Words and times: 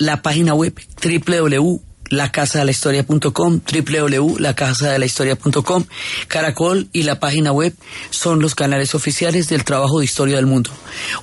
la 0.00 0.22
página 0.22 0.54
web 0.54 0.74
www 1.00 1.80
lacasadelahistoria.com, 2.10 3.60
www.lacasadelahistoria.com, 3.60 5.84
Caracol 6.26 6.88
y 6.92 7.04
la 7.04 7.20
página 7.20 7.52
web 7.52 7.72
son 8.10 8.42
los 8.42 8.56
canales 8.56 8.96
oficiales 8.96 9.48
del 9.48 9.64
trabajo 9.64 10.00
de 10.00 10.06
historia 10.06 10.34
del 10.36 10.46
mundo. 10.46 10.70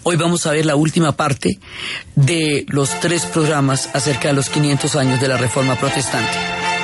Hoy 0.03 0.15
vamos 0.15 0.47
a 0.47 0.51
ver 0.51 0.65
la 0.65 0.77
última 0.77 1.17
parte 1.17 1.59
de 2.15 2.65
los 2.69 2.97
tres 3.01 3.25
programas 3.25 3.89
acerca 3.93 4.29
de 4.29 4.35
los 4.35 4.49
500 4.49 4.95
años 4.95 5.19
de 5.19 5.27
la 5.27 5.35
Reforma 5.35 5.75
Protestante. 5.75 6.76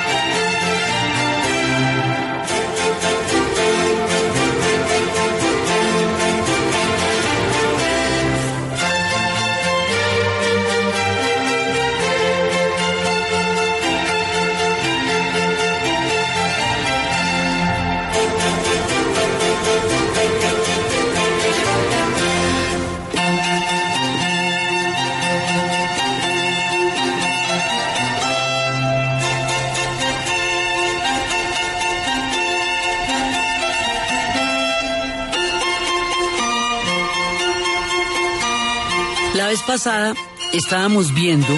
Pasada 39.74 40.14
estábamos 40.52 41.12
viendo 41.14 41.52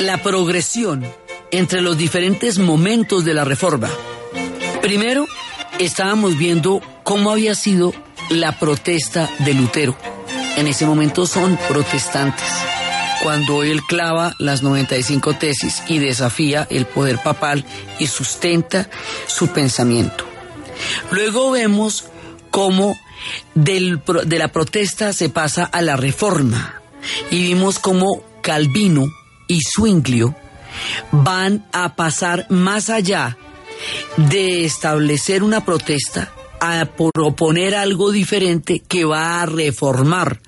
la 0.00 0.22
progresión 0.22 1.02
entre 1.50 1.80
los 1.80 1.96
diferentes 1.96 2.58
momentos 2.58 3.24
de 3.24 3.32
la 3.32 3.42
reforma. 3.42 3.88
Primero, 4.82 5.26
estábamos 5.78 6.36
viendo 6.36 6.82
cómo 7.02 7.30
había 7.30 7.54
sido 7.54 7.94
la 8.28 8.58
protesta 8.58 9.30
de 9.38 9.54
Lutero. 9.54 9.96
En 10.58 10.66
ese 10.66 10.84
momento 10.84 11.24
son 11.24 11.58
protestantes. 11.68 12.50
Cuando 13.22 13.62
él 13.62 13.80
clava 13.88 14.34
las 14.38 14.62
95 14.62 15.38
tesis 15.38 15.82
y 15.88 16.00
desafía 16.00 16.66
el 16.68 16.84
poder 16.84 17.16
papal 17.22 17.64
y 17.98 18.08
sustenta 18.08 18.90
su 19.26 19.48
pensamiento. 19.48 20.26
Luego 21.10 21.50
vemos 21.50 22.04
cómo 22.50 22.94
de 23.54 24.38
la 24.38 24.48
protesta 24.48 25.14
se 25.14 25.30
pasa 25.30 25.64
a 25.64 25.80
la 25.80 25.96
reforma 25.96 26.79
y 27.30 27.42
vimos 27.42 27.78
cómo 27.78 28.22
Calvino 28.42 29.06
y 29.48 29.60
Zwinglio 29.62 30.34
van 31.12 31.66
a 31.72 31.96
pasar 31.96 32.46
más 32.50 32.90
allá 32.90 33.36
de 34.16 34.64
establecer 34.64 35.42
una 35.42 35.64
protesta 35.64 36.32
a 36.60 36.84
proponer 36.84 37.74
algo 37.74 38.12
diferente 38.12 38.80
que 38.80 39.04
va 39.04 39.42
a 39.42 39.46
reformar 39.46 40.40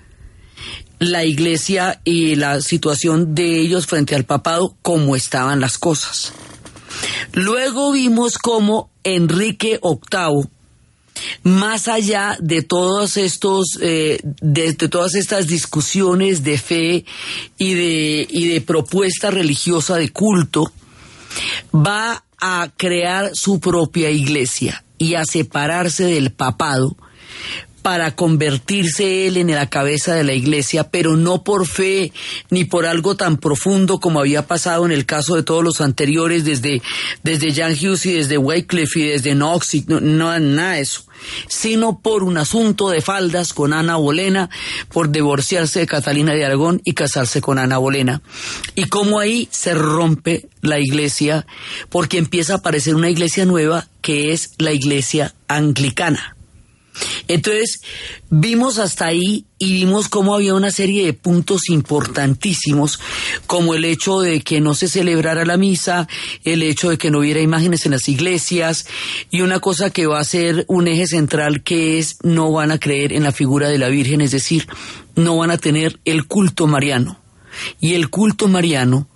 la 0.99 1.25
iglesia 1.25 2.01
y 2.05 2.37
la 2.37 2.61
situación 2.61 3.35
de 3.35 3.59
ellos 3.61 3.87
frente 3.87 4.15
al 4.15 4.25
papado 4.25 4.77
como 4.83 5.17
estaban 5.17 5.61
las 5.61 5.79
cosas. 5.79 6.33
Luego 7.33 7.93
vimos 7.93 8.39
cómo 8.39 8.91
Enrique 9.03 9.81
VIII 9.83 10.49
más 11.43 11.88
allá 11.88 12.37
de 12.41 12.62
todos 12.62 13.16
estos, 13.16 13.78
eh, 13.81 14.21
todas 14.91 15.15
estas 15.15 15.47
discusiones 15.47 16.43
de 16.43 16.59
fe 16.59 17.05
y 17.59 17.75
de, 17.75 18.27
y 18.31 18.49
de 18.49 18.60
propuesta 18.60 19.31
religiosa 19.31 19.97
de 19.97 20.11
culto, 20.11 20.72
va 21.75 22.25
a 22.41 22.71
crear 22.77 23.31
su 23.34 23.61
propia 23.61 24.11
iglesia 24.11 24.84
y 24.99 25.15
a 25.15 25.25
separarse 25.25 26.05
del 26.05 26.32
papado 26.32 26.97
para 27.82 28.15
convertirse 28.15 29.26
él 29.26 29.37
en 29.37 29.50
la 29.50 29.69
cabeza 29.69 30.15
de 30.15 30.25
la 30.25 30.32
iglesia, 30.32 30.84
pero 30.91 31.16
no 31.16 31.43
por 31.43 31.66
fe 31.66 32.12
ni 32.48 32.65
por 32.65 32.87
algo 32.87 33.16
tan 33.16 33.37
profundo 33.37 33.98
como 34.00 34.20
había 34.20 34.47
pasado 34.47 34.87
en 34.87 34.93
el 34.93 35.04
caso 35.04 35.34
de 35.34 35.43
todos 35.43 35.65
los 35.65 35.81
anteriores, 35.81 36.44
desde, 36.44 36.81
desde 37.22 37.53
Jan 37.53 37.72
Hughes 37.72 38.06
y 38.06 38.12
desde 38.12 38.38
Wycliffe 38.38 39.00
y 39.00 39.09
desde 39.09 39.34
Knox, 39.34 39.75
y 39.75 39.84
no, 39.88 40.00
no 40.00 40.38
nada 40.38 40.75
de 40.75 40.81
eso, 40.81 41.04
sino 41.48 41.98
por 41.98 42.22
un 42.22 42.38
asunto 42.38 42.88
de 42.88 43.00
faldas 43.00 43.53
con 43.53 43.72
Ana 43.72 43.97
Bolena, 43.97 44.49
por 44.93 45.10
divorciarse 45.10 45.81
de 45.81 45.87
Catalina 45.87 46.32
de 46.32 46.44
Aragón 46.44 46.81
y 46.84 46.94
casarse 46.94 47.41
con 47.41 47.59
Ana 47.59 47.78
Bolena. 47.78 48.22
Y 48.75 48.84
cómo 48.84 49.19
ahí 49.19 49.49
se 49.50 49.75
rompe 49.75 50.49
la 50.60 50.78
iglesia, 50.78 51.47
porque 51.91 52.19
empieza 52.19 52.54
a 52.54 52.56
aparecer 52.56 52.94
una 52.94 53.10
iglesia 53.10 53.44
nueva 53.44 53.88
que 54.00 54.32
es 54.32 54.53
la 54.59 54.72
iglesia 54.72 55.34
anglicana. 55.49 56.37
Entonces, 57.29 57.81
vimos 58.31 58.79
hasta 58.79 59.07
ahí 59.07 59.47
y 59.59 59.73
vimos 59.73 60.09
cómo 60.09 60.35
había 60.35 60.55
una 60.55 60.71
serie 60.71 61.07
de 61.07 61.13
puntos 61.13 61.69
importantísimos, 61.69 62.99
como 63.47 63.75
el 63.75 63.85
hecho 63.85 64.21
de 64.21 64.41
que 64.41 64.61
no 64.61 64.75
se 64.75 64.89
celebrara 64.89 65.45
la 65.45 65.57
misa, 65.57 66.09
el 66.45 66.63
hecho 66.63 66.91
de 66.91 66.99
que 66.99 67.11
no 67.11 67.21
hubiera 67.21 67.41
imágenes 67.41 67.87
en 67.87 67.93
las 67.93 68.09
iglesias, 68.09 68.87
y 69.31 69.41
una 69.41 69.61
cosa 69.61 69.91
que 69.91 70.07
va 70.07 70.21
a 70.21 70.25
ser 70.25 70.65
un 70.69 70.89
eje 70.89 71.07
central 71.07 71.63
que 71.63 71.99
es 71.99 72.17
no 72.23 72.53
van 72.53 72.73
a 72.73 72.79
creer 72.79 73.13
en 73.13 73.23
la 73.23 73.33
figura 73.33 73.69
de 73.69 73.79
la 73.79 73.89
Virgen, 73.89 74.21
es 74.21 74.33
decir, 74.33 74.67
no 75.15 75.37
van 75.37 75.51
a 75.51 75.59
tener 75.59 76.01
el 76.05 76.27
culto 76.27 76.67
mariano. 76.67 77.19
Y 77.81 77.95
el 77.95 78.09
culto 78.09 78.49
mariano 78.49 79.09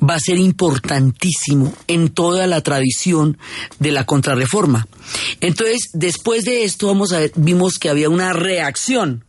va 0.00 0.14
a 0.14 0.20
ser 0.20 0.38
importantísimo 0.38 1.72
en 1.86 2.08
toda 2.08 2.46
la 2.46 2.62
tradición 2.62 3.38
de 3.78 3.92
la 3.92 4.04
contrarreforma. 4.04 4.86
Entonces, 5.40 5.90
después 5.92 6.44
de 6.44 6.64
esto, 6.64 6.86
vamos 6.86 7.12
a 7.12 7.20
ver, 7.20 7.32
vimos 7.36 7.78
que 7.78 7.90
había 7.90 8.08
una 8.08 8.32
reacción 8.32 9.24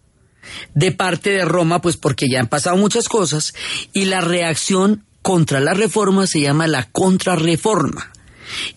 de 0.74 0.92
parte 0.92 1.32
de 1.32 1.46
Roma, 1.46 1.82
pues 1.82 1.98
porque 1.98 2.28
ya 2.30 2.40
han 2.40 2.48
pasado 2.48 2.78
muchas 2.78 3.08
cosas, 3.08 3.54
y 3.94 4.06
la 4.06 4.22
reacción 4.22 5.06
contra 5.22 5.60
la 5.60 5.74
reforma 5.74 6.28
se 6.28 6.42
llama 6.42 6.68
la 6.68 6.90
contrarreforma. 6.92 8.12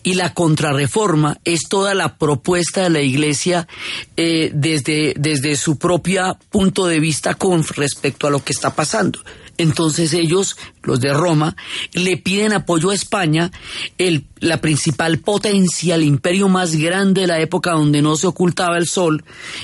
Y 0.03 0.13
la 0.13 0.33
contrarreforma 0.33 1.37
es 1.43 1.63
toda 1.67 1.93
la 1.95 2.17
propuesta 2.17 2.83
de 2.83 2.89
la 2.89 3.01
Iglesia 3.01 3.67
eh, 4.15 4.49
desde, 4.53 5.13
desde 5.17 5.57
su 5.57 5.77
propio 5.77 6.37
punto 6.49 6.87
de 6.87 7.01
vista 7.01 7.33
con 7.33 7.61
respecto 7.63 8.25
a 8.25 8.29
lo 8.29 8.41
que 8.41 8.53
está 8.53 8.73
pasando. 8.73 9.19
Entonces 9.57 10.13
ellos, 10.13 10.57
los 10.83 10.99
de 10.99 11.13
Roma, 11.13 11.55
le 11.93 12.17
piden 12.17 12.53
apoyo 12.53 12.89
a 12.89 12.95
España, 12.95 13.51
el, 13.97 14.25
la 14.39 14.61
principal 14.61 15.19
potencia, 15.19 15.95
el 15.95 16.03
imperio 16.03 16.49
más 16.49 16.75
grande 16.75 17.21
de 17.21 17.27
la 17.27 17.39
época 17.39 17.71
donde 17.71 18.01
no 18.01 18.15
se 18.15 18.27
ocultaba 18.27 18.77
el 18.77 18.87
sol, 18.87 19.23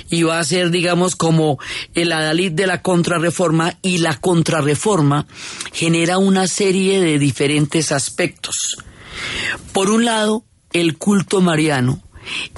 y 0.09 0.23
va 0.23 0.39
a 0.39 0.43
ser, 0.43 0.71
digamos, 0.71 1.15
como 1.15 1.59
el 1.93 2.11
adalid 2.11 2.51
de 2.51 2.67
la 2.67 2.81
contrarreforma, 2.81 3.77
y 3.81 3.97
la 3.97 4.19
contrarreforma 4.19 5.27
genera 5.73 6.17
una 6.17 6.47
serie 6.47 7.01
de 7.01 7.19
diferentes 7.19 7.91
aspectos. 7.91 8.77
Por 9.73 9.89
un 9.89 10.05
lado, 10.05 10.45
el 10.73 10.97
culto 10.97 11.41
mariano, 11.41 12.01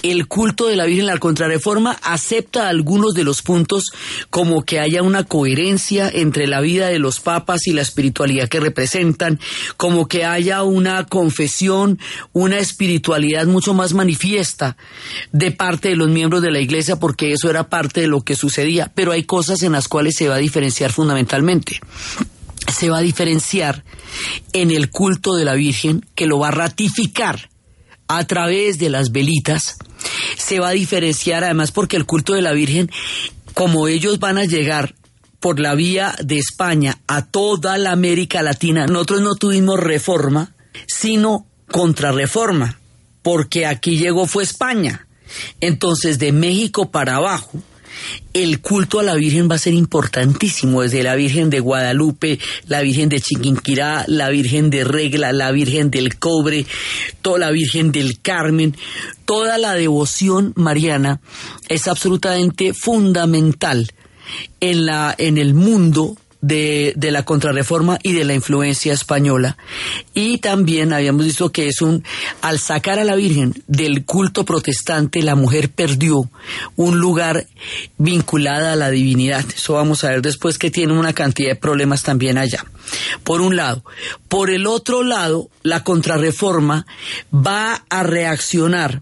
el 0.02 0.28
culto 0.28 0.68
de 0.68 0.76
la 0.76 0.86
Virgen 0.86 1.06
la 1.06 1.18
Contrarreforma 1.18 1.98
acepta 2.04 2.68
algunos 2.68 3.14
de 3.14 3.24
los 3.24 3.42
puntos 3.42 3.92
como 4.30 4.64
que 4.64 4.80
haya 4.80 5.02
una 5.02 5.24
coherencia 5.24 6.10
entre 6.10 6.48
la 6.48 6.62
vida 6.62 6.88
de 6.88 7.00
los 7.00 7.20
papas 7.20 7.68
y 7.68 7.74
la 7.74 7.82
espiritualidad 7.82 8.50
que 8.50 8.60
representan, 8.60 9.40
como 9.78 10.08
que 10.08 10.26
haya 10.26 10.64
una 10.64 11.06
confesión, 11.06 12.00
una 12.32 12.60
espiritualidad 12.60 13.46
mucho 13.46 13.74
más 13.74 13.94
manifiesta 13.94 14.78
de 15.32 15.52
parte 15.52 15.90
de 15.90 15.96
los 15.96 16.10
miembros 16.10 16.42
de 16.42 16.52
la 16.52 16.60
Iglesia, 16.60 16.98
porque 16.98 17.32
eso 17.32 17.50
era 17.50 17.70
parte 17.70 18.02
de 18.02 18.08
lo 18.08 18.22
que 18.22 18.36
sucedía, 18.36 18.92
pero 18.94 19.12
hay 19.12 19.24
cosas 19.24 19.64
en 19.64 19.74
las 19.74 19.88
cuales 19.88 20.16
se 20.18 20.28
va 20.28 20.36
a 20.36 20.40
diferenciar 20.40 20.92
fundamentalmente. 20.92 21.80
Se 22.72 22.90
va 22.90 23.00
a 23.00 23.02
diferenciar 23.02 23.84
en 24.54 24.72
el 24.72 24.90
culto 24.90 25.36
de 25.36 25.46
la 25.46 25.54
Virgen, 25.54 26.06
que 26.16 26.28
lo 26.28 26.40
va 26.40 26.48
a 26.50 26.52
ratificar 26.52 27.50
a 28.18 28.28
través 28.28 28.78
de 28.80 28.90
las 28.90 29.12
velitas, 29.12 29.78
se 30.38 30.60
va 30.60 30.70
a 30.70 30.74
diferenciar 30.74 31.44
además 31.44 31.72
porque 31.72 31.98
el 31.98 32.06
culto 32.06 32.34
de 32.34 32.42
la 32.42 32.54
Virgen, 32.54 32.90
como 33.54 33.88
ellos 33.88 34.20
van 34.20 34.38
a 34.38 34.46
llegar 34.46 34.96
por 35.40 35.60
la 35.60 35.76
vía 35.76 36.16
de 36.24 36.38
España 36.38 37.00
a 37.08 37.26
toda 37.26 37.78
la 37.78 37.92
América 37.92 38.42
Latina, 38.42 38.86
nosotros 38.88 39.22
no 39.22 39.36
tuvimos 39.36 39.80
reforma, 39.80 40.54
sino 40.88 41.46
contrarreforma, 41.70 42.80
porque 43.22 43.66
aquí 43.66 43.98
llegó 43.98 44.26
fue 44.26 44.44
España. 44.44 45.08
Entonces, 45.60 46.20
de 46.20 46.32
México 46.32 46.92
para 46.92 47.16
abajo, 47.16 47.62
el 48.34 48.62
culto 48.62 49.00
a 49.00 49.04
la 49.04 49.16
Virgen 49.16 49.50
va 49.50 49.56
a 49.56 49.60
ser 49.60 49.74
importantísimo, 49.74 50.82
desde 50.82 51.04
la 51.04 51.16
Virgen 51.16 51.50
de 51.50 51.60
Guadalupe, 51.60 52.40
la 52.68 52.82
Virgen 52.82 53.10
de 53.10 53.22
Chiquinquirá, 53.22 54.06
la 54.08 54.30
Virgen 54.30 54.70
de 54.70 54.84
Regla, 54.84 55.32
la 55.32 55.52
Virgen 55.52 55.92
del 55.92 56.18
Cobre, 56.18 56.66
toda 57.22 57.40
la 57.40 57.52
Virgen 57.52 57.92
del 57.92 58.20
Carmen, 58.22 58.76
toda 59.26 59.58
la 59.58 59.74
devoción 59.74 60.54
mariana 60.56 61.22
es 61.70 61.88
absolutamente 61.88 62.74
fundamental 62.74 63.88
en 64.60 64.86
la 64.86 65.14
en 65.18 65.38
el 65.38 65.54
mundo 65.54 66.16
de, 66.44 66.94
de, 66.98 67.12
la 67.12 67.24
contrarreforma 67.24 67.98
y 68.04 68.12
de 68.12 68.26
la 68.26 68.34
influencia 68.34 68.94
española. 68.94 69.58
Y 70.14 70.40
también 70.40 70.92
habíamos 70.92 71.24
visto 71.24 71.54
que 71.54 71.70
es 71.70 71.82
un, 71.82 72.04
al 72.42 72.60
sacar 72.60 73.00
a 73.00 73.06
la 73.06 73.16
Virgen 73.16 73.54
del 73.68 74.04
culto 74.04 74.44
protestante, 74.44 75.24
la 75.24 75.36
mujer 75.36 75.70
perdió 75.70 76.30
un 76.76 77.00
lugar 77.00 77.48
vinculada 77.98 78.74
a 78.74 78.76
la 78.76 78.90
divinidad. 78.90 79.46
Eso 79.56 79.76
vamos 79.76 80.04
a 80.04 80.10
ver 80.10 80.22
después 80.22 80.58
que 80.58 80.70
tiene 80.70 80.92
una 80.92 81.14
cantidad 81.14 81.50
de 81.50 81.56
problemas 81.56 82.04
también 82.04 82.38
allá. 82.38 82.66
Por 83.24 83.40
un 83.40 83.56
lado. 83.56 83.86
Por 84.28 84.50
el 84.50 84.68
otro 84.68 85.02
lado, 85.02 85.50
la 85.62 85.86
contrarreforma 85.86 86.86
va 87.34 87.86
a 87.90 88.04
reaccionar 88.04 89.02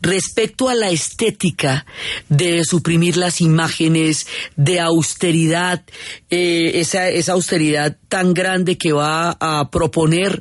respecto 0.00 0.68
a 0.68 0.74
la 0.74 0.90
estética 0.90 1.86
de 2.28 2.64
suprimir 2.64 3.16
las 3.16 3.40
imágenes, 3.40 4.26
de 4.56 4.80
austeridad, 4.80 5.82
eh, 6.30 6.72
esa, 6.74 7.08
esa 7.08 7.32
austeridad 7.32 7.96
tan 8.08 8.34
grande 8.34 8.78
que 8.78 8.92
va 8.92 9.36
a 9.40 9.70
proponer 9.70 10.40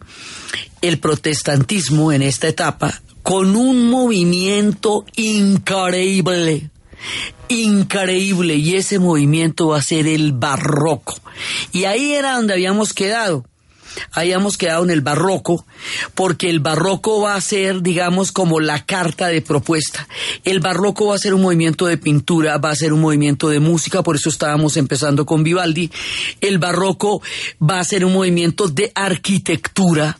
el 0.81 0.99
protestantismo 0.99 2.11
en 2.11 2.21
esta 2.21 2.47
etapa, 2.47 3.01
con 3.23 3.55
un 3.55 3.89
movimiento 3.89 5.05
increíble 5.15 6.71
increíble 7.47 8.55
y 8.55 8.75
ese 8.75 8.99
movimiento 8.99 9.69
va 9.69 9.77
a 9.77 9.81
ser 9.81 10.07
el 10.07 10.31
barroco. 10.31 11.15
Y 11.71 11.85
ahí 11.85 12.13
era 12.13 12.35
donde 12.35 12.53
habíamos 12.53 12.93
quedado 12.93 13.45
hayamos 14.11 14.57
quedado 14.57 14.83
en 14.83 14.91
el 14.91 15.01
barroco, 15.01 15.65
porque 16.15 16.49
el 16.49 16.59
barroco 16.59 17.21
va 17.21 17.35
a 17.35 17.41
ser, 17.41 17.81
digamos, 17.81 18.31
como 18.31 18.59
la 18.59 18.85
carta 18.85 19.27
de 19.27 19.41
propuesta. 19.41 20.07
El 20.43 20.59
barroco 20.59 21.07
va 21.07 21.15
a 21.15 21.19
ser 21.19 21.33
un 21.33 21.41
movimiento 21.41 21.85
de 21.85 21.97
pintura, 21.97 22.57
va 22.57 22.71
a 22.71 22.75
ser 22.75 22.93
un 22.93 23.01
movimiento 23.01 23.49
de 23.49 23.59
música, 23.59 24.03
por 24.03 24.15
eso 24.15 24.29
estábamos 24.29 24.77
empezando 24.77 25.25
con 25.25 25.43
Vivaldi. 25.43 25.91
El 26.39 26.59
barroco 26.59 27.21
va 27.61 27.79
a 27.79 27.83
ser 27.83 28.05
un 28.05 28.13
movimiento 28.13 28.67
de 28.67 28.91
arquitectura, 28.95 30.19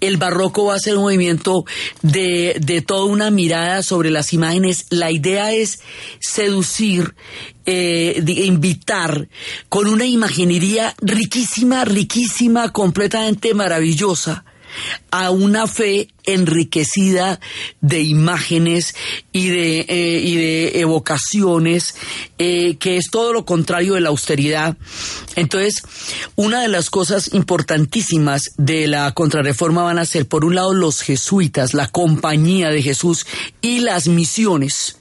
el 0.00 0.16
barroco 0.16 0.66
va 0.66 0.74
a 0.74 0.78
ser 0.78 0.96
un 0.96 1.04
movimiento 1.04 1.64
de, 2.02 2.56
de, 2.60 2.82
toda 2.82 3.04
una 3.04 3.30
mirada 3.30 3.82
sobre 3.82 4.10
las 4.10 4.32
imágenes. 4.32 4.86
La 4.90 5.10
idea 5.10 5.52
es 5.52 5.80
seducir, 6.20 7.14
eh, 7.64 8.22
invitar 8.26 9.28
con 9.68 9.88
una 9.88 10.06
imaginería 10.06 10.94
riquísima, 11.00 11.84
riquísima, 11.84 12.72
completamente 12.72 13.54
maravillosa 13.54 14.44
a 15.10 15.30
una 15.30 15.66
fe 15.66 16.08
enriquecida 16.24 17.40
de 17.80 18.02
imágenes 18.02 18.94
y 19.32 19.48
de, 19.48 19.80
eh, 19.88 20.80
evocaciones, 20.80 21.94
eh, 22.38 22.76
que 22.76 22.96
es 22.96 23.10
todo 23.10 23.32
lo 23.32 23.44
contrario 23.44 23.94
de 23.94 24.00
la 24.00 24.08
austeridad. 24.08 24.76
Entonces, 25.36 25.82
una 26.34 26.62
de 26.62 26.68
las 26.68 26.90
cosas 26.90 27.32
importantísimas 27.34 28.54
de 28.56 28.86
la 28.86 29.12
contrarreforma 29.12 29.82
van 29.82 29.98
a 29.98 30.06
ser, 30.06 30.26
por 30.26 30.44
un 30.44 30.54
lado, 30.54 30.74
los 30.74 31.02
jesuitas, 31.02 31.74
la 31.74 31.88
compañía 31.88 32.70
de 32.70 32.82
Jesús 32.82 33.26
y 33.60 33.80
las 33.80 34.08
misiones 34.08 34.98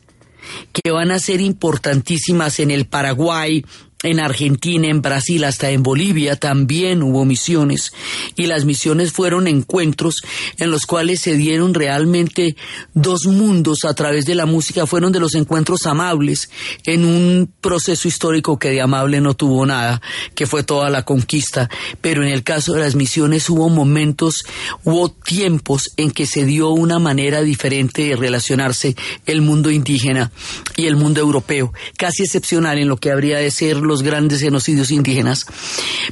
que 0.71 0.91
van 0.91 1.11
a 1.11 1.19
ser 1.19 1.41
importantísimas 1.41 2.59
en 2.59 2.71
el 2.71 2.85
Paraguay, 2.85 3.65
en 4.05 4.19
Argentina, 4.19 4.87
en 4.87 5.01
Brasil, 5.01 5.43
hasta 5.43 5.71
en 5.71 5.83
Bolivia 5.83 6.35
también 6.35 7.01
hubo 7.01 7.25
misiones. 7.25 7.91
Y 8.35 8.45
las 8.45 8.65
misiones 8.65 9.11
fueron 9.11 9.47
encuentros 9.47 10.21
en 10.57 10.71
los 10.71 10.85
cuales 10.85 11.21
se 11.21 11.35
dieron 11.35 11.73
realmente 11.73 12.55
dos 12.93 13.25
mundos 13.25 13.83
a 13.83 13.93
través 13.93 14.25
de 14.25 14.35
la 14.35 14.45
música, 14.45 14.85
fueron 14.85 15.11
de 15.11 15.19
los 15.19 15.35
encuentros 15.35 15.85
amables 15.85 16.49
en 16.85 17.03
un 17.03 17.51
proceso 17.61 18.07
histórico 18.07 18.59
que 18.59 18.69
de 18.69 18.81
amable 18.81 19.21
no 19.21 19.33
tuvo 19.33 19.65
nada, 19.65 20.01
que 20.35 20.45
fue 20.45 20.63
toda 20.63 20.89
la 20.89 21.03
conquista, 21.03 21.69
pero 22.01 22.23
en 22.23 22.29
el 22.29 22.43
caso 22.43 22.73
de 22.73 22.81
las 22.81 22.95
misiones 22.95 23.49
hubo 23.49 23.69
momentos, 23.69 24.43
hubo 24.83 25.09
tiempos 25.09 25.91
en 25.97 26.11
que 26.11 26.25
se 26.25 26.45
dio 26.45 26.69
una 26.69 26.99
manera 26.99 27.41
diferente 27.41 28.03
de 28.03 28.15
relacionarse 28.15 28.95
el 29.25 29.41
mundo 29.41 29.71
indígena 29.71 30.31
y 30.75 30.85
el 30.85 30.95
mundo 30.95 31.21
europeo, 31.21 31.73
casi 31.97 32.23
excepcional 32.23 32.77
en 32.77 32.87
lo 32.87 32.97
que 32.97 33.11
habría 33.11 33.37
de 33.37 33.51
ser 33.51 33.77
los 33.77 33.94
grandes 34.03 34.41
genocidios 34.41 34.91
indígenas. 34.91 35.45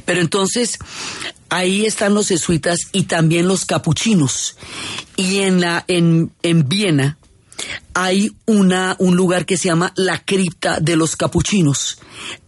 Pero 0.04 0.20
entonces, 0.20 0.78
ahí 1.48 1.86
están 1.86 2.14
los 2.14 2.28
jesuitas 2.28 2.78
y 2.92 3.04
también 3.04 3.48
los 3.48 3.64
capuchinos. 3.64 4.56
Y 5.16 5.38
en, 5.38 5.60
la, 5.60 5.84
en, 5.88 6.32
en 6.42 6.68
Viena, 6.68 7.18
hay 7.94 8.32
una, 8.46 8.96
un 8.98 9.16
lugar 9.16 9.46
que 9.46 9.56
se 9.56 9.68
llama 9.68 9.92
la 9.96 10.24
cripta 10.24 10.80
de 10.80 10.96
los 10.96 11.16
capuchinos. 11.16 11.98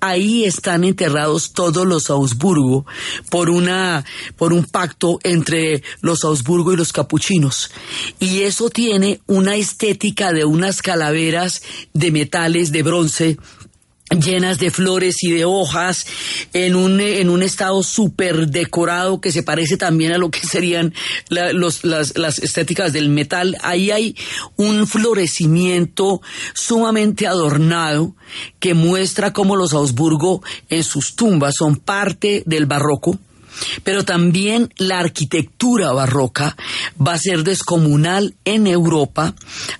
Ahí 0.00 0.44
están 0.44 0.82
enterrados 0.82 1.52
todos 1.52 1.86
los 1.86 2.10
Augsburgo 2.10 2.84
por 3.30 3.48
una, 3.48 4.04
por 4.36 4.52
un 4.52 4.64
pacto 4.64 5.20
entre 5.22 5.82
los 6.00 6.24
Augsburgo 6.24 6.72
y 6.72 6.76
los 6.76 6.92
capuchinos. 6.92 7.70
Y 8.18 8.42
eso 8.42 8.70
tiene 8.70 9.20
una 9.26 9.54
estética 9.54 10.32
de 10.32 10.44
unas 10.44 10.82
calaveras 10.82 11.62
de 11.94 12.10
metales, 12.10 12.72
de 12.72 12.82
bronce, 12.82 13.38
llenas 14.10 14.58
de 14.58 14.70
flores 14.70 15.16
y 15.22 15.32
de 15.32 15.44
hojas, 15.44 16.06
en 16.52 16.76
un, 16.76 17.00
en 17.00 17.28
un 17.28 17.42
estado 17.42 17.82
súper 17.82 18.48
decorado 18.48 19.20
que 19.20 19.32
se 19.32 19.42
parece 19.42 19.76
también 19.76 20.12
a 20.12 20.18
lo 20.18 20.30
que 20.30 20.40
serían 20.40 20.94
las, 21.28 21.84
las 21.84 22.38
estéticas 22.38 22.92
del 22.92 23.08
metal. 23.08 23.56
Ahí 23.62 23.90
hay 23.90 24.16
un 24.56 24.86
florecimiento 24.86 26.20
sumamente 26.54 27.26
adornado 27.26 28.14
que 28.60 28.74
muestra 28.74 29.32
cómo 29.32 29.56
los 29.56 29.72
Augsburgo 29.72 30.42
en 30.68 30.84
sus 30.84 31.16
tumbas 31.16 31.54
son 31.56 31.76
parte 31.76 32.42
del 32.46 32.66
barroco 32.66 33.18
pero 33.84 34.04
también 34.04 34.72
la 34.76 34.98
arquitectura 34.98 35.92
barroca 35.92 36.56
va 37.00 37.14
a 37.14 37.18
ser 37.18 37.42
descomunal 37.42 38.34
en 38.44 38.66
Europa, 38.66 39.34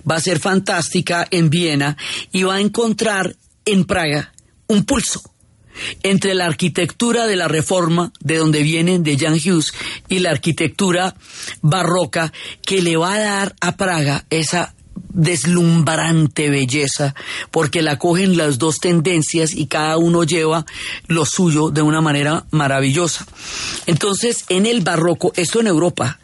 va 0.09 0.15
a 0.15 0.21
ser 0.21 0.39
fantástica 0.39 1.27
en 1.29 1.51
Viena 1.51 1.95
y 2.31 2.41
va 2.41 2.55
a 2.55 2.59
encontrar 2.59 3.35
en 3.67 3.85
Praga 3.85 4.33
un 4.67 4.83
pulso 4.85 5.21
entre 6.01 6.33
la 6.33 6.45
arquitectura 6.45 7.27
de 7.27 7.35
la 7.35 7.47
reforma, 7.47 8.11
de 8.19 8.37
donde 8.37 8.63
vienen 8.63 9.03
de 9.03 9.17
Jan 9.17 9.33
Hughes, 9.35 9.73
y 10.09 10.19
la 10.19 10.31
arquitectura 10.31 11.15
barroca 11.61 12.33
que 12.65 12.81
le 12.81 12.97
va 12.97 13.13
a 13.13 13.19
dar 13.19 13.55
a 13.61 13.77
Praga 13.77 14.25
esa 14.31 14.73
deslumbrante 15.09 16.49
belleza, 16.49 17.13
porque 17.51 17.81
la 17.81 17.99
cogen 17.99 18.37
las 18.37 18.57
dos 18.57 18.79
tendencias 18.79 19.53
y 19.53 19.67
cada 19.67 19.97
uno 19.97 20.23
lleva 20.23 20.65
lo 21.07 21.25
suyo 21.25 21.69
de 21.69 21.81
una 21.81 22.01
manera 22.01 22.45
maravillosa. 22.51 23.25
Entonces, 23.85 24.45
en 24.49 24.65
el 24.65 24.81
barroco, 24.81 25.31
esto 25.35 25.59
en 25.59 25.67
Europa, 25.67 26.19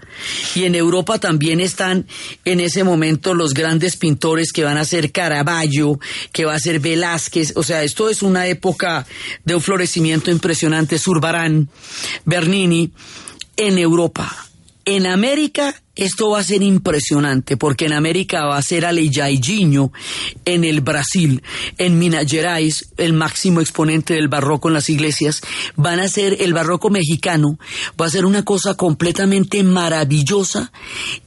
y 0.55 0.63
en 0.65 0.75
Europa 0.75 1.19
también 1.19 1.59
están 1.59 2.07
en 2.45 2.59
ese 2.59 2.83
momento 2.83 3.33
los 3.33 3.53
grandes 3.53 3.97
pintores 3.97 4.51
que 4.51 4.63
van 4.63 4.77
a 4.77 4.85
ser 4.85 5.11
Caravaggio, 5.11 5.99
que 6.31 6.45
va 6.45 6.55
a 6.55 6.59
ser 6.59 6.79
Velázquez. 6.79 7.53
O 7.55 7.63
sea, 7.63 7.83
esto 7.83 8.09
es 8.09 8.21
una 8.21 8.47
época 8.47 9.05
de 9.43 9.55
un 9.55 9.61
florecimiento 9.61 10.31
impresionante. 10.31 10.97
Zurbarán, 10.97 11.69
Bernini, 12.25 12.91
en 13.57 13.77
Europa. 13.77 14.47
En 14.85 15.07
América 15.07 15.82
esto 15.95 16.31
va 16.31 16.39
a 16.39 16.43
ser 16.43 16.63
impresionante 16.63 17.55
porque 17.55 17.85
en 17.85 17.93
América 17.93 18.45
va 18.45 18.57
a 18.57 18.61
ser 18.63 18.83
Aleijadinho, 18.85 19.91
en 20.43 20.63
el 20.63 20.81
Brasil, 20.81 21.43
en 21.77 21.99
Minas 21.99 22.25
Gerais, 22.27 22.89
el 22.97 23.13
máximo 23.13 23.61
exponente 23.61 24.15
del 24.15 24.27
barroco 24.27 24.69
en 24.69 24.73
las 24.73 24.89
iglesias, 24.89 25.41
van 25.75 25.99
a 25.99 26.07
ser 26.07 26.41
el 26.41 26.53
barroco 26.53 26.89
mexicano, 26.89 27.59
va 27.99 28.07
a 28.07 28.09
ser 28.09 28.25
una 28.25 28.43
cosa 28.43 28.75
completamente 28.75 29.63
maravillosa 29.63 30.71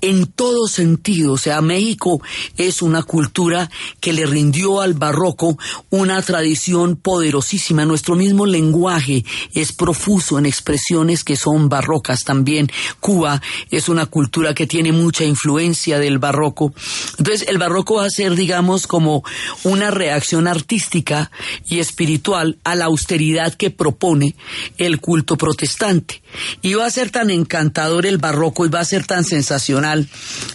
en 0.00 0.26
todo 0.26 0.66
sentido. 0.66 1.35
O 1.35 1.38
sea, 1.38 1.61
México 1.61 2.20
es 2.56 2.82
una 2.82 3.04
cultura 3.04 3.70
que 4.00 4.12
le 4.12 4.26
rindió 4.26 4.80
al 4.80 4.94
barroco 4.94 5.56
una 5.90 6.20
tradición 6.23 6.96
poderosísima. 6.96 7.85
Nuestro 7.85 8.16
mismo 8.16 8.46
lenguaje 8.46 9.25
es 9.54 9.73
profuso 9.73 10.40
en 10.40 10.46
expresiones 10.46 11.23
que 11.23 11.37
son 11.37 11.68
barrocas 11.68 12.25
también. 12.25 12.68
Cuba 12.99 13.40
es 13.70 13.88
una 13.88 14.06
cultura 14.06 14.56
que 14.57 14.67
tiene 14.67 14.91
mucha 14.91 15.25
influencia 15.25 16.01
del 16.01 16.19
barroco. 16.19 16.75
Entonces, 17.19 17.47
el 17.49 17.59
barroco 17.59 17.97
va 17.97 18.07
a 18.07 18.11
ser, 18.11 18.35
digamos, 18.35 18.89
como 18.89 19.23
una 19.63 19.93
reacción 19.93 20.49
artística 20.49 21.31
y 21.69 21.79
espiritual 21.79 22.59
a 22.65 22.75
la 22.75 22.87
austeridad 22.87 23.55
que 23.55 23.71
propone 23.71 24.35
el 24.79 24.99
culto 24.99 25.37
protestante. 25.37 26.23
Y 26.63 26.75
va 26.75 26.87
a 26.87 26.91
ser 26.91 27.11
tan 27.11 27.31
encantador 27.31 28.07
el 28.07 28.19
barroco 28.19 28.67
y 28.67 28.69
va 28.69 28.81
a 28.81 28.85
ser 28.85 29.07
tan 29.07 29.23
sensacional 29.23 30.09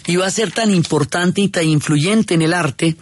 y 0.06 0.16
va 0.16 0.26
a 0.26 0.30
ser 0.30 0.52
tan 0.52 0.74
importante 0.74 1.40
y 1.40 1.48
tan 1.48 1.66
influyente 1.66 2.34
en 2.34 2.42
el 2.42 2.52
arte 2.52 2.96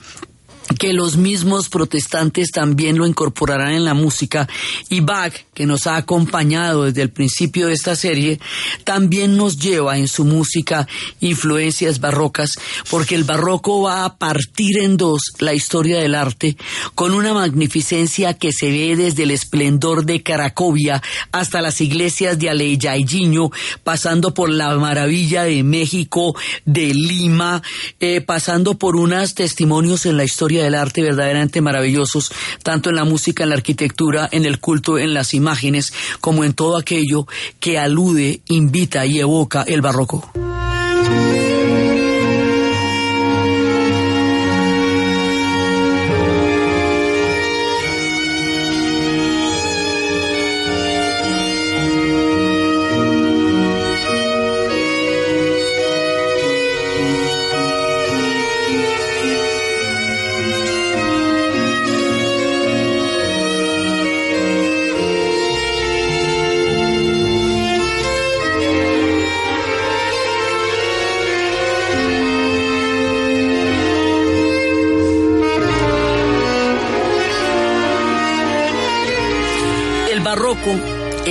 que 0.79 0.93
los 0.93 1.17
mismos 1.17 1.69
protestantes 1.69 2.51
también 2.51 2.99
lo 2.99 3.07
incorporarán 3.07 3.73
en 3.73 3.85
la 3.85 3.95
música. 3.95 4.49
Y 4.89 5.01
Bach, 5.01 5.35
que 5.55 5.67
nos 5.67 5.87
ha 5.87 5.97
acompañado 5.97 6.85
desde 6.85 7.03
el 7.03 7.11
principio 7.11 7.67
de 7.67 7.75
esta 7.75 7.97
serie, 7.97 8.41
también 8.85 9.37
nos 9.37 9.59
lleva 9.59 9.99
en 9.99 10.09
su 10.09 10.25
música 10.25 10.87
influencias 11.21 12.01
barrocas, 12.01 12.51
porque 12.89 13.15
el 13.15 13.25
barroco 13.25 13.83
va 13.83 14.05
a 14.05 14.17
partir 14.17 14.79
en 14.79 14.97
dos 14.97 15.21
la 15.39 15.55
historia 15.55 15.99
del 15.99 16.15
arte 16.15 16.57
con 16.95 17.15
una 17.15 17.35
magnificencia 17.35 18.35
que 18.35 18.53
se 18.53 18.71
ve 18.71 18.97
desde 18.97 19.25
el 19.25 19.31
esplendor 19.31 20.05
de 20.05 20.23
Cracovia 20.23 21.03
hasta 21.33 21.61
las 21.61 21.81
iglesias 21.81 22.39
de 22.39 22.51
Alejaillino, 22.51 23.51
pasando 23.85 24.35
por 24.35 24.51
la 24.51 24.75
maravilla 24.77 25.45
de 25.45 25.63
México, 25.63 26.35
de 26.65 26.95
Lima, 26.95 27.63
eh, 28.01 28.21
pasando 28.21 28.79
por 28.79 28.97
unos 28.97 29.35
testimonios 29.35 30.07
en 30.07 30.17
la 30.17 30.25
historia 30.25 30.60
del 30.63 30.75
arte 30.75 31.03
verdaderamente 31.03 31.61
maravillosos, 31.61 32.33
tanto 32.63 32.91
en 32.91 32.97
la 32.97 33.05
música, 33.05 33.43
en 33.43 33.51
la 33.51 33.57
arquitectura, 33.57 34.29
en 34.33 34.45
el 34.45 34.61
culto, 34.61 34.99
en 34.99 35.15
las 35.15 35.35
imágenes, 35.35 35.93
como 36.21 36.45
en 36.45 36.55
todo 36.55 36.77
aquello 36.77 37.27
que 37.59 37.79
alude, 37.79 38.41
invita 38.49 39.07
y 39.07 39.21
evoca 39.21 39.63
el 39.67 39.81
barroco. 39.81 40.31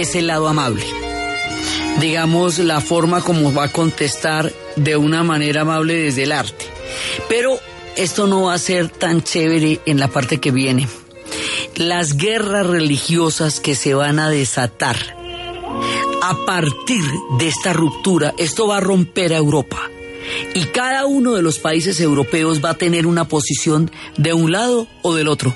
Es 0.01 0.15
el 0.15 0.27
lado 0.27 0.48
amable. 0.48 0.86
Digamos, 2.00 2.60
la 2.60 2.82
forma 2.82 3.22
como 3.22 3.53
va 3.53 3.65
a 3.65 3.72
contestar 3.72 4.51
de 4.75 4.96
una 4.96 5.24
manera 5.24 5.62
amable 5.62 5.96
desde 5.96 6.24
el 6.24 6.32
arte. 6.32 6.65
Pero 7.27 7.60
esto 7.96 8.27
no 8.27 8.44
va 8.44 8.53
a 8.53 8.60
ser 8.60 8.89
tan 8.89 9.22
chévere 9.22 9.82
en 9.86 10.00
la 10.00 10.08
parte 10.08 10.39
que 10.39 10.51
viene. 10.51 10.88
Las 11.75 12.18
guerras 12.18 12.65
religiosas 12.65 13.60
que 13.60 13.75
se 13.75 13.94
van 13.94 14.20
a 14.20 14.29
desatar 14.29 14.98
a 16.22 16.46
partir 16.46 17.03
de 17.38 17.48
esta 17.48 17.74
ruptura, 17.74 18.34
esto 18.38 18.68
va 18.68 18.77
a 18.77 18.82
romper 18.82 19.34
a 19.34 19.38
Europa. 19.38 19.89
Y 20.53 20.65
cada 20.65 21.06
uno 21.06 21.34
de 21.34 21.41
los 21.41 21.60
países 21.60 22.00
europeos 22.00 22.63
va 22.63 22.72
a 22.72 22.77
tener 22.77 23.08
una 23.08 23.27
posición 23.27 23.91
de 24.18 24.34
un 24.34 24.51
lado 24.51 24.88
o 25.01 25.15
del 25.15 25.27
otro 25.27 25.56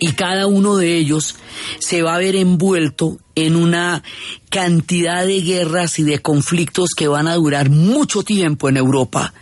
y 0.00 0.12
cada 0.12 0.46
uno 0.46 0.76
de 0.76 0.96
ellos 0.96 1.36
se 1.78 2.02
va 2.02 2.14
a 2.14 2.18
ver 2.18 2.34
envuelto 2.34 3.18
en 3.34 3.54
una 3.54 4.02
cantidad 4.48 5.26
de 5.26 5.42
guerras 5.42 5.98
y 5.98 6.02
de 6.02 6.18
conflictos 6.18 6.90
que 6.96 7.06
van 7.06 7.28
a 7.28 7.34
durar 7.34 7.70
mucho 7.70 8.22
tiempo 8.22 8.68
en 8.68 8.78
Europa. 8.78 9.34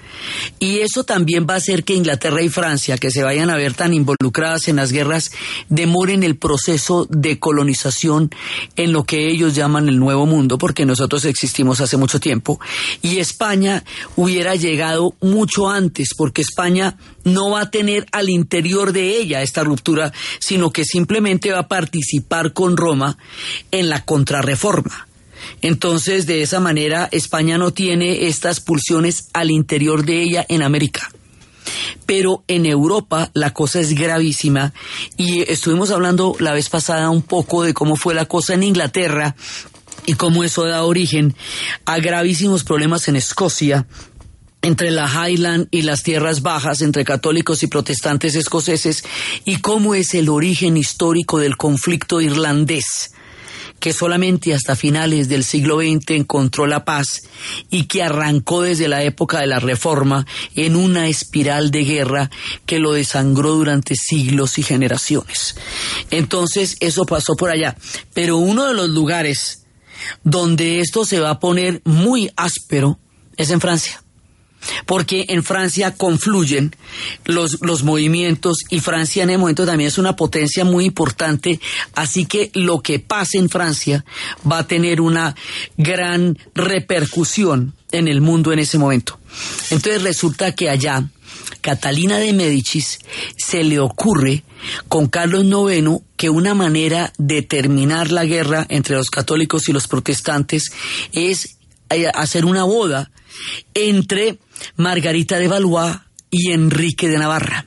Y 0.59 0.79
eso 0.79 1.05
también 1.05 1.47
va 1.49 1.55
a 1.55 1.59
hacer 1.59 1.85
que 1.85 1.95
Inglaterra 1.95 2.43
y 2.43 2.49
Francia, 2.49 2.99
que 2.99 3.11
se 3.11 3.23
vayan 3.23 3.51
a 3.51 3.57
ver 3.57 3.75
tan 3.75 3.95
involucradas 3.95 4.69
en 4.69 4.77
las 4.77 4.93
guerras, 4.93 5.31
demoren 5.69 6.23
el 6.23 6.37
proceso 6.37 7.07
de 7.11 7.39
colonización 7.39 8.31
en 8.77 8.93
lo 8.93 9.05
que 9.05 9.29
ellos 9.29 9.55
llaman 9.55 9.89
el 9.89 9.99
Nuevo 9.99 10.27
Mundo, 10.27 10.59
porque 10.59 10.87
nosotros 10.87 11.25
existimos 11.25 11.81
hace 11.81 11.97
mucho 11.97 12.21
tiempo. 12.21 12.61
Y 13.03 13.19
España 13.19 13.85
hubiera 14.17 14.55
llegado 14.55 15.15
mucho 15.21 15.69
antes, 15.69 16.11
porque 16.17 16.43
España 16.43 16.97
no 17.25 17.51
va 17.51 17.63
a 17.63 17.71
tener 17.71 18.07
al 18.13 18.29
interior 18.29 18.93
de 18.93 19.19
ella 19.19 19.43
esta 19.43 19.65
ruptura, 19.65 20.13
sino 20.39 20.71
que 20.71 20.85
simplemente 20.85 21.53
va 21.53 21.61
a 21.61 21.69
participar 21.69 22.53
con 22.53 22.77
Roma 22.77 23.19
en 23.71 23.89
la 23.89 24.05
contrarreforma. 24.05 25.08
Entonces, 25.62 26.27
de 26.27 26.43
esa 26.43 26.61
manera, 26.61 27.09
España 27.11 27.59
no 27.59 27.73
tiene 27.73 28.29
estas 28.29 28.61
pulsiones 28.61 29.29
al 29.33 29.50
interior 29.50 30.05
de 30.05 30.23
ella 30.23 30.47
en 30.49 30.62
América. 30.62 31.11
Pero 32.07 32.45
en 32.49 32.65
Europa 32.65 33.31
la 33.35 33.53
cosa 33.53 33.81
es 33.81 33.95
gravísima 33.95 34.73
y 35.17 35.41
estuvimos 35.50 35.91
hablando 35.91 36.35
la 36.38 36.55
vez 36.55 36.71
pasada 36.71 37.11
un 37.11 37.23
poco 37.23 37.62
de 37.62 37.75
cómo 37.75 37.97
fue 37.97 38.15
la 38.15 38.25
cosa 38.25 38.55
en 38.55 38.62
Inglaterra 38.62 39.37
y 40.07 40.15
cómo 40.15 40.45
eso 40.45 40.65
da 40.65 40.85
origen 40.85 41.35
a 41.85 41.99
gravísimos 41.99 42.65
problemas 42.65 43.09
en 43.09 43.17
Escocia, 43.17 43.87
entre 44.62 44.91
la 44.91 45.07
Highland 45.07 45.69
y 45.71 45.83
las 45.83 46.03
tierras 46.03 46.41
bajas, 46.41 46.81
entre 46.81 47.05
católicos 47.05 47.62
y 47.62 47.67
protestantes 47.67 48.35
escoceses, 48.35 49.05
y 49.45 49.57
cómo 49.57 49.95
es 49.95 50.15
el 50.15 50.31
origen 50.31 50.79
histórico 50.79 51.38
del 51.38 51.59
conflicto 51.59 52.23
irlandés 52.23 53.12
que 53.79 53.93
solamente 53.93 54.55
hasta 54.55 54.77
finales 54.77 55.29
del 55.29 55.45
siglo 55.45 55.79
XX 55.79 56.11
encontró 56.11 56.67
la 56.67 56.85
paz 56.85 57.23
y 57.71 57.85
que 57.85 58.03
arrancó 58.03 58.63
desde 58.63 58.89
la 58.89 59.03
época 59.03 59.41
de 59.41 59.47
la 59.47 59.61
Reforma 59.61 60.27
en 60.55 60.77
una 60.77 61.09
espiral 61.09 61.71
de 61.71 61.85
guerra 61.85 62.31
que 62.67 62.79
lo 62.79 62.93
desangró 62.93 63.53
durante 63.53 63.95
siglos 63.95 64.59
y 64.59 64.63
generaciones. 64.63 65.57
Entonces, 66.11 66.77
eso 66.81 67.07
pasó 67.07 67.37
por 67.37 67.51
allá. 67.51 67.77
Pero 68.15 68.37
uno 68.39 68.67
de 68.67 68.75
los 68.75 68.89
lugares 68.89 69.65
donde 70.23 70.81
esto 70.81 71.05
se 71.05 71.21
va 71.21 71.31
a 71.31 71.41
poner 71.41 71.83
muy 71.85 72.31
áspero 72.37 72.99
es 73.37 73.51
en 73.51 73.61
Francia 73.61 74.03
porque 74.87 75.27
en 75.29 75.43
Francia 75.43 75.95
confluyen 75.95 76.75
los, 77.25 77.59
los 77.61 77.83
movimientos 77.83 78.59
y 78.71 78.81
Francia 78.81 79.23
en 79.23 79.31
el 79.31 79.38
momento 79.38 79.67
también 79.67 79.88
es 79.88 79.99
una 79.99 80.17
potencia 80.17 80.65
muy 80.65 80.85
importante, 80.85 81.61
así 81.95 82.27
que 82.27 82.50
lo 82.55 82.81
que 82.81 82.99
pase 82.99 83.38
en 83.38 83.49
Francia 83.49 84.05
va 84.50 84.59
a 84.59 84.67
tener 84.67 85.00
una 85.00 85.35
gran 85.77 86.38
repercusión 86.55 87.75
en 87.93 88.09
el 88.09 88.21
mundo 88.21 88.53
en 88.53 88.59
ese 88.59 88.79
momento. 88.79 89.19
Entonces 89.71 90.03
resulta 90.03 90.55
que 90.55 90.69
allá 90.69 91.09
Catalina 91.61 92.19
de 92.19 92.33
Médicis 92.33 92.99
se 93.37 93.65
le 93.65 93.79
ocurre 93.81 94.45
con 94.88 95.09
Carlos 95.09 95.45
IX 95.45 96.03
que 96.17 96.31
una 96.31 96.55
manera 96.55 97.12
de 97.19 97.43
terminar 97.43 98.11
la 98.11 98.25
guerra 98.25 98.67
entre 98.69 98.97
los 98.97 99.11
católicos 99.11 99.69
y 99.69 99.73
los 99.73 99.87
protestantes 99.88 100.71
es 101.12 101.57
eh, 101.91 102.07
hacer 102.15 102.45
una 102.45 102.65
boda 102.65 103.11
entre 103.75 104.38
Margarita 104.77 105.38
de 105.38 105.49
Valois 105.49 105.97
y 106.31 106.53
Enrique 106.53 107.09
de 107.09 107.19
Navarra. 107.19 107.67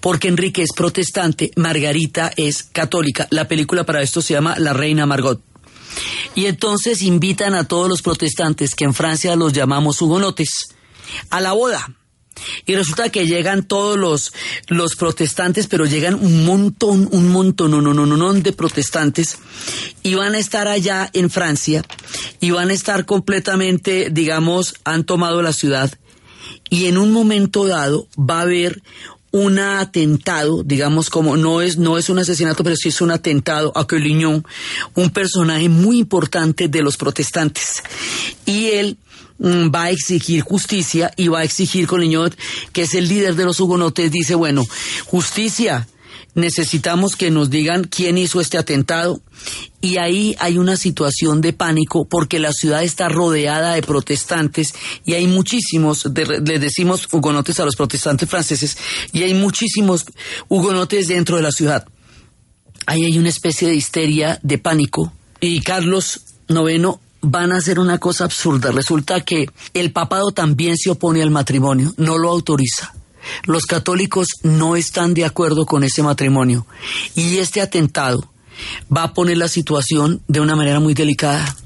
Porque 0.00 0.28
Enrique 0.28 0.62
es 0.62 0.72
protestante, 0.74 1.50
Margarita 1.56 2.32
es 2.36 2.62
católica. 2.62 3.26
La 3.30 3.48
película 3.48 3.84
para 3.84 4.02
esto 4.02 4.22
se 4.22 4.34
llama 4.34 4.58
La 4.58 4.72
Reina 4.72 5.06
Margot. 5.06 5.42
Y 6.34 6.46
entonces 6.46 7.02
invitan 7.02 7.54
a 7.54 7.64
todos 7.64 7.88
los 7.88 8.02
protestantes, 8.02 8.74
que 8.74 8.84
en 8.84 8.94
Francia 8.94 9.36
los 9.36 9.52
llamamos 9.52 10.00
hugonotes, 10.02 10.68
a 11.30 11.40
la 11.40 11.52
boda. 11.52 11.94
Y 12.66 12.74
resulta 12.74 13.08
que 13.08 13.26
llegan 13.26 13.64
todos 13.64 13.98
los, 13.98 14.32
los 14.68 14.96
protestantes, 14.96 15.66
pero 15.66 15.86
llegan 15.86 16.14
un 16.14 16.44
montón, 16.44 17.08
un 17.10 17.28
montón, 17.28 17.70
no, 17.70 17.80
no, 17.80 17.94
no, 17.94 18.06
no, 18.06 18.32
de 18.34 18.52
protestantes, 18.52 19.38
y 20.02 20.14
van 20.14 20.34
a 20.34 20.38
estar 20.38 20.68
allá 20.68 21.10
en 21.12 21.30
Francia, 21.30 21.82
y 22.40 22.50
van 22.50 22.70
a 22.70 22.74
estar 22.74 23.06
completamente, 23.06 24.08
digamos, 24.10 24.74
han 24.84 25.04
tomado 25.04 25.42
la 25.42 25.52
ciudad, 25.52 25.92
y 26.70 26.86
en 26.86 26.98
un 26.98 27.12
momento 27.12 27.66
dado 27.66 28.08
va 28.18 28.40
a 28.40 28.42
haber 28.42 28.82
un 29.36 29.58
atentado, 29.58 30.62
digamos 30.62 31.10
como 31.10 31.36
no 31.36 31.60
es 31.60 31.76
no 31.76 31.98
es 31.98 32.08
un 32.08 32.18
asesinato, 32.18 32.64
pero 32.64 32.74
sí 32.74 32.88
es 32.88 33.00
un 33.02 33.10
atentado 33.10 33.70
a 33.74 33.86
Colignon, 33.86 34.42
un 34.94 35.10
personaje 35.10 35.68
muy 35.68 35.98
importante 35.98 36.68
de 36.68 36.82
los 36.82 36.96
protestantes. 36.96 37.82
Y 38.46 38.68
él 38.68 38.96
va 39.40 39.84
a 39.84 39.90
exigir 39.90 40.42
justicia 40.42 41.12
y 41.16 41.28
va 41.28 41.40
a 41.40 41.44
exigir 41.44 41.86
Coliñot, 41.86 42.36
que 42.72 42.82
es 42.82 42.94
el 42.94 43.08
líder 43.08 43.34
de 43.34 43.44
los 43.44 43.60
hugonotes, 43.60 44.10
dice, 44.10 44.34
bueno, 44.34 44.64
justicia, 45.04 45.86
necesitamos 46.34 47.16
que 47.16 47.30
nos 47.30 47.48
digan 47.48 47.84
quién 47.84 48.18
hizo 48.18 48.40
este 48.40 48.58
atentado 48.58 49.20
y 49.80 49.96
ahí 49.96 50.36
hay 50.38 50.58
una 50.58 50.76
situación 50.76 51.40
de 51.40 51.54
pánico 51.54 52.06
porque 52.06 52.38
la 52.38 52.52
ciudad 52.52 52.82
está 52.82 53.08
rodeada 53.08 53.74
de 53.74 53.82
protestantes 53.82 54.74
y 55.04 55.14
hay 55.14 55.26
muchísimos, 55.26 56.04
le 56.14 56.58
decimos 56.58 57.08
hugonotes 57.10 57.58
a 57.58 57.64
los 57.64 57.74
protestantes 57.76 58.28
franceses, 58.28 58.76
y 59.12 59.22
hay 59.22 59.34
muchísimos 59.34 60.04
hugonotes 60.48 61.08
dentro 61.08 61.36
de 61.36 61.42
la 61.42 61.52
ciudad. 61.52 61.86
Ahí 62.86 63.04
hay 63.04 63.18
una 63.18 63.30
especie 63.30 63.68
de 63.68 63.74
histeria, 63.74 64.38
de 64.42 64.58
pánico, 64.58 65.12
y 65.40 65.60
Carlos 65.60 66.20
IX 66.48 66.98
van 67.28 67.50
a 67.50 67.56
hacer 67.56 67.80
una 67.80 67.98
cosa 67.98 68.24
absurda. 68.24 68.70
Resulta 68.70 69.20
que 69.20 69.50
el 69.74 69.90
papado 69.90 70.30
también 70.30 70.76
se 70.76 70.90
opone 70.90 71.22
al 71.22 71.30
matrimonio, 71.30 71.92
no 71.96 72.18
lo 72.18 72.30
autoriza. 72.30 72.94
Los 73.44 73.64
católicos 73.66 74.28
no 74.44 74.76
están 74.76 75.12
de 75.12 75.24
acuerdo 75.24 75.66
con 75.66 75.82
ese 75.82 76.04
matrimonio. 76.04 76.66
Y 77.16 77.38
este 77.38 77.60
atentado 77.60 78.30
va 78.94 79.02
a 79.02 79.12
poner 79.12 79.38
la 79.38 79.48
situación 79.48 80.22
de 80.28 80.40
una 80.40 80.54
manera 80.54 80.78
muy 80.78 80.94
delicada. 80.94 81.56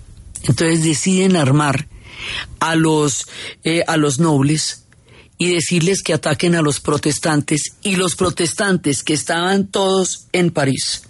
Entonces 0.44 0.82
deciden 0.82 1.36
armar 1.36 1.86
a 2.58 2.74
los, 2.74 3.26
eh, 3.62 3.84
a 3.86 3.98
los 3.98 4.18
nobles 4.18 4.84
y 5.36 5.52
decirles 5.52 6.02
que 6.02 6.14
ataquen 6.14 6.54
a 6.54 6.62
los 6.62 6.80
protestantes 6.80 7.74
y 7.82 7.96
los 7.96 8.16
protestantes 8.16 9.02
que 9.02 9.12
estaban 9.12 9.66
todos 9.66 10.26
en 10.32 10.50
París 10.50 11.02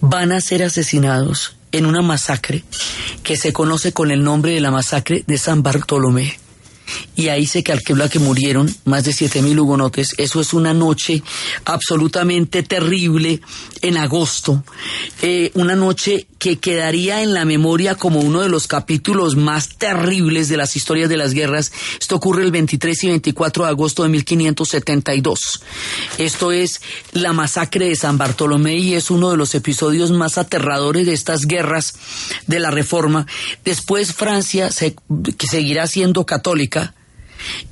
van 0.00 0.32
a 0.32 0.40
ser 0.40 0.62
asesinados 0.62 1.56
en 1.72 1.86
una 1.86 2.02
masacre 2.02 2.64
que 3.22 3.36
se 3.36 3.52
conoce 3.52 3.92
con 3.92 4.10
el 4.10 4.22
nombre 4.22 4.52
de 4.52 4.60
la 4.60 4.70
masacre 4.70 5.24
de 5.26 5.38
San 5.38 5.62
Bartolomé 5.62 6.38
y 7.16 7.28
ahí 7.28 7.46
se 7.46 7.62
calcula 7.62 8.08
que 8.08 8.18
murieron 8.18 8.74
más 8.84 9.04
de 9.04 9.12
7.000 9.12 9.58
hugonotes. 9.58 10.14
Eso 10.18 10.40
es 10.40 10.52
una 10.52 10.74
noche 10.74 11.22
absolutamente 11.64 12.62
terrible 12.62 13.40
en 13.82 13.96
agosto, 13.96 14.62
eh, 15.22 15.50
una 15.54 15.76
noche 15.76 16.26
que 16.38 16.58
quedaría 16.58 17.22
en 17.22 17.34
la 17.34 17.44
memoria 17.44 17.94
como 17.94 18.20
uno 18.20 18.40
de 18.40 18.48
los 18.48 18.66
capítulos 18.66 19.36
más 19.36 19.76
terribles 19.76 20.48
de 20.48 20.56
las 20.56 20.74
historias 20.74 21.08
de 21.08 21.18
las 21.18 21.34
guerras. 21.34 21.70
Esto 22.00 22.16
ocurre 22.16 22.44
el 22.44 22.50
23 22.50 23.04
y 23.04 23.08
24 23.08 23.64
de 23.64 23.70
agosto 23.70 24.02
de 24.02 24.08
1572. 24.08 25.62
Esto 26.16 26.52
es 26.52 26.80
la 27.12 27.32
masacre 27.32 27.88
de 27.88 27.96
San 27.96 28.16
Bartolomé 28.16 28.76
y 28.76 28.94
es 28.94 29.10
uno 29.10 29.30
de 29.30 29.36
los 29.36 29.54
episodios 29.54 30.10
más 30.10 30.38
aterradores 30.38 31.04
de 31.06 31.12
estas 31.12 31.46
guerras 31.46 31.94
de 32.46 32.58
la 32.58 32.70
Reforma. 32.70 33.26
Después 33.64 34.14
Francia, 34.14 34.70
seguirá 34.70 35.86
siendo 35.86 36.24
católica, 36.24 36.79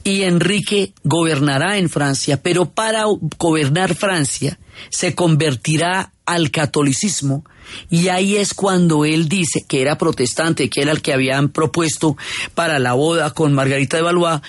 y 0.05 0.23
Enrique 0.23 0.93
gobernará 1.05 1.79
en 1.79 1.89
Francia, 1.89 2.41
pero 2.43 2.71
para 2.71 3.05
gobernar 3.39 3.95
Francia 3.95 4.59
se 4.91 5.15
convertirá 5.15 6.13
al 6.25 6.51
catolicismo 6.51 7.45
y 7.91 8.09
ahí 8.09 8.37
es 8.37 8.55
cuando 8.55 9.05
él 9.05 9.29
dice 9.29 9.65
que 9.67 9.81
era 9.81 9.99
protestante, 9.99 10.69
que 10.69 10.83
era 10.83 10.93
el 10.93 11.03
que 11.03 11.13
habían 11.13 11.51
propuesto 11.51 12.17
para 12.55 12.79
la 12.79 12.95
boda 12.95 13.33
con 13.33 13.53
Margarita 13.53 13.97
de 13.97 14.03
Valois, 14.03 14.41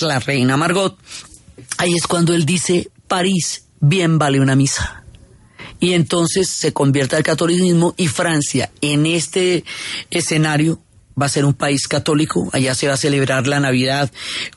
la 0.00 0.18
reina 0.20 0.56
Margot. 0.56 0.96
Ahí 1.78 1.94
es 1.94 2.06
cuando 2.06 2.34
él 2.34 2.46
dice, 2.46 2.90
París 3.08 3.66
bien 3.80 4.18
vale 4.18 4.40
una 4.40 4.56
misa. 4.56 5.04
Y 5.80 5.92
entonces 5.92 6.48
se 6.48 6.72
convierte 6.72 7.16
al 7.16 7.22
catolicismo 7.22 7.94
y 7.96 8.06
Francia 8.06 8.70
en 8.80 9.06
este 9.06 9.64
escenario 10.10 10.80
va 11.20 11.26
a 11.26 11.30
ser 11.30 11.44
un 11.44 11.54
país 11.54 11.86
católico, 11.86 12.48
allá 12.52 12.74
se 12.74 12.88
va 12.88 12.94
a 12.94 12.98
celebrar 12.98 13.46
la 13.46 13.60
Navidad 13.60 14.10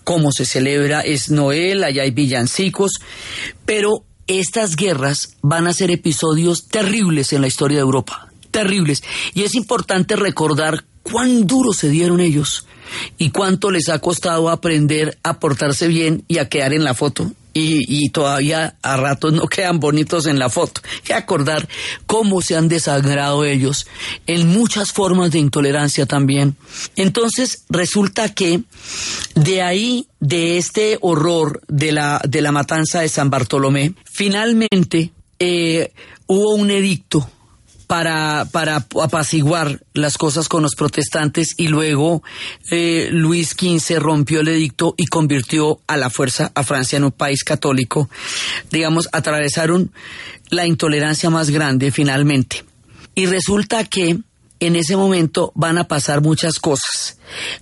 como 0.03 0.31
se 0.31 0.45
celebra, 0.45 1.01
es 1.01 1.29
Noel, 1.29 1.83
allá 1.83 2.03
hay 2.03 2.11
villancicos, 2.11 2.93
pero 3.65 4.03
estas 4.27 4.75
guerras 4.75 5.37
van 5.41 5.67
a 5.67 5.73
ser 5.73 5.91
episodios 5.91 6.67
terribles 6.67 7.33
en 7.33 7.41
la 7.41 7.47
historia 7.47 7.77
de 7.77 7.83
Europa, 7.83 8.29
terribles. 8.51 9.03
Y 9.33 9.43
es 9.43 9.55
importante 9.55 10.15
recordar 10.15 10.83
cuán 11.03 11.47
duro 11.47 11.71
se 11.73 11.89
dieron 11.89 12.19
ellos 12.19 12.65
y 13.17 13.31
cuánto 13.31 13.71
les 13.71 13.89
ha 13.89 13.99
costado 13.99 14.49
aprender 14.49 15.17
a 15.23 15.39
portarse 15.39 15.87
bien 15.87 16.23
y 16.27 16.39
a 16.39 16.49
quedar 16.49 16.73
en 16.73 16.83
la 16.83 16.93
foto 16.93 17.31
y, 17.59 18.09
todavía 18.09 18.75
a 18.81 18.97
ratos 18.97 19.33
no 19.33 19.47
quedan 19.47 19.79
bonitos 19.79 20.27
en 20.27 20.39
la 20.39 20.49
foto. 20.49 20.81
Y 21.07 21.13
acordar 21.13 21.67
cómo 22.05 22.41
se 22.41 22.55
han 22.55 22.67
desagrado 22.67 23.45
ellos 23.45 23.87
en 24.25 24.47
muchas 24.47 24.91
formas 24.91 25.31
de 25.31 25.39
intolerancia 25.39 26.05
también. 26.05 26.55
Entonces 26.95 27.65
resulta 27.69 28.33
que 28.33 28.61
de 29.35 29.61
ahí, 29.61 30.07
de 30.19 30.57
este 30.57 30.97
horror 31.01 31.61
de 31.67 31.91
la, 31.91 32.21
de 32.27 32.41
la 32.41 32.51
matanza 32.51 33.01
de 33.01 33.09
San 33.09 33.29
Bartolomé, 33.29 33.93
finalmente 34.05 35.11
eh, 35.39 35.91
hubo 36.27 36.55
un 36.55 36.71
edicto 36.71 37.29
para, 37.87 38.45
para 38.51 38.85
apaciguar 39.01 39.81
las 39.93 40.17
cosas 40.17 40.49
con 40.49 40.61
los 40.61 40.75
protestantes 40.75 41.55
y 41.57 41.69
luego 41.69 42.21
eh, 42.69 43.09
Luis 43.11 43.55
XV 43.57 43.97
rompió 43.99 44.41
el 44.41 44.49
edicto 44.49 44.93
y 44.97 45.07
convirtió 45.07 45.79
a 45.87 45.95
la 45.95 46.09
fuerza 46.09 46.51
a 46.53 46.63
Francia 46.63 46.97
en 46.97 47.05
un 47.05 47.11
país 47.11 47.43
católico. 47.43 48.09
Digamos, 48.69 49.07
atravesaron 49.13 49.91
la 50.49 50.67
intolerancia 50.67 51.29
más 51.29 51.49
grande 51.49 51.91
finalmente. 51.91 52.65
Y 53.15 53.25
resulta 53.25 53.85
que 53.85 54.19
en 54.59 54.75
ese 54.75 54.95
momento 54.95 55.51
van 55.55 55.77
a 55.77 55.87
pasar 55.87 56.21
muchas 56.21 56.59
cosas. 56.59 57.17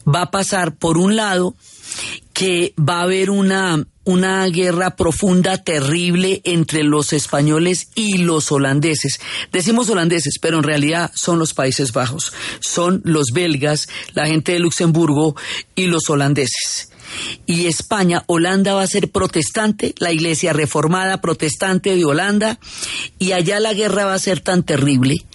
Va 0.08 0.24
a 0.24 0.32
pasar, 0.32 0.76
por 0.76 0.98
un 0.98 1.16
lado, 1.16 1.56
que 2.36 2.76
va 2.78 3.00
a 3.00 3.04
haber 3.04 3.32
una 3.32 3.88
una 4.08 4.46
guerra 4.46 4.96
profunda, 4.96 5.58
terrible 5.58 6.42
entre 6.44 6.84
los 6.84 7.12
españoles 7.12 7.90
y 7.96 8.20
los 8.20 8.52
holandeses. 8.52 9.20
Decimos 9.52 9.90
holandeses, 9.90 10.38
pero 10.40 10.58
en 10.58 10.64
realidad 10.64 11.12
son 11.16 11.40
los 11.40 11.56
Países 11.56 11.92
Bajos, 11.92 12.32
son 12.60 13.02
los 13.04 13.32
belgas, 13.34 13.88
la 14.14 14.28
gente 14.28 14.52
de 14.52 14.60
Luxemburgo 14.60 15.36
y 15.74 15.88
los 15.88 16.08
holandeses. 16.10 16.92
Y 17.48 17.66
España, 17.66 18.24
Holanda 18.28 18.76
va 18.76 18.84
a 18.84 18.88
ser 18.88 19.10
protestante, 19.10 19.96
la 19.98 20.12
iglesia 20.12 20.54
reformada 20.54 21.22
protestante 21.22 21.96
de 21.96 22.06
Holanda, 22.06 22.60
y 23.18 23.32
allá 23.32 23.60
la 23.60 23.74
guerra 23.74 24.06
va 24.06 24.14
a 24.14 24.20
ser 24.20 24.40
tan 24.40 24.62
terrible 24.62 25.26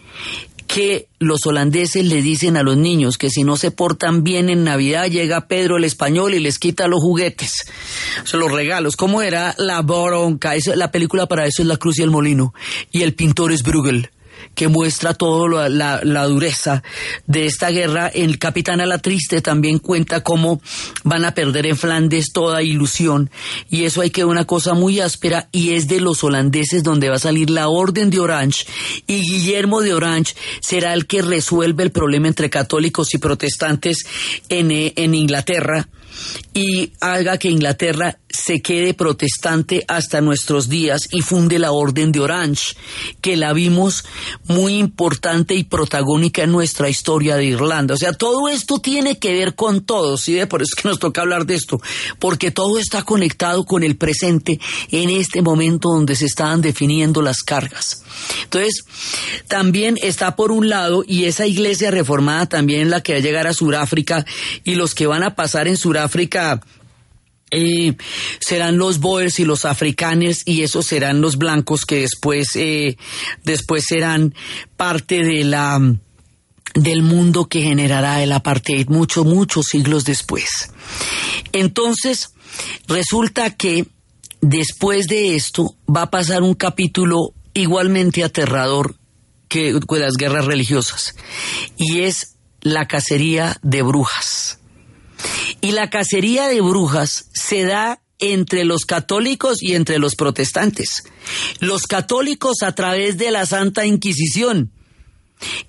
que 0.72 1.08
los 1.18 1.46
holandeses 1.46 2.04
le 2.04 2.22
dicen 2.22 2.56
a 2.56 2.62
los 2.62 2.76
niños 2.76 3.18
que 3.18 3.28
si 3.28 3.42
no 3.42 3.56
se 3.56 3.72
portan 3.72 4.22
bien 4.22 4.48
en 4.48 4.62
Navidad 4.62 5.06
llega 5.06 5.48
Pedro 5.48 5.76
el 5.76 5.84
español 5.84 6.32
y 6.34 6.38
les 6.38 6.60
quita 6.60 6.86
los 6.86 7.00
juguetes, 7.00 7.66
los 8.32 8.52
regalos. 8.52 8.96
¿Cómo 8.96 9.20
era 9.20 9.54
la 9.58 9.82
bronca? 9.82 10.52
la 10.76 10.92
película 10.92 11.26
para 11.26 11.46
eso 11.46 11.62
es 11.62 11.68
La 11.68 11.76
Cruz 11.76 11.98
y 11.98 12.02
el 12.02 12.10
Molino 12.10 12.54
y 12.92 13.02
el 13.02 13.14
pintor 13.14 13.52
es 13.52 13.62
Bruegel 13.62 14.10
que 14.54 14.68
muestra 14.68 15.14
toda 15.14 15.68
la, 15.68 16.26
dureza 16.26 16.82
de 17.26 17.46
esta 17.46 17.70
guerra. 17.70 18.08
El 18.08 18.38
Capitán 18.38 18.80
a 18.80 18.86
la 18.86 18.98
Triste 18.98 19.40
también 19.40 19.78
cuenta 19.78 20.22
cómo 20.22 20.60
van 21.02 21.24
a 21.24 21.34
perder 21.34 21.66
en 21.66 21.76
Flandes 21.76 22.32
toda 22.32 22.62
ilusión. 22.62 23.30
Y 23.70 23.84
eso 23.84 24.02
hay 24.02 24.10
que 24.10 24.24
una 24.24 24.44
cosa 24.44 24.74
muy 24.74 25.00
áspera 25.00 25.48
y 25.52 25.74
es 25.74 25.88
de 25.88 26.00
los 26.00 26.22
holandeses 26.24 26.82
donde 26.82 27.08
va 27.08 27.16
a 27.16 27.20
salir 27.20 27.50
la 27.50 27.68
Orden 27.68 28.10
de 28.10 28.20
Orange. 28.20 28.66
Y 29.06 29.22
Guillermo 29.22 29.80
de 29.80 29.94
Orange 29.94 30.34
será 30.60 30.94
el 30.94 31.06
que 31.06 31.22
resuelve 31.22 31.82
el 31.82 31.90
problema 31.90 32.28
entre 32.28 32.50
católicos 32.50 33.14
y 33.14 33.18
protestantes 33.18 34.04
en, 34.48 34.70
eh, 34.70 34.92
en 34.96 35.14
Inglaterra 35.14 35.88
y 36.52 36.92
haga 37.00 37.38
que 37.38 37.48
Inglaterra 37.48 38.18
se 38.30 38.62
quede 38.62 38.94
protestante 38.94 39.84
hasta 39.88 40.20
nuestros 40.20 40.68
días 40.68 41.08
y 41.10 41.22
funde 41.22 41.58
la 41.58 41.72
Orden 41.72 42.12
de 42.12 42.20
Orange, 42.20 42.76
que 43.20 43.36
la 43.36 43.52
vimos 43.52 44.04
muy 44.44 44.76
importante 44.76 45.54
y 45.54 45.64
protagónica 45.64 46.42
en 46.42 46.52
nuestra 46.52 46.88
historia 46.88 47.36
de 47.36 47.46
Irlanda. 47.46 47.94
O 47.94 47.96
sea, 47.96 48.12
todo 48.12 48.48
esto 48.48 48.78
tiene 48.78 49.18
que 49.18 49.32
ver 49.32 49.54
con 49.54 49.82
todo, 49.82 50.16
¿sí? 50.16 50.38
Por 50.46 50.62
eso 50.62 50.70
es 50.76 50.82
que 50.82 50.88
nos 50.88 50.98
toca 50.98 51.22
hablar 51.22 51.44
de 51.46 51.56
esto, 51.56 51.80
porque 52.18 52.50
todo 52.50 52.78
está 52.78 53.02
conectado 53.02 53.64
con 53.64 53.82
el 53.82 53.96
presente 53.96 54.60
en 54.90 55.10
este 55.10 55.42
momento 55.42 55.90
donde 55.90 56.14
se 56.14 56.26
están 56.26 56.60
definiendo 56.60 57.22
las 57.22 57.42
cargas. 57.42 58.04
Entonces, 58.44 58.84
también 59.48 59.96
está 60.02 60.36
por 60.36 60.52
un 60.52 60.68
lado, 60.68 61.04
y 61.06 61.24
esa 61.24 61.46
iglesia 61.46 61.90
reformada 61.90 62.46
también 62.46 62.90
la 62.90 63.02
que 63.02 63.12
va 63.12 63.18
a 63.18 63.22
llegar 63.22 63.46
a 63.46 63.54
Sudáfrica, 63.54 64.24
y 64.64 64.74
los 64.74 64.94
que 64.94 65.06
van 65.06 65.22
a 65.22 65.34
pasar 65.34 65.66
en 65.66 65.76
Sudáfrica 65.76 66.60
eh, 67.50 67.96
serán 68.38 68.78
los 68.78 69.00
boers 69.00 69.40
y 69.40 69.44
los 69.44 69.64
africanes 69.64 70.42
y 70.44 70.62
esos 70.62 70.86
serán 70.86 71.20
los 71.20 71.36
blancos 71.36 71.84
que 71.84 72.00
después 72.00 72.54
eh, 72.54 72.96
después 73.44 73.84
serán 73.88 74.34
parte 74.76 75.24
de 75.24 75.44
la 75.44 75.80
del 76.74 77.02
mundo 77.02 77.48
que 77.48 77.62
generará 77.62 78.22
el 78.22 78.32
apartheid 78.32 78.88
muchos 78.88 79.26
muchos 79.26 79.66
siglos 79.66 80.04
después. 80.04 80.48
Entonces 81.52 82.34
resulta 82.86 83.56
que 83.56 83.86
después 84.40 85.08
de 85.08 85.34
esto 85.34 85.74
va 85.88 86.02
a 86.02 86.10
pasar 86.10 86.42
un 86.42 86.54
capítulo 86.54 87.34
igualmente 87.52 88.22
aterrador 88.22 88.94
que 89.48 89.76
las 89.98 90.14
guerras 90.16 90.44
religiosas 90.44 91.16
y 91.76 92.02
es 92.02 92.36
la 92.60 92.86
cacería 92.86 93.58
de 93.62 93.82
brujas 93.82 94.59
y 95.60 95.72
la 95.72 95.90
cacería 95.90 96.48
de 96.48 96.60
brujas 96.60 97.26
se 97.32 97.64
da 97.64 98.00
entre 98.18 98.64
los 98.64 98.84
católicos 98.84 99.62
y 99.62 99.74
entre 99.74 99.98
los 99.98 100.14
protestantes. 100.14 101.04
Los 101.58 101.86
católicos 101.86 102.62
a 102.62 102.74
través 102.74 103.18
de 103.18 103.30
la 103.30 103.46
Santa 103.46 103.86
Inquisición 103.86 104.70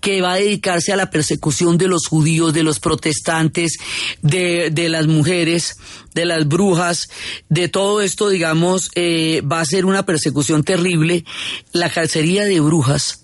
que 0.02 0.22
va 0.22 0.34
a 0.34 0.38
dedicarse 0.38 0.92
a 0.92 0.98
la 0.98 1.10
persecución 1.10 1.78
de 1.78 1.88
los 1.88 2.08
judíos, 2.08 2.54
de 2.54 2.64
los 2.64 2.80
protestantes, 2.80 3.78
de, 4.22 4.70
de 4.70 4.90
las 4.90 5.08
mujeres, 5.08 5.78
de 6.14 6.26
las 6.26 6.48
brujas, 6.48 7.10
de 7.50 7.70
todo 7.70 8.02
esto, 8.02 8.30
digamos, 8.30 8.92
eh, 8.96 9.42
va 9.50 9.62
a 9.62 9.66
ser 9.66 9.86
una 9.86 10.06
persecución 10.06 10.64
terrible. 10.64 11.26
La 11.72 11.90
calcería 11.90 12.44
de 12.44 12.60
brujas 12.60 13.21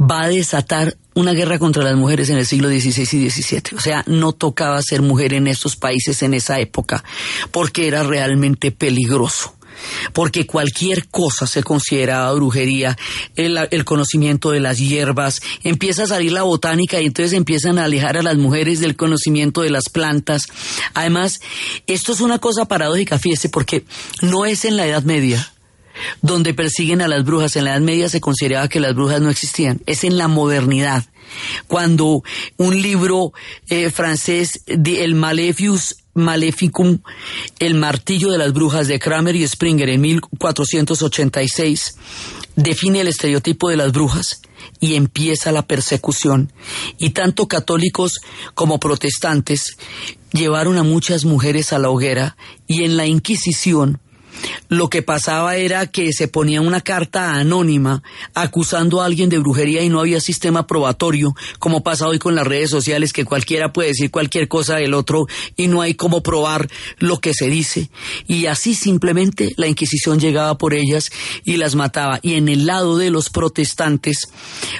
va 0.00 0.22
a 0.22 0.28
desatar 0.28 0.96
una 1.14 1.32
guerra 1.32 1.58
contra 1.58 1.82
las 1.82 1.96
mujeres 1.96 2.30
en 2.30 2.38
el 2.38 2.46
siglo 2.46 2.68
XVI 2.68 3.02
y 3.02 3.30
XVII. 3.30 3.76
O 3.76 3.80
sea, 3.80 4.04
no 4.06 4.32
tocaba 4.32 4.80
ser 4.82 5.02
mujer 5.02 5.34
en 5.34 5.46
estos 5.46 5.76
países 5.76 6.22
en 6.22 6.34
esa 6.34 6.60
época, 6.60 7.02
porque 7.50 7.88
era 7.88 8.02
realmente 8.02 8.70
peligroso 8.70 9.54
porque 10.12 10.46
cualquier 10.46 11.08
cosa 11.08 11.46
se 11.46 11.62
consideraba 11.62 12.32
brujería, 12.32 12.96
el, 13.36 13.84
conocimiento 13.84 14.50
de 14.50 14.60
las 14.60 14.78
hierbas, 14.78 15.40
empieza 15.62 16.04
a 16.04 16.08
salir 16.08 16.32
la 16.32 16.42
botánica 16.42 17.00
y 17.00 17.06
entonces 17.06 17.32
empiezan 17.32 17.78
a 17.78 17.84
alejar 17.84 18.16
a 18.16 18.22
las 18.22 18.36
mujeres 18.36 18.80
del 18.80 18.96
conocimiento 18.96 19.62
de 19.62 19.70
las 19.70 19.88
plantas. 19.88 20.42
Además, 20.94 21.40
esto 21.86 22.12
es 22.12 22.20
una 22.20 22.38
cosa 22.38 22.66
paradójica, 22.66 23.18
fíjese, 23.18 23.48
porque 23.48 23.84
no 24.20 24.46
es 24.46 24.64
en 24.64 24.76
la 24.76 24.86
Edad 24.86 25.04
Media 25.04 25.52
donde 26.22 26.54
persiguen 26.54 27.02
a 27.02 27.08
las 27.08 27.24
brujas. 27.24 27.56
En 27.56 27.64
la 27.64 27.72
Edad 27.72 27.80
Media 27.80 28.08
se 28.08 28.20
consideraba 28.20 28.68
que 28.68 28.80
las 28.80 28.94
brujas 28.94 29.20
no 29.20 29.30
existían. 29.30 29.80
Es 29.86 30.04
en 30.04 30.18
la 30.18 30.28
modernidad. 30.28 31.04
Cuando 31.66 32.22
un 32.56 32.80
libro 32.80 33.32
eh, 33.68 33.90
francés, 33.90 34.62
de 34.66 35.04
El 35.04 35.14
Malefius 35.14 35.96
Maleficum, 36.14 36.98
El 37.58 37.74
martillo 37.74 38.30
de 38.30 38.38
las 38.38 38.52
brujas 38.52 38.88
de 38.88 38.98
Kramer 38.98 39.36
y 39.36 39.46
Springer 39.46 39.88
en 39.88 40.00
1486, 40.00 41.96
define 42.56 43.00
el 43.00 43.08
estereotipo 43.08 43.68
de 43.70 43.76
las 43.76 43.92
brujas 43.92 44.42
y 44.80 44.94
empieza 44.94 45.52
la 45.52 45.66
persecución. 45.66 46.52
Y 46.98 47.10
tanto 47.10 47.46
católicos 47.46 48.20
como 48.54 48.80
protestantes 48.80 49.76
llevaron 50.32 50.76
a 50.76 50.82
muchas 50.82 51.24
mujeres 51.24 51.72
a 51.72 51.78
la 51.78 51.90
hoguera 51.90 52.36
y 52.66 52.82
en 52.82 52.96
la 52.96 53.06
Inquisición 53.06 54.00
lo 54.68 54.88
que 54.88 55.02
pasaba 55.02 55.56
era 55.56 55.86
que 55.86 56.12
se 56.12 56.28
ponía 56.28 56.60
una 56.60 56.80
carta 56.80 57.34
anónima 57.34 58.02
acusando 58.34 59.00
a 59.00 59.06
alguien 59.06 59.30
de 59.30 59.38
brujería 59.38 59.82
y 59.82 59.88
no 59.88 60.00
había 60.00 60.20
sistema 60.20 60.66
probatorio, 60.66 61.34
como 61.58 61.82
pasa 61.82 62.06
hoy 62.06 62.18
con 62.18 62.34
las 62.34 62.46
redes 62.46 62.70
sociales, 62.70 63.12
que 63.12 63.24
cualquiera 63.24 63.72
puede 63.72 63.88
decir 63.88 64.10
cualquier 64.10 64.48
cosa 64.48 64.76
del 64.76 64.94
otro 64.94 65.26
y 65.56 65.68
no 65.68 65.80
hay 65.80 65.94
cómo 65.94 66.22
probar 66.22 66.68
lo 66.98 67.18
que 67.20 67.34
se 67.34 67.48
dice. 67.48 67.90
Y 68.26 68.46
así 68.46 68.74
simplemente 68.74 69.52
la 69.56 69.66
Inquisición 69.66 70.18
llegaba 70.18 70.58
por 70.58 70.74
ellas 70.74 71.10
y 71.44 71.56
las 71.56 71.74
mataba. 71.74 72.20
Y 72.22 72.34
en 72.34 72.48
el 72.48 72.66
lado 72.66 72.98
de 72.98 73.10
los 73.10 73.30
protestantes 73.30 74.28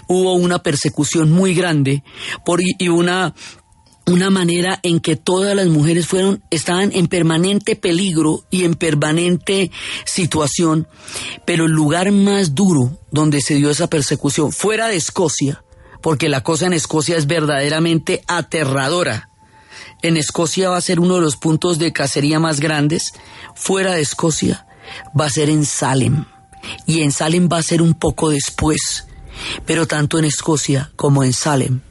hubo 0.06 0.34
una 0.34 0.62
persecución 0.62 1.30
muy 1.30 1.54
grande 1.54 2.02
por, 2.44 2.60
y 2.60 2.88
una 2.88 3.34
una 4.08 4.30
manera 4.30 4.80
en 4.82 5.00
que 5.00 5.16
todas 5.16 5.54
las 5.54 5.66
mujeres 5.66 6.06
fueron, 6.06 6.42
estaban 6.50 6.90
en 6.94 7.08
permanente 7.08 7.76
peligro 7.76 8.44
y 8.50 8.64
en 8.64 8.74
permanente 8.74 9.70
situación, 10.04 10.88
pero 11.44 11.66
el 11.66 11.72
lugar 11.72 12.10
más 12.10 12.54
duro 12.54 12.98
donde 13.10 13.40
se 13.40 13.54
dio 13.54 13.70
esa 13.70 13.88
persecución, 13.88 14.52
fuera 14.52 14.88
de 14.88 14.96
Escocia, 14.96 15.62
porque 16.00 16.28
la 16.28 16.42
cosa 16.42 16.66
en 16.66 16.72
Escocia 16.72 17.16
es 17.16 17.26
verdaderamente 17.26 18.22
aterradora. 18.26 19.30
En 20.02 20.16
Escocia 20.16 20.70
va 20.70 20.76
a 20.76 20.82
ser 20.82 21.00
uno 21.00 21.16
de 21.16 21.20
los 21.20 21.36
puntos 21.36 21.78
de 21.78 21.92
cacería 21.92 22.40
más 22.40 22.60
grandes, 22.60 23.12
fuera 23.54 23.94
de 23.94 24.00
Escocia 24.00 24.66
va 25.18 25.26
a 25.26 25.30
ser 25.30 25.50
en 25.50 25.66
Salem, 25.66 26.24
y 26.86 27.02
en 27.02 27.12
Salem 27.12 27.48
va 27.52 27.58
a 27.58 27.62
ser 27.62 27.82
un 27.82 27.94
poco 27.94 28.30
después, 28.30 29.06
pero 29.66 29.86
tanto 29.86 30.18
en 30.18 30.24
Escocia 30.24 30.92
como 30.96 31.24
en 31.24 31.32
Salem 31.32 31.82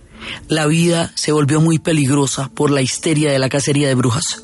la 0.48 0.66
vida 0.66 1.12
se 1.16 1.32
volvió 1.32 1.62
muy 1.62 1.80
peligrosa 1.80 2.50
por 2.54 2.72
la 2.72 2.82
histeria 2.82 3.32
de 3.32 3.40
la 3.40 3.50
cacería 3.50 3.88
de 3.88 3.96
brujas. 3.96 4.44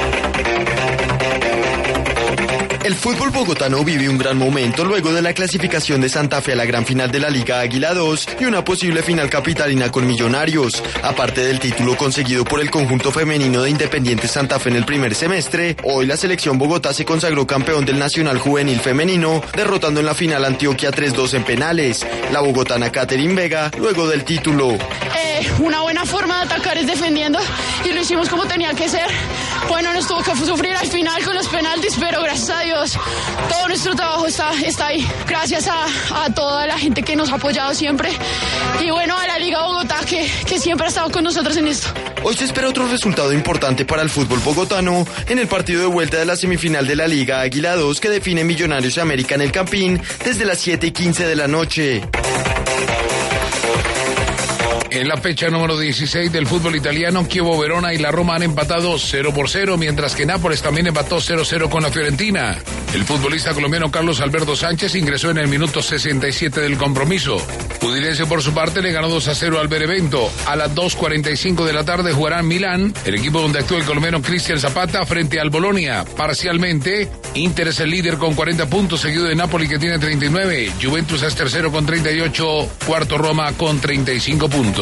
El 2.91 2.97
fútbol 2.97 3.29
bogotano 3.29 3.85
vive 3.85 4.09
un 4.09 4.17
gran 4.17 4.37
momento 4.37 4.83
luego 4.83 5.13
de 5.13 5.21
la 5.21 5.31
clasificación 5.31 6.01
de 6.01 6.09
Santa 6.09 6.41
Fe 6.41 6.51
a 6.51 6.55
la 6.57 6.65
gran 6.65 6.85
final 6.85 7.09
de 7.09 7.21
la 7.21 7.29
Liga 7.29 7.61
Águila 7.61 7.93
2 7.93 8.27
y 8.41 8.43
una 8.43 8.65
posible 8.65 9.01
final 9.01 9.29
capitalina 9.29 9.89
con 9.89 10.05
Millonarios. 10.05 10.83
Aparte 11.01 11.39
del 11.39 11.61
título 11.61 11.95
conseguido 11.95 12.43
por 12.43 12.59
el 12.59 12.69
conjunto 12.69 13.13
femenino 13.13 13.61
de 13.61 13.69
Independiente 13.69 14.27
Santa 14.27 14.59
Fe 14.59 14.71
en 14.71 14.75
el 14.75 14.83
primer 14.83 15.15
semestre, 15.15 15.77
hoy 15.85 16.05
la 16.05 16.17
selección 16.17 16.57
Bogotá 16.57 16.93
se 16.93 17.05
consagró 17.05 17.47
campeón 17.47 17.85
del 17.85 17.97
Nacional 17.97 18.39
Juvenil 18.39 18.81
Femenino, 18.81 19.41
derrotando 19.55 20.01
en 20.01 20.07
la 20.07 20.13
final 20.13 20.43
Antioquia 20.43 20.91
3-2 20.91 21.35
en 21.35 21.45
penales. 21.45 22.05
La 22.33 22.41
bogotana 22.41 22.91
Catherine 22.91 23.35
Vega, 23.35 23.71
luego 23.77 24.09
del 24.09 24.25
título. 24.25 24.73
Eh, 24.73 25.49
una 25.59 25.79
buena 25.79 26.05
forma 26.05 26.39
de 26.39 26.53
atacar 26.53 26.77
es 26.77 26.87
defendiendo 26.87 27.39
y 27.85 27.93
lo 27.93 28.01
hicimos 28.01 28.27
como 28.27 28.43
tenía 28.47 28.73
que 28.73 28.89
ser. 28.89 29.07
Bueno, 29.67 29.93
nos 29.93 30.07
tuvo 30.07 30.21
que 30.21 30.35
sufrir 30.35 30.75
al 30.75 30.87
final 30.87 31.23
con 31.23 31.35
los 31.35 31.47
penaltis, 31.47 31.95
pero 31.99 32.21
gracias 32.21 32.49
a 32.49 32.61
Dios 32.61 32.97
todo 33.49 33.67
nuestro 33.67 33.95
trabajo 33.95 34.25
está, 34.25 34.51
está 34.65 34.87
ahí. 34.87 35.07
Gracias 35.27 35.67
a, 35.67 36.33
toda 36.33 36.65
la 36.67 36.77
gente 36.77 37.03
que 37.03 37.15
nos 37.15 37.31
ha 37.31 37.35
apoyado 37.35 37.73
siempre 37.73 38.09
y 38.79 38.89
bueno, 38.89 39.17
a 39.17 39.27
la 39.27 39.39
Liga 39.39 39.61
Bogotá 39.63 39.99
que, 40.07 40.29
que 40.45 40.59
siempre 40.59 40.85
ha 40.85 40.89
estado 40.89 41.11
con 41.11 41.23
nosotros 41.23 41.57
en 41.57 41.67
esto. 41.67 41.87
Hoy 42.23 42.35
se 42.35 42.45
espera 42.45 42.69
otro 42.69 42.87
resultado 42.87 43.33
importante 43.33 43.83
para 43.85 44.01
el 44.01 44.09
fútbol 44.09 44.39
bogotano 44.39 45.05
en 45.27 45.39
el 45.39 45.47
partido 45.47 45.81
de 45.81 45.87
vuelta 45.87 46.17
de 46.17 46.25
la 46.25 46.35
semifinal 46.35 46.87
de 46.87 46.95
la 46.95 47.07
Liga 47.07 47.41
Águila 47.41 47.75
2 47.75 47.99
que 47.99 48.09
define 48.09 48.43
Millonarios 48.43 48.97
América 48.97 49.35
en 49.35 49.41
el 49.41 49.51
Campín 49.51 50.01
desde 50.23 50.45
las 50.45 50.59
7 50.59 50.87
y 50.87 50.91
15 50.91 51.25
de 51.25 51.35
la 51.35 51.47
noche. 51.47 52.01
En 54.91 55.07
la 55.07 55.15
fecha 55.15 55.47
número 55.47 55.79
16 55.79 56.33
del 56.33 56.45
fútbol 56.45 56.75
italiano, 56.75 57.25
Chievo 57.25 57.57
Verona 57.57 57.93
y 57.93 57.97
la 57.97 58.11
Roma 58.11 58.35
han 58.35 58.43
empatado 58.43 58.99
0 58.99 59.33
por 59.33 59.49
0, 59.49 59.77
mientras 59.77 60.15
que 60.15 60.25
Nápoles 60.25 60.61
también 60.61 60.87
empató 60.87 61.15
0-0 61.15 61.69
con 61.69 61.83
la 61.83 61.91
Fiorentina. 61.91 62.57
El 62.93 63.05
futbolista 63.05 63.53
colombiano 63.53 63.89
Carlos 63.89 64.19
Alberto 64.19 64.53
Sánchez 64.53 64.95
ingresó 64.95 65.29
en 65.29 65.37
el 65.37 65.47
minuto 65.47 65.81
67 65.81 66.59
del 66.59 66.77
compromiso. 66.77 67.37
Udinese 67.81 68.25
por 68.25 68.41
su 68.41 68.53
parte 68.53 68.81
le 68.81 68.91
ganó 68.91 69.07
2 69.07 69.29
a 69.29 69.35
0 69.35 69.61
al 69.61 69.69
Benevento. 69.69 70.29
A 70.45 70.57
las 70.57 70.75
2.45 70.75 71.63
de 71.63 71.71
la 71.71 71.85
tarde 71.85 72.11
jugarán 72.11 72.45
Milán, 72.45 72.93
el 73.05 73.15
equipo 73.15 73.39
donde 73.39 73.59
actúa 73.59 73.77
el 73.77 73.85
colombiano 73.85 74.21
Cristian 74.21 74.59
Zapata 74.59 75.05
frente 75.05 75.39
al 75.39 75.49
Bolonia. 75.49 76.03
Parcialmente, 76.17 77.09
Inter 77.35 77.69
es 77.69 77.79
el 77.79 77.91
líder 77.91 78.17
con 78.17 78.35
40 78.35 78.69
puntos, 78.69 78.99
seguido 78.99 79.23
de 79.23 79.35
Napoli 79.35 79.69
que 79.69 79.79
tiene 79.79 79.97
39. 79.97 80.73
Juventus 80.81 81.23
es 81.23 81.33
tercero 81.33 81.71
con 81.71 81.85
38, 81.85 82.69
cuarto 82.85 83.17
Roma 83.17 83.53
con 83.53 83.79
35 83.79 84.49
puntos. 84.49 84.80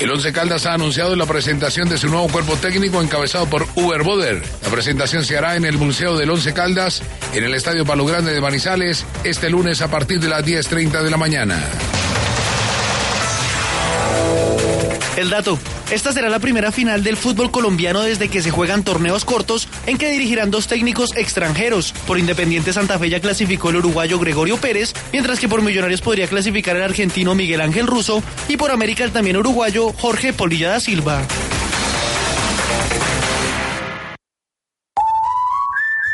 El 0.00 0.10
Once 0.10 0.32
Caldas 0.32 0.66
ha 0.66 0.74
anunciado 0.74 1.16
la 1.16 1.24
presentación 1.24 1.88
de 1.88 1.96
su 1.96 2.08
nuevo 2.08 2.28
cuerpo 2.28 2.56
técnico 2.56 3.00
encabezado 3.02 3.46
por 3.46 3.66
Uber 3.74 4.02
Boder. 4.02 4.42
La 4.62 4.68
presentación 4.68 5.24
se 5.24 5.38
hará 5.38 5.56
en 5.56 5.64
el 5.64 5.78
Museo 5.78 6.16
del 6.16 6.30
Once 6.30 6.52
Caldas, 6.52 7.02
en 7.34 7.44
el 7.44 7.54
Estadio 7.54 7.86
Palo 7.86 8.04
Grande 8.04 8.34
de 8.34 8.40
Manizales, 8.40 9.06
este 9.24 9.48
lunes 9.48 9.80
a 9.80 9.90
partir 9.90 10.20
de 10.20 10.28
las 10.28 10.44
10.30 10.44 11.02
de 11.02 11.10
la 11.10 11.16
mañana. 11.16 11.58
El 15.16 15.30
dato. 15.30 15.58
Esta 15.90 16.12
será 16.12 16.28
la 16.28 16.38
primera 16.38 16.70
final 16.70 17.02
del 17.02 17.16
fútbol 17.16 17.50
colombiano 17.50 18.02
desde 18.02 18.28
que 18.28 18.42
se 18.42 18.50
juegan 18.50 18.84
torneos 18.84 19.24
cortos 19.24 19.66
en 19.86 19.96
que 19.96 20.10
dirigirán 20.10 20.50
dos 20.50 20.66
técnicos 20.66 21.16
extranjeros. 21.16 21.92
Por 22.06 22.18
Independiente 22.18 22.72
Santa 22.72 22.98
Fe 22.98 23.08
ya 23.08 23.20
clasificó 23.20 23.70
el 23.70 23.76
uruguayo 23.76 24.18
Gregorio 24.18 24.58
Pérez, 24.58 24.92
mientras 25.12 25.40
que 25.40 25.48
por 25.48 25.62
Millonarios 25.62 26.02
podría 26.02 26.26
clasificar 26.26 26.76
el 26.76 26.82
argentino 26.82 27.34
Miguel 27.34 27.62
Ángel 27.62 27.86
Russo 27.86 28.22
y 28.48 28.58
por 28.58 28.70
América 28.70 29.04
el 29.04 29.12
también 29.12 29.38
uruguayo 29.38 29.92
Jorge 29.94 30.34
Polilla 30.34 30.70
da 30.70 30.80
Silva. 30.80 31.22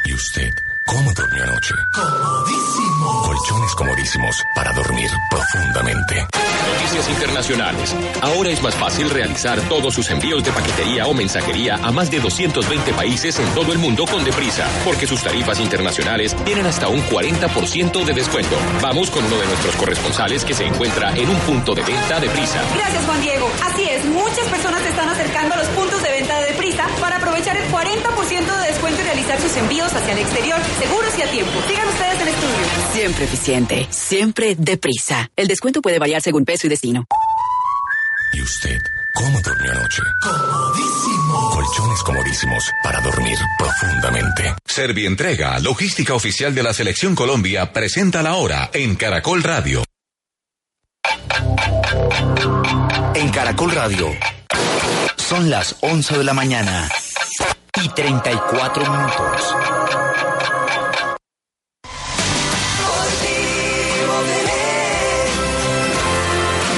¿Y 0.04 0.14
usted 0.14 0.51
cómo 0.92 1.12
durmió 1.14 1.42
anoche? 1.44 1.74
Comodísimo. 1.92 3.22
Colchones 3.22 3.74
comodísimos 3.74 4.42
para 4.54 4.72
dormir 4.72 5.10
profundamente. 5.30 6.26
Noticias 6.72 7.08
internacionales. 7.08 7.96
Ahora 8.20 8.50
es 8.50 8.62
más 8.62 8.74
fácil 8.74 9.08
realizar 9.08 9.60
todos 9.68 9.94
sus 9.94 10.10
envíos 10.10 10.44
de 10.44 10.52
paquetería 10.52 11.06
o 11.06 11.14
mensajería 11.14 11.76
a 11.76 11.90
más 11.90 12.10
de 12.10 12.20
220 12.20 12.92
países 12.92 13.38
en 13.38 13.46
todo 13.54 13.72
el 13.72 13.78
mundo 13.78 14.04
con 14.06 14.24
Deprisa, 14.24 14.68
porque 14.84 15.06
sus 15.06 15.22
tarifas 15.22 15.60
internacionales 15.60 16.36
tienen 16.44 16.66
hasta 16.66 16.88
un 16.88 17.00
40% 17.02 18.04
de 18.04 18.12
descuento. 18.12 18.56
Vamos 18.82 19.10
con 19.10 19.24
uno 19.24 19.36
de 19.38 19.46
nuestros 19.46 19.74
corresponsales 19.76 20.44
que 20.44 20.54
se 20.54 20.66
encuentra 20.66 21.16
en 21.16 21.28
un 21.28 21.38
punto 21.40 21.74
de 21.74 21.82
venta 21.82 22.20
Deprisa. 22.20 22.60
Gracias, 22.74 23.04
Juan 23.06 23.20
Diego. 23.20 23.50
Así 23.64 23.84
es, 23.84 24.04
muchas 24.04 24.46
personas 24.48 24.82
se 24.82 24.88
están 24.90 25.08
acercando 25.08 25.54
a 25.54 25.58
los 25.58 25.68
puntos 25.68 26.02
de 26.02 26.10
venta 26.10 26.38
de 26.40 26.41
para 27.02 27.16
aprovechar 27.16 27.56
el 27.56 27.68
40% 27.68 28.60
de 28.60 28.66
descuento 28.68 29.00
y 29.00 29.04
realizar 29.04 29.40
sus 29.40 29.54
envíos 29.56 29.92
hacia 29.92 30.12
el 30.12 30.20
exterior 30.20 30.58
seguros 30.78 31.18
y 31.18 31.22
a 31.22 31.30
tiempo. 31.30 31.52
Sigan 31.68 31.88
ustedes 31.88 32.20
en 32.20 32.28
estudio. 32.28 32.66
Siempre 32.92 33.24
eficiente, 33.24 33.86
siempre 33.90 34.54
deprisa. 34.56 35.28
El 35.34 35.48
descuento 35.48 35.82
puede 35.82 35.98
variar 35.98 36.22
según 36.22 36.44
peso 36.44 36.68
y 36.68 36.70
destino. 36.70 37.04
¿Y 38.32 38.40
usted 38.40 38.78
cómo 39.14 39.40
durmió 39.42 39.72
anoche? 39.72 40.02
Comodísimo. 40.22 41.50
Colchones 41.50 42.02
comodísimos 42.02 42.70
para 42.84 43.00
dormir 43.00 43.36
profundamente. 43.58 44.54
Servientrega, 44.64 45.58
logística 45.58 46.14
oficial 46.14 46.54
de 46.54 46.62
la 46.62 46.72
Selección 46.72 47.16
Colombia, 47.16 47.72
presenta 47.72 48.22
la 48.22 48.36
hora 48.36 48.70
en 48.72 48.94
Caracol 48.94 49.42
Radio. 49.42 49.82
En 53.14 53.28
Caracol 53.30 53.72
Radio. 53.72 54.08
Son 55.32 55.48
las 55.48 55.76
11 55.80 56.18
de 56.18 56.24
la 56.24 56.34
mañana 56.34 56.90
y 57.82 57.88
34 57.88 58.84
minutos. 58.84 59.56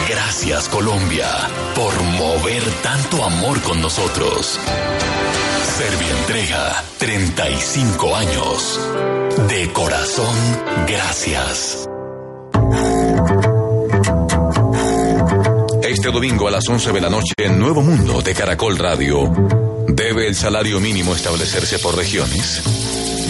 Gracias 0.09 0.69
Colombia 0.69 1.27
por 1.75 2.01
mover 2.01 2.62
tanto 2.85 3.25
amor 3.25 3.61
con 3.62 3.83
nosotros. 3.83 4.61
Servientrega, 5.77 6.85
35 6.99 8.14
años. 8.14 8.81
De 9.49 9.73
corazón, 9.73 10.37
gracias. 10.87 11.88
Este 16.05 16.12
domingo 16.12 16.47
a 16.49 16.51
las 16.51 16.69
11 16.69 16.93
de 16.93 17.01
la 17.01 17.09
noche 17.09 17.33
en 17.38 17.59
Nuevo 17.59 17.81
Mundo 17.81 18.21
de 18.21 18.35
Caracol 18.35 18.77
Radio. 18.77 19.33
¿Debe 19.88 20.27
el 20.27 20.35
salario 20.35 20.79
mínimo 20.79 21.14
establecerse 21.14 21.79
por 21.79 21.97
regiones? 21.97 22.62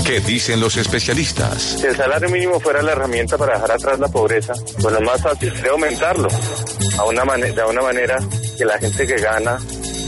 ¿Qué 0.04 0.18
dicen 0.18 0.58
los 0.58 0.76
especialistas? 0.76 1.76
Si 1.78 1.86
el 1.86 1.94
salario 1.94 2.28
mínimo 2.30 2.58
fuera 2.58 2.82
la 2.82 2.90
herramienta 2.90 3.38
para 3.38 3.54
dejar 3.54 3.70
atrás 3.70 4.00
la 4.00 4.08
pobreza, 4.08 4.54
pues 4.82 4.92
lo 4.92 5.00
más 5.02 5.22
fácil 5.22 5.54
sería 5.54 5.70
aumentarlo 5.70 6.26
a 6.26 7.04
de 7.04 7.62
una 7.62 7.80
manera 7.80 8.18
que 8.58 8.64
la 8.64 8.76
gente 8.76 9.06
que 9.06 9.22
gana 9.22 9.56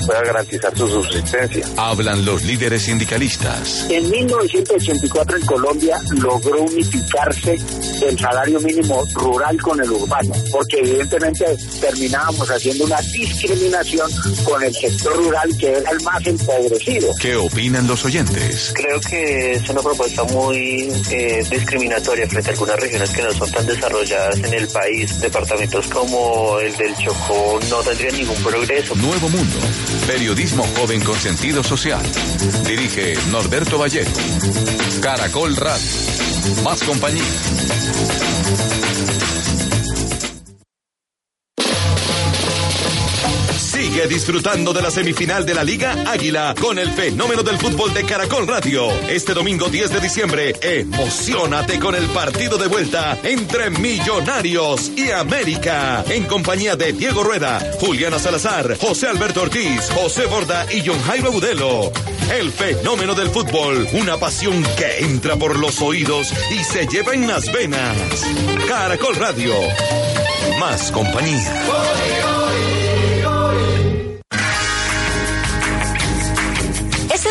pueda 0.06 0.22
garantizar 0.22 0.76
su 0.76 0.88
subsistencia. 0.88 1.66
Hablan 1.76 2.24
los 2.24 2.44
líderes 2.44 2.82
sindicalistas. 2.82 3.86
En 3.90 4.08
1984 4.08 5.38
en 5.38 5.46
Colombia 5.46 5.98
logró 6.10 6.62
unificarse 6.62 7.58
el 8.02 8.18
salario 8.18 8.60
mínimo 8.60 9.04
rural 9.14 9.60
con 9.60 9.80
el 9.82 9.90
urbano, 9.90 10.34
porque 10.52 10.78
evidentemente 10.78 11.44
terminábamos 11.80 12.48
haciendo 12.50 12.84
una 12.84 13.00
discriminación 13.00 14.10
con 14.44 14.62
el 14.62 14.74
sector 14.74 15.16
rural 15.16 15.50
que 15.58 15.72
era 15.72 15.90
el 15.90 16.00
más 16.02 16.26
empobrecido. 16.26 17.12
¿Qué 17.20 17.36
opinan 17.36 17.86
los 17.86 18.04
oyentes? 18.04 18.72
Creo 18.74 19.00
que 19.00 19.52
es 19.52 19.68
una 19.68 19.82
propuesta 19.82 20.22
muy 20.24 20.92
eh, 21.10 21.44
discriminatoria 21.50 22.28
frente 22.28 22.50
a 22.50 22.52
algunas 22.52 22.78
regiones 22.78 23.10
que 23.10 23.22
no 23.22 23.32
son 23.32 23.50
tan 23.50 23.66
desarrolladas 23.66 24.36
en 24.38 24.54
el 24.54 24.68
país. 24.68 25.20
Departamentos 25.20 25.86
como 25.88 26.58
el 26.60 26.76
del 26.76 26.96
Chocó 26.96 27.58
no 27.68 27.78
tendrían 27.78 28.16
ningún 28.16 28.42
progreso. 28.42 28.94
Nuevo 28.94 29.28
Mundo 29.28 29.56
Periodismo 30.06 30.64
joven 30.76 31.00
con 31.02 31.18
sentido 31.18 31.62
social. 31.62 32.02
Dirige 32.66 33.14
Norberto 33.30 33.78
Vallejo. 33.78 34.12
Caracol 35.00 35.56
Radio. 35.56 35.86
Más 36.62 36.82
compañía. 36.82 37.24
Disfrutando 44.08 44.72
de 44.72 44.82
la 44.82 44.90
semifinal 44.90 45.44
de 45.44 45.54
la 45.54 45.64
Liga 45.64 45.94
Águila 46.06 46.54
con 46.60 46.78
el 46.78 46.90
fenómeno 46.92 47.42
del 47.42 47.58
fútbol 47.58 47.92
de 47.92 48.04
Caracol 48.04 48.46
Radio. 48.46 48.88
Este 49.08 49.34
domingo 49.34 49.68
10 49.68 49.92
de 49.92 50.00
diciembre, 50.00 50.54
emocionate 50.60 51.78
con 51.78 51.94
el 51.94 52.06
partido 52.06 52.56
de 52.56 52.68
vuelta 52.68 53.18
entre 53.22 53.70
Millonarios 53.70 54.92
y 54.96 55.10
América. 55.10 56.04
En 56.08 56.24
compañía 56.24 56.76
de 56.76 56.92
Diego 56.92 57.24
Rueda, 57.24 57.60
Juliana 57.80 58.18
Salazar, 58.18 58.78
José 58.78 59.08
Alberto 59.08 59.42
Ortiz, 59.42 59.90
José 59.92 60.26
Borda 60.26 60.66
y 60.72 60.86
John 60.86 61.00
Jairo 61.02 61.32
Budelo. 61.32 61.92
El 62.32 62.52
fenómeno 62.52 63.14
del 63.14 63.30
fútbol, 63.30 63.88
una 63.92 64.18
pasión 64.18 64.62
que 64.76 65.04
entra 65.04 65.36
por 65.36 65.58
los 65.58 65.80
oídos 65.82 66.32
y 66.50 66.62
se 66.64 66.86
lleva 66.86 67.12
en 67.12 67.26
las 67.26 67.50
venas. 67.52 67.96
Caracol 68.68 69.16
Radio. 69.16 69.54
Más 70.60 70.90
compañía. 70.92 72.45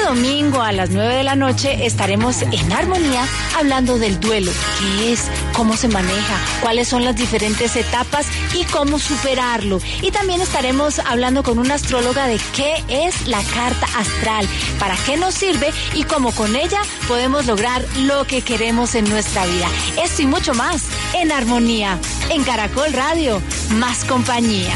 Domingo 0.05 0.61
a 0.61 0.71
las 0.71 0.91
9 0.91 1.15
de 1.15 1.23
la 1.23 1.35
noche 1.35 1.87
estaremos 1.87 2.43
en 2.43 2.71
armonía 2.71 3.25
hablando 3.57 3.97
del 3.97 4.19
duelo, 4.19 4.51
qué 4.79 5.13
es, 5.13 5.23
cómo 5.53 5.75
se 5.75 5.87
maneja, 5.87 6.37
cuáles 6.61 6.87
son 6.87 7.03
las 7.03 7.15
diferentes 7.15 7.75
etapas 7.75 8.27
y 8.53 8.65
cómo 8.65 8.99
superarlo. 8.99 9.79
Y 10.03 10.11
también 10.11 10.41
estaremos 10.41 10.99
hablando 10.99 11.41
con 11.41 11.57
una 11.57 11.73
astróloga 11.73 12.27
de 12.27 12.39
qué 12.55 12.83
es 12.87 13.27
la 13.27 13.41
carta 13.55 13.87
astral, 13.97 14.47
para 14.79 14.95
qué 15.07 15.17
nos 15.17 15.33
sirve 15.33 15.71
y 15.95 16.03
cómo 16.03 16.31
con 16.33 16.55
ella 16.55 16.81
podemos 17.07 17.47
lograr 17.47 17.83
lo 18.01 18.25
que 18.25 18.43
queremos 18.43 18.93
en 18.93 19.09
nuestra 19.09 19.43
vida. 19.47 19.67
Esto 20.03 20.21
y 20.21 20.27
mucho 20.27 20.53
más 20.53 20.83
en 21.15 21.31
armonía, 21.31 21.97
en 22.29 22.43
Caracol 22.43 22.93
Radio, 22.93 23.41
más 23.71 24.05
compañía. 24.05 24.75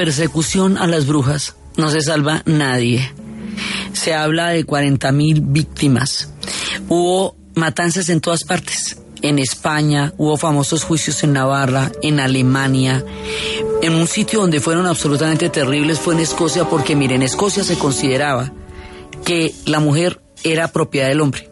Persecución 0.00 0.78
a 0.78 0.86
las 0.86 1.06
brujas 1.06 1.56
no 1.76 1.90
se 1.90 2.00
salva 2.00 2.42
nadie. 2.46 3.12
Se 3.92 4.14
habla 4.14 4.48
de 4.48 4.64
40 4.64 5.12
mil 5.12 5.42
víctimas. 5.42 6.30
Hubo 6.88 7.36
matanzas 7.54 8.08
en 8.08 8.22
todas 8.22 8.44
partes. 8.44 8.96
En 9.20 9.38
España, 9.38 10.14
hubo 10.16 10.38
famosos 10.38 10.84
juicios 10.84 11.22
en 11.22 11.34
Navarra, 11.34 11.92
en 12.00 12.18
Alemania. 12.18 13.04
En 13.82 13.92
un 13.92 14.06
sitio 14.06 14.40
donde 14.40 14.60
fueron 14.60 14.86
absolutamente 14.86 15.50
terribles 15.50 16.00
fue 16.00 16.14
en 16.14 16.20
Escocia, 16.20 16.64
porque 16.64 16.96
miren, 16.96 17.16
en 17.16 17.24
Escocia 17.24 17.62
se 17.62 17.76
consideraba 17.76 18.50
que 19.26 19.54
la 19.66 19.80
mujer 19.80 20.22
era 20.42 20.72
propiedad 20.72 21.08
del 21.08 21.20
hombre. 21.20 21.50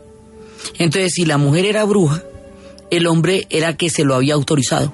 Entonces, 0.79 1.13
si 1.13 1.27
la 1.27 1.37
mujer 1.37 1.67
era 1.67 1.85
bruja, 1.85 2.23
el 2.91 3.09
hombre 3.09 3.47
era 3.51 3.77
que 3.77 3.91
se 3.91 4.05
lo 4.05 4.15
había 4.15 4.33
autorizado. 4.33 4.91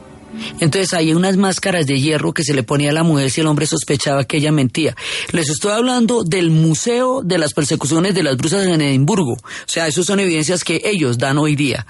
Entonces 0.61 0.93
hay 0.95 1.15
unas 1.15 1.37
máscaras 1.37 1.87
de 1.87 2.01
hierro 2.01 2.33
que 2.33 2.45
se 2.45 2.55
le 2.55 2.63
ponía 2.63 2.91
a 2.91 2.93
la 2.93 3.03
mujer 3.03 3.31
si 3.31 3.41
el 3.41 3.47
hombre 3.47 3.67
sospechaba 3.67 4.25
que 4.25 4.39
ella 4.39 4.53
mentía. 4.53 4.97
Les 5.33 5.49
estoy 5.49 5.73
hablando 5.73 6.25
del 6.25 6.51
Museo 6.51 7.23
de 7.23 7.39
las 7.39 7.53
Persecuciones 7.53 8.15
de 8.15 8.23
las 8.23 8.37
Brujas 8.37 8.67
en 8.67 8.81
Edimburgo. 8.81 9.35
O 9.35 9.67
sea, 9.67 9.87
esas 9.87 10.07
son 10.07 10.21
evidencias 10.21 10.65
que 10.65 10.83
ellos 10.85 11.19
dan 11.19 11.39
hoy 11.39 11.57
día. 11.57 11.87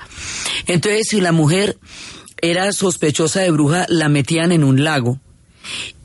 Entonces, 0.67 1.09
si 1.09 1.21
la 1.21 1.33
mujer 1.33 1.79
era 2.41 2.73
sospechosa 2.73 3.41
de 3.41 3.51
bruja, 3.51 3.87
la 3.89 4.09
metían 4.09 4.53
en 4.53 4.65
un 4.65 4.85
lago. 4.85 5.19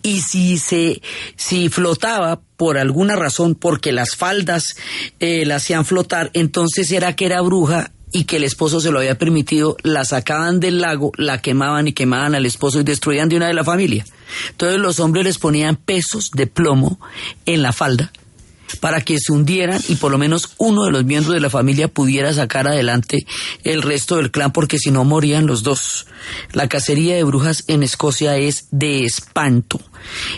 Y 0.02 0.22
si 0.22 0.58
se, 0.58 1.02
si 1.36 1.68
flotaba 1.70 2.40
por 2.56 2.78
alguna 2.78 3.16
razón, 3.16 3.56
porque 3.56 3.92
las 3.92 4.16
faldas 4.16 4.76
eh, 5.20 5.46
la 5.46 5.56
hacían 5.56 5.86
flotar, 5.86 6.32
entonces 6.34 6.92
era 6.92 7.16
que 7.16 7.26
era 7.26 7.42
bruja 7.42 7.92
y 8.12 8.24
que 8.24 8.38
el 8.38 8.44
esposo 8.44 8.80
se 8.80 8.92
lo 8.92 9.00
había 9.00 9.18
permitido, 9.18 9.78
la 9.84 10.06
sacaban 10.06 10.60
del 10.60 10.82
lago, 10.82 11.12
la 11.16 11.42
quemaban 11.42 11.88
y 11.88 11.94
quemaban 11.94 12.36
al 12.36 12.46
esposo 12.46 12.80
y 12.80 12.84
destruían 12.84 13.30
de 13.30 13.38
una 13.38 13.48
de 13.48 13.54
la 13.54 13.64
familia. 13.64 14.06
Entonces 14.52 14.80
los 14.80 15.00
hombres 15.00 15.26
les 15.26 15.38
ponían 15.38 15.76
pesos 15.76 16.32
de 16.32 16.48
plomo 16.48 17.00
en 17.46 17.62
la 17.62 17.74
falda 17.74 18.12
para 18.80 19.02
que 19.02 19.18
se 19.20 19.32
hundieran 19.32 19.82
y 19.88 19.96
por 19.96 20.12
lo 20.12 20.18
menos 20.18 20.54
uno 20.58 20.86
de 20.86 20.92
los 20.92 21.04
miembros 21.04 21.34
de 21.34 21.42
la 21.42 21.50
familia 21.50 21.88
pudiera 21.88 22.32
sacar 22.34 22.68
adelante 22.68 23.26
el 23.64 23.82
resto 23.82 24.18
del 24.18 24.32
clan 24.32 24.52
porque 24.52 24.78
si 24.78 24.92
no 24.92 25.04
morían 25.04 25.48
los 25.48 25.64
dos. 25.64 26.08
La 26.54 26.70
cacería 26.70 27.16
de 27.16 27.24
brujas 27.24 27.64
en 27.68 27.84
Escocia 27.84 28.38
es 28.38 28.68
de 28.72 29.06
espanto. 29.06 29.80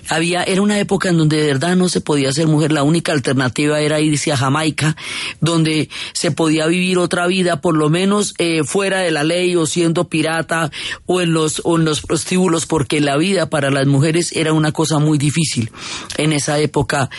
Había, 0.10 0.43
era 0.43 0.62
una 0.62 0.80
época 0.80 1.10
en 1.10 1.17
donde 1.17 1.38
de 1.38 1.47
verdad 1.47 1.76
no 1.76 1.89
se 1.89 2.02
podía 2.02 2.32
ser 2.32 2.47
mujer, 2.47 2.71
la 2.71 2.84
única 2.84 3.12
alternativa 3.12 3.80
era 3.80 4.00
irse 4.00 4.32
a 4.32 4.38
Jamaica, 4.38 4.95
donde 5.39 5.89
se 6.13 6.32
podía 6.32 6.67
vivir 6.67 6.97
otra 6.97 7.28
vida, 7.28 7.62
por 7.62 7.76
lo 7.76 7.89
menos 7.89 8.34
eh, 8.38 8.63
fuera 8.63 9.00
de 9.00 9.12
la 9.12 9.24
ley 9.24 9.56
o 9.56 9.65
siendo 9.65 10.08
pirata 10.08 10.71
o 11.06 11.21
en 11.21 11.34
los, 11.34 11.62
o 11.63 11.78
en 11.78 11.86
los 11.86 12.02
prostíbulos, 12.02 12.65
porque 12.65 13.02
la 13.02 13.17
vida 13.17 13.50
para 13.50 13.71
las 13.71 13.88
mujeres 13.88 14.32
era 14.34 14.54
una 14.54 14.71
cosa 14.71 15.00
muy 15.00 15.17
difícil 15.17 15.71
en 16.17 16.34
esa 16.34 16.60
época 16.60 17.10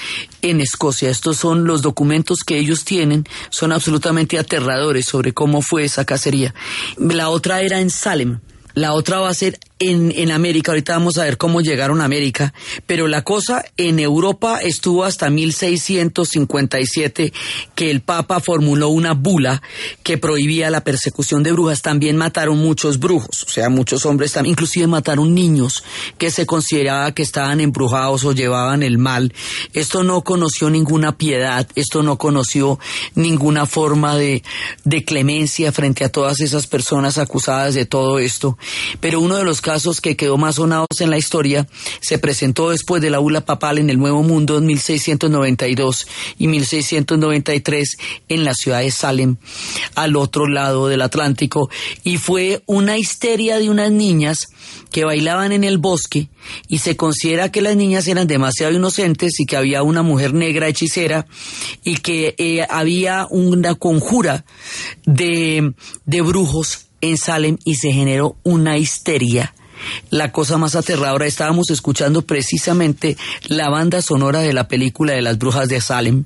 en 0.43 0.61
Escocia. 0.61 1.11
Estos 1.11 1.37
son 1.37 1.65
los 1.65 1.83
documentos 1.83 2.41
que 2.47 2.59
ellos 2.59 2.85
tienen, 2.85 3.25
son 3.51 3.73
absolutamente 3.73 4.39
aterradores 4.39 5.07
sobre 5.07 5.33
cómo 5.33 5.63
fue 5.63 5.85
esa 5.85 6.05
cacería. 6.05 6.55
La 6.99 7.31
otra 7.31 7.63
era 7.63 7.81
en 7.81 7.91
Salem. 7.91 8.41
La 8.75 8.95
otra 8.95 9.21
va 9.21 9.29
a 9.29 9.35
ser 9.35 9.59
en, 9.89 10.31
América, 10.31 10.73
ahorita 10.73 10.95
vamos 10.95 11.19
a 11.19 11.25
ver 11.25 11.37
cómo 11.37 11.61
llegaron 11.61 12.01
a 12.01 12.05
América, 12.05 12.55
pero 12.87 13.09
la 13.09 13.23
cosa 13.23 13.65
en 13.77 13.99
Europa 13.99 14.61
estuvo 14.63 15.05
hasta 15.05 15.31
1657 15.31 17.33
que 17.75 17.91
el 17.91 18.01
Papa 18.01 18.41
formuló 18.41 18.89
una 18.89 19.15
bula 19.15 19.63
que 20.03 20.19
prohibía 20.19 20.71
la 20.71 20.85
persecución 20.85 21.43
de 21.43 21.53
brujas. 21.53 21.83
También 21.83 22.17
mataron 22.17 22.59
muchos 22.59 22.99
brujos, 22.99 23.43
o 23.43 23.49
sea, 23.49 23.69
muchos 23.69 24.07
hombres, 24.07 24.33
también, 24.33 24.53
inclusive 24.53 24.87
mataron 24.87 25.35
niños 25.35 25.85
que 26.19 26.31
se 26.31 26.47
consideraba 26.47 27.13
que 27.13 27.23
estaban 27.23 27.61
embrujados 27.61 28.25
o 28.25 28.33
llevaban 28.33 28.83
el 28.83 28.99
mal. 28.99 29.35
Esto 29.73 30.05
no 30.05 30.23
conoció 30.23 30.71
ninguna 30.71 31.19
piedad, 31.19 31.67
esto 31.75 32.03
no 32.03 32.19
conoció 32.19 32.79
ninguna 33.15 33.67
forma 33.67 34.17
de, 34.17 34.43
de 34.85 35.05
clemencia 35.05 35.73
frente 35.73 36.05
a 36.05 36.09
todas 36.09 36.41
esas 36.41 36.67
personas 36.67 37.19
acusadas 37.19 37.75
de 37.75 37.85
todo 37.85 38.19
esto. 38.19 38.57
Pero 39.01 39.21
uno 39.21 39.37
de 39.37 39.45
los 39.45 39.61
casos 39.61 39.72
que 40.03 40.17
quedó 40.17 40.37
más 40.37 40.57
sonados 40.57 41.01
en 41.01 41.11
la 41.11 41.17
historia 41.17 41.67
se 42.01 42.19
presentó 42.19 42.71
después 42.71 43.01
de 43.01 43.09
la 43.09 43.19
bula 43.19 43.41
papal 43.41 43.79
en 43.79 43.89
el 43.89 43.99
Nuevo 43.99 44.23
Mundo 44.23 44.59
en 44.59 44.67
1692 44.67 46.07
y 46.39 46.47
1693 46.47 47.97
en 48.29 48.45
la 48.45 48.53
ciudad 48.53 48.81
de 48.81 48.91
Salem, 48.91 49.37
al 49.95 50.17
otro 50.17 50.47
lado 50.47 50.89
del 50.89 51.01
Atlántico, 51.01 51.71
y 52.05 52.19
fue 52.19 52.63
una 52.67 52.99
histeria 52.99 53.59
de 53.59 53.71
unas 53.71 53.91
niñas 53.91 54.49
que 54.91 55.05
bailaban 55.05 55.53
en 55.53 55.65
el 55.65 55.79
bosque 55.79 56.29
y 56.69 56.79
se 56.79 56.97
considera 56.97 57.51
que 57.51 57.63
las 57.63 57.75
niñas 57.75 58.07
eran 58.09 58.27
demasiado 58.27 58.75
inocentes 58.75 59.41
y 59.41 59.47
que 59.47 59.57
había 59.57 59.83
una 59.83 60.03
mujer 60.03 60.35
negra 60.35 60.69
hechicera 60.69 61.27
y 61.83 61.97
que 61.97 62.35
eh, 62.37 62.67
había 62.69 63.27
una 63.31 63.75
conjura 63.75 64.45
de, 65.07 65.73
de 66.05 66.21
brujos 66.21 66.89
en 67.01 67.17
Salem 67.17 67.59
y 67.65 67.77
se 67.77 67.93
generó 67.93 68.37
una 68.43 68.77
histeria 68.79 69.55
la 70.11 70.33
cosa 70.33 70.59
más 70.59 70.75
aterradora. 70.75 71.27
Estábamos 71.27 71.71
escuchando 71.71 72.23
precisamente 72.23 73.17
la 73.47 73.69
banda 73.69 74.03
sonora 74.03 74.41
de 74.41 74.53
la 74.53 74.69
película 74.69 75.13
de 75.13 75.23
las 75.23 75.39
brujas 75.39 75.69
de 75.69 75.81
Salem 75.81 76.25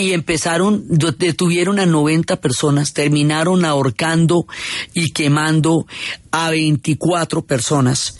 y 0.00 0.12
empezaron, 0.12 0.84
detuvieron 0.88 1.78
a 1.78 1.84
90 1.84 2.36
personas, 2.40 2.94
terminaron 2.94 3.64
ahorcando 3.66 4.46
y 4.94 5.12
quemando 5.12 5.86
a 6.30 6.50
24 6.50 7.42
personas, 7.42 8.18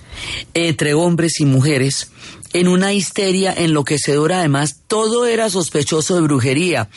entre 0.52 0.92
hombres 0.92 1.40
y 1.40 1.46
mujeres 1.46 2.10
en 2.52 2.68
una 2.68 2.92
histeria 2.92 3.52
enloquecedora. 3.52 4.38
Además, 4.40 4.80
todo 4.86 5.26
era 5.26 5.50
sospechoso 5.50 6.14
de 6.16 6.22
brujería. 6.22 6.88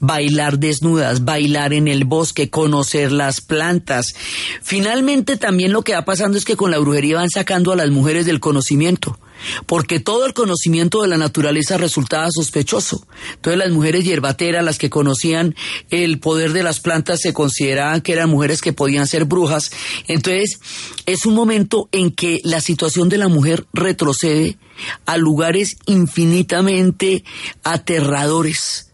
Bailar 0.00 0.58
desnudas, 0.58 1.24
bailar 1.24 1.72
en 1.72 1.88
el 1.88 2.04
bosque, 2.04 2.50
conocer 2.50 3.12
las 3.12 3.40
plantas. 3.40 4.14
Finalmente, 4.62 5.36
también 5.36 5.72
lo 5.72 5.82
que 5.82 5.94
va 5.94 6.04
pasando 6.04 6.38
es 6.38 6.44
que 6.44 6.56
con 6.56 6.70
la 6.70 6.78
brujería 6.78 7.16
van 7.16 7.30
sacando 7.30 7.72
a 7.72 7.76
las 7.76 7.90
mujeres 7.90 8.26
del 8.26 8.40
conocimiento 8.40 9.18
porque 9.66 10.00
todo 10.00 10.26
el 10.26 10.34
conocimiento 10.34 11.02
de 11.02 11.08
la 11.08 11.16
naturaleza 11.16 11.76
resultaba 11.76 12.28
sospechoso. 12.30 13.06
Entonces 13.34 13.58
las 13.58 13.70
mujeres 13.70 14.04
hierbateras, 14.04 14.64
las 14.64 14.78
que 14.78 14.90
conocían 14.90 15.54
el 15.90 16.18
poder 16.18 16.52
de 16.52 16.62
las 16.62 16.80
plantas, 16.80 17.20
se 17.20 17.32
consideraban 17.32 18.00
que 18.00 18.12
eran 18.12 18.30
mujeres 18.30 18.60
que 18.60 18.72
podían 18.72 19.06
ser 19.06 19.24
brujas. 19.24 19.70
Entonces 20.08 20.58
es 21.06 21.26
un 21.26 21.34
momento 21.34 21.88
en 21.92 22.10
que 22.10 22.40
la 22.44 22.60
situación 22.60 23.08
de 23.08 23.18
la 23.18 23.28
mujer 23.28 23.66
retrocede 23.72 24.58
a 25.06 25.16
lugares 25.16 25.76
infinitamente 25.86 27.24
aterradores 27.62 28.90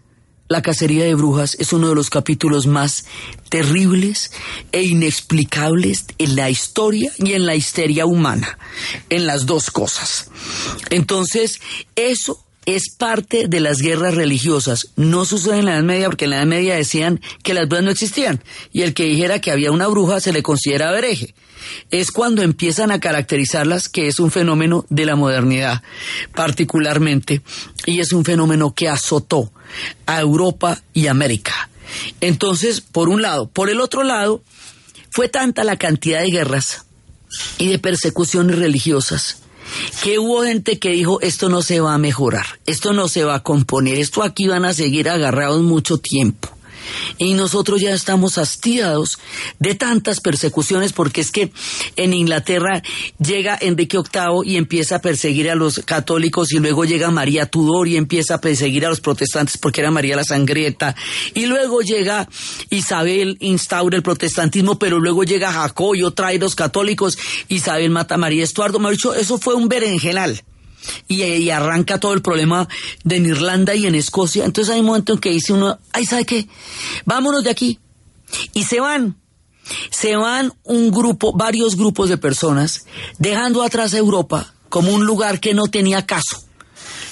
la 0.51 0.63
cacería 0.63 1.05
de 1.05 1.15
brujas 1.15 1.57
es 1.61 1.73
uno 1.73 1.91
de 1.91 1.95
los 1.95 2.11
capítulos 2.11 2.67
más 2.67 3.05
terribles 3.51 4.33
e 4.73 4.83
inexplicables 4.83 6.07
en 6.19 6.35
la 6.35 6.51
historia 6.51 7.13
y 7.19 7.35
en 7.35 7.47
la 7.47 7.55
histeria 7.55 8.05
humana, 8.05 8.59
en 9.11 9.29
las 9.29 9.47
dos 9.47 9.71
cosas. 9.71 10.29
Entonces, 10.91 11.61
eso 11.95 12.45
es 12.67 12.91
parte 12.91 13.49
de 13.49 13.61
las 13.61 13.79
guerras 13.79 14.15
religiosas. 14.15 14.89
No 14.97 15.25
sucede 15.25 15.59
en 15.59 15.65
la 15.67 15.75
Edad 15.75 15.83
Media 15.83 16.07
porque 16.07 16.25
en 16.25 16.31
la 16.31 16.37
Edad 16.39 16.47
Media 16.47 16.77
decían 16.77 17.21
que 17.43 17.55
las 17.55 17.67
brujas 17.67 17.85
no 17.85 17.91
existían 17.91 18.43
y 18.73 18.83
el 18.83 18.95
que 18.95 19.05
dijera 19.05 19.41
que 19.41 19.51
había 19.51 19.73
una 19.73 19.87
bruja 19.87 20.21
se 20.21 20.33
le 20.33 20.43
considera 20.43 20.97
hereje. 20.97 21.35
Es 21.91 22.11
cuando 22.11 22.43
empiezan 22.43 22.91
a 22.91 23.01
caracterizarlas 23.01 23.89
que 23.89 24.09
es 24.09 24.19
un 24.19 24.31
fenómeno 24.31 24.85
de 24.89 25.07
la 25.07 25.17
modernidad 25.17 25.83
particularmente 26.35 27.43
y 27.87 28.01
es 28.01 28.13
un 28.13 28.25
fenómeno 28.25 28.75
que 28.75 28.89
azotó 28.89 29.53
a 30.07 30.21
Europa 30.21 30.83
y 30.93 31.07
América. 31.07 31.71
Entonces, 32.21 32.81
por 32.81 33.09
un 33.09 33.23
lado. 33.23 33.49
Por 33.49 33.69
el 33.69 33.81
otro 33.81 34.05
lado, 34.05 34.43
fue 35.11 35.29
tanta 35.29 35.65
la 35.65 35.77
cantidad 35.77 36.21
de 36.21 36.31
guerras 36.31 36.85
y 37.59 37.69
de 37.69 37.79
persecuciones 37.79 38.59
religiosas 38.59 39.41
que 40.03 40.19
hubo 40.19 40.43
gente 40.43 40.79
que 40.79 40.91
dijo 40.91 41.21
esto 41.21 41.49
no 41.49 41.63
se 41.63 41.81
va 41.81 41.95
a 41.95 41.99
mejorar, 41.99 42.47
esto 42.67 42.93
no 42.93 43.09
se 43.09 43.25
va 43.25 43.37
a 43.37 43.43
componer, 43.43 43.99
esto 43.99 44.23
aquí 44.23 44.47
van 44.47 44.65
a 44.65 44.73
seguir 44.73 45.09
agarrados 45.09 45.63
mucho 45.63 45.99
tiempo. 45.99 46.60
Y 47.19 47.35
nosotros 47.35 47.81
ya 47.81 47.93
estamos 47.93 48.39
hastiados 48.39 49.19
de 49.59 49.75
tantas 49.75 50.21
persecuciones 50.21 50.93
porque 50.93 51.21
es 51.21 51.31
que 51.31 51.53
en 51.97 52.13
Inglaterra 52.13 52.83
llega 53.19 53.59
Enrique 53.61 53.99
VIII 53.99 54.43
y 54.45 54.57
empieza 54.57 54.97
a 54.97 55.01
perseguir 55.01 55.51
a 55.51 55.55
los 55.55 55.81
católicos 55.81 56.53
y 56.53 56.59
luego 56.59 56.85
llega 56.85 57.11
María 57.11 57.47
Tudor 57.47 57.89
y 57.89 57.97
empieza 57.97 58.35
a 58.35 58.41
perseguir 58.41 58.87
a 58.87 58.89
los 58.89 59.01
protestantes 59.01 59.59
porque 59.59 59.81
era 59.81 59.91
María 59.91 60.17
la 60.17 60.25
Sangrieta 60.25 60.95
y 61.35 61.47
luego 61.47 61.81
llega 61.81 62.29
Isabel, 62.71 63.37
instaura 63.41 63.97
el 63.97 64.03
protestantismo, 64.03 64.79
pero 64.79 64.99
luego 64.99 65.25
llega 65.25 65.53
Jacoyo, 65.53 66.11
trae 66.13 66.39
los 66.39 66.55
católicos, 66.55 67.19
Isabel 67.49 67.91
mata 67.91 68.15
a 68.15 68.19
María 68.19 68.45
Estuardo, 68.45 68.79
dicho, 68.91 69.15
eso 69.15 69.39
fue 69.39 69.55
un 69.55 69.69
berenjenal 69.69 70.43
y, 71.09 71.51
arranca 71.51 71.99
todo 71.99 72.13
el 72.13 72.23
problema 72.23 72.69
de 73.05 73.17
en 73.17 73.27
Irlanda 73.27 73.75
y 73.75 73.87
en 73.87 73.95
Escocia. 73.95 74.45
Entonces 74.45 74.73
hay 74.73 74.81
un 74.81 74.87
momento 74.87 75.15
en 75.15 75.19
que 75.19 75.31
dice 75.31 75.53
uno, 75.53 75.79
ay, 75.93 76.07
¿sabe 76.07 76.25
qué? 76.25 76.49
Vámonos 77.05 77.45
de 77.45 77.51
aquí. 77.51 77.79
Y 78.55 78.65
se 78.65 78.81
van. 78.81 79.17
Se 79.91 80.17
van 80.17 80.53
un 80.65 80.91
grupo, 80.91 81.33
varios 81.33 81.77
grupos 81.77 82.09
de 82.09 82.17
personas, 82.17 82.87
dejando 83.19 83.63
atrás 83.63 83.95
Europa 83.95 84.53
como 84.69 84.93
un 84.93 85.05
lugar 85.05 85.39
que 85.41 85.55
no 85.55 85.67
tenía 85.67 86.07
caso, 86.07 86.43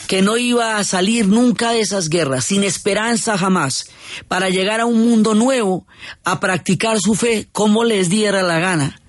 que 0.06 0.22
no 0.22 0.36
iba 0.38 0.76
a 0.76 0.84
salir 0.84 1.28
nunca 1.28 1.72
de 1.72 1.80
esas 1.80 2.08
guerras, 2.08 2.46
sin 2.46 2.64
esperanza 2.64 3.38
jamás, 3.38 3.90
para 4.26 4.48
llegar 4.48 4.80
a 4.80 4.86
un 4.86 5.06
mundo 5.08 5.34
nuevo, 5.34 5.86
a 6.24 6.40
practicar 6.40 6.98
su 6.98 7.14
fe 7.14 7.48
como 7.52 7.84
les 7.84 8.08
diera 8.08 8.42
la 8.42 8.58
gana. 8.58 9.00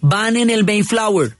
Van 0.00 0.36
en 0.36 0.50
el 0.50 0.64
Mayflower, 0.64 1.36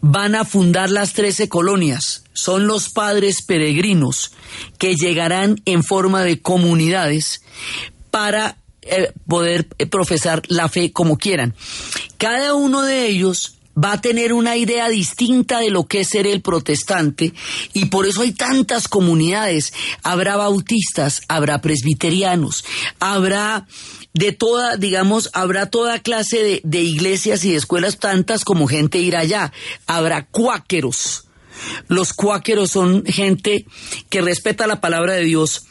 van 0.00 0.34
a 0.34 0.44
fundar 0.44 0.90
las 0.90 1.12
trece 1.12 1.48
colonias, 1.48 2.24
son 2.32 2.66
los 2.66 2.88
padres 2.88 3.42
peregrinos 3.42 4.32
que 4.78 4.96
llegarán 4.96 5.60
en 5.64 5.84
forma 5.84 6.22
de 6.22 6.40
comunidades 6.40 7.42
para 8.10 8.56
eh, 8.82 9.12
poder 9.28 9.68
eh, 9.78 9.86
profesar 9.86 10.42
la 10.48 10.68
fe 10.68 10.92
como 10.92 11.16
quieran. 11.16 11.54
Cada 12.18 12.54
uno 12.54 12.82
de 12.82 13.06
ellos 13.06 13.58
va 13.76 13.92
a 13.92 14.00
tener 14.00 14.32
una 14.32 14.56
idea 14.56 14.88
distinta 14.88 15.60
de 15.60 15.70
lo 15.70 15.86
que 15.86 16.00
es 16.00 16.08
ser 16.08 16.26
el 16.26 16.42
protestante 16.42 17.32
y 17.72 17.86
por 17.86 18.06
eso 18.06 18.22
hay 18.22 18.32
tantas 18.32 18.88
comunidades. 18.88 19.72
Habrá 20.02 20.36
bautistas, 20.36 21.22
habrá 21.28 21.60
presbiterianos, 21.60 22.64
habrá 23.00 23.66
de 24.14 24.32
toda, 24.32 24.76
digamos, 24.76 25.30
habrá 25.32 25.66
toda 25.66 25.98
clase 26.00 26.42
de, 26.42 26.60
de 26.64 26.80
iglesias 26.82 27.44
y 27.44 27.52
de 27.52 27.56
escuelas, 27.56 27.98
tantas 27.98 28.44
como 28.44 28.66
gente 28.66 28.98
ir 28.98 29.16
allá. 29.16 29.52
Habrá 29.86 30.26
cuáqueros. 30.26 31.24
Los 31.88 32.12
cuáqueros 32.12 32.70
son 32.70 33.04
gente 33.04 33.66
que 34.08 34.20
respeta 34.20 34.66
la 34.66 34.80
palabra 34.80 35.14
de 35.14 35.24
Dios, 35.24 35.66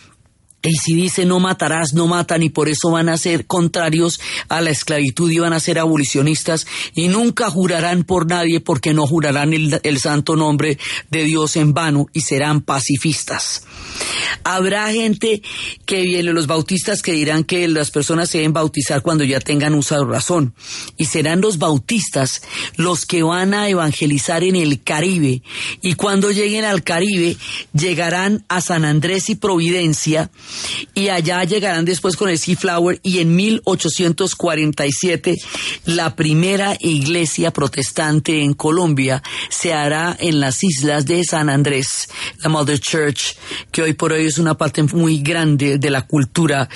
y 0.63 0.75
si 0.75 0.95
dice 0.95 1.25
no 1.25 1.39
matarás, 1.39 1.93
no 1.93 2.07
matan 2.07 2.43
y 2.43 2.49
por 2.49 2.69
eso 2.69 2.91
van 2.91 3.09
a 3.09 3.17
ser 3.17 3.45
contrarios 3.45 4.19
a 4.49 4.61
la 4.61 4.69
esclavitud 4.69 5.31
y 5.31 5.39
van 5.39 5.53
a 5.53 5.59
ser 5.59 5.79
abolicionistas 5.79 6.67
y 6.93 7.07
nunca 7.07 7.49
jurarán 7.49 8.03
por 8.03 8.27
nadie 8.27 8.59
porque 8.59 8.93
no 8.93 9.07
jurarán 9.07 9.53
el, 9.53 9.79
el, 9.83 9.99
santo 9.99 10.35
nombre 10.35 10.77
de 11.09 11.23
Dios 11.23 11.55
en 11.55 11.73
vano 11.73 12.07
y 12.13 12.21
serán 12.21 12.61
pacifistas. 12.61 13.63
Habrá 14.43 14.91
gente 14.91 15.41
que 15.85 16.01
viene, 16.01 16.33
los 16.33 16.47
bautistas 16.47 17.01
que 17.01 17.13
dirán 17.13 17.43
que 17.43 17.67
las 17.67 17.91
personas 17.91 18.29
se 18.29 18.39
deben 18.39 18.53
bautizar 18.53 19.01
cuando 19.01 19.23
ya 19.23 19.39
tengan 19.39 19.75
uso 19.75 20.03
razón 20.05 20.53
y 20.97 21.05
serán 21.05 21.41
los 21.41 21.57
bautistas 21.57 22.41
los 22.75 23.05
que 23.05 23.23
van 23.23 23.53
a 23.53 23.69
evangelizar 23.69 24.43
en 24.43 24.55
el 24.55 24.81
Caribe 24.83 25.41
y 25.81 25.93
cuando 25.93 26.31
lleguen 26.31 26.65
al 26.65 26.83
Caribe 26.83 27.37
llegarán 27.73 28.45
a 28.47 28.61
San 28.61 28.85
Andrés 28.85 29.29
y 29.29 29.35
Providencia 29.35 30.31
y 30.93 31.09
allá 31.09 31.43
llegarán 31.43 31.85
después 31.85 32.15
con 32.15 32.29
el 32.29 32.37
Seaflower 32.37 32.99
y 33.03 33.19
en 33.19 33.35
1847 33.35 35.35
la 35.85 36.15
primera 36.15 36.75
iglesia 36.79 37.51
protestante 37.51 38.41
en 38.41 38.53
Colombia 38.53 39.21
se 39.49 39.73
hará 39.73 40.15
en 40.19 40.39
las 40.39 40.63
islas 40.63 41.05
de 41.05 41.23
San 41.23 41.49
Andrés, 41.49 42.09
la 42.39 42.49
Mother 42.49 42.79
Church, 42.79 43.35
que 43.71 43.81
hoy 43.81 43.93
por 43.93 44.13
hoy 44.13 44.25
es 44.25 44.37
una 44.37 44.55
parte 44.55 44.83
muy 44.83 45.21
grande 45.21 45.77
de 45.77 45.89
la 45.89 46.05
cultura 46.05 46.69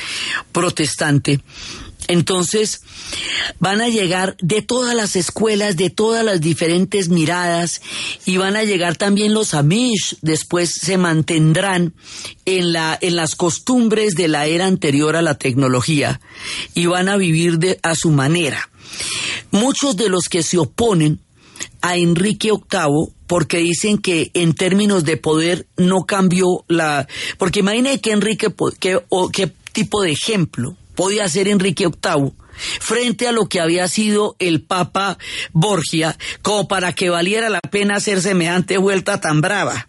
protestante. 0.51 1.41
Entonces, 2.07 2.81
van 3.59 3.81
a 3.81 3.89
llegar 3.89 4.35
de 4.41 4.61
todas 4.61 4.95
las 4.95 5.15
escuelas, 5.15 5.77
de 5.77 5.89
todas 5.89 6.23
las 6.23 6.41
diferentes 6.41 7.09
miradas, 7.09 7.81
y 8.25 8.37
van 8.37 8.55
a 8.55 8.63
llegar 8.63 8.95
también 8.95 9.33
los 9.33 9.53
Amish, 9.53 10.17
después 10.21 10.71
se 10.71 10.97
mantendrán 10.97 11.93
en, 12.45 12.73
la, 12.73 12.97
en 13.01 13.15
las 13.15 13.35
costumbres 13.35 14.15
de 14.15 14.27
la 14.27 14.45
era 14.45 14.65
anterior 14.65 15.15
a 15.15 15.21
la 15.21 15.37
tecnología, 15.37 16.19
y 16.73 16.85
van 16.85 17.09
a 17.09 17.17
vivir 17.17 17.59
de, 17.59 17.79
a 17.83 17.95
su 17.95 18.11
manera. 18.11 18.69
Muchos 19.51 19.97
de 19.97 20.09
los 20.09 20.25
que 20.29 20.43
se 20.43 20.57
oponen 20.57 21.19
a 21.81 21.97
Enrique 21.97 22.51
VIII 22.51 23.13
porque 23.27 23.57
dicen 23.57 23.97
que 23.97 24.31
en 24.33 24.53
términos 24.53 25.03
de 25.03 25.17
poder 25.17 25.65
no 25.77 26.05
cambió 26.05 26.45
la... 26.67 27.07
Porque 27.37 27.59
imagínense 27.59 28.01
que 28.01 28.11
Enrique, 28.11 28.53
qué 28.79 29.51
tipo 29.71 30.01
de 30.01 30.11
ejemplo 30.11 30.75
podía 30.95 31.27
ser 31.27 31.47
Enrique 31.47 31.87
VIII 31.87 32.33
frente 32.55 33.27
a 33.27 33.31
lo 33.31 33.47
que 33.47 33.59
había 33.59 33.87
sido 33.87 34.35
el 34.39 34.61
Papa 34.61 35.17
Borgia, 35.51 36.17
como 36.41 36.67
para 36.67 36.93
que 36.93 37.09
valiera 37.09 37.49
la 37.49 37.61
pena 37.61 37.95
hacer 37.95 38.21
semejante 38.21 38.77
vuelta 38.77 39.19
tan 39.19 39.41
brava. 39.41 39.87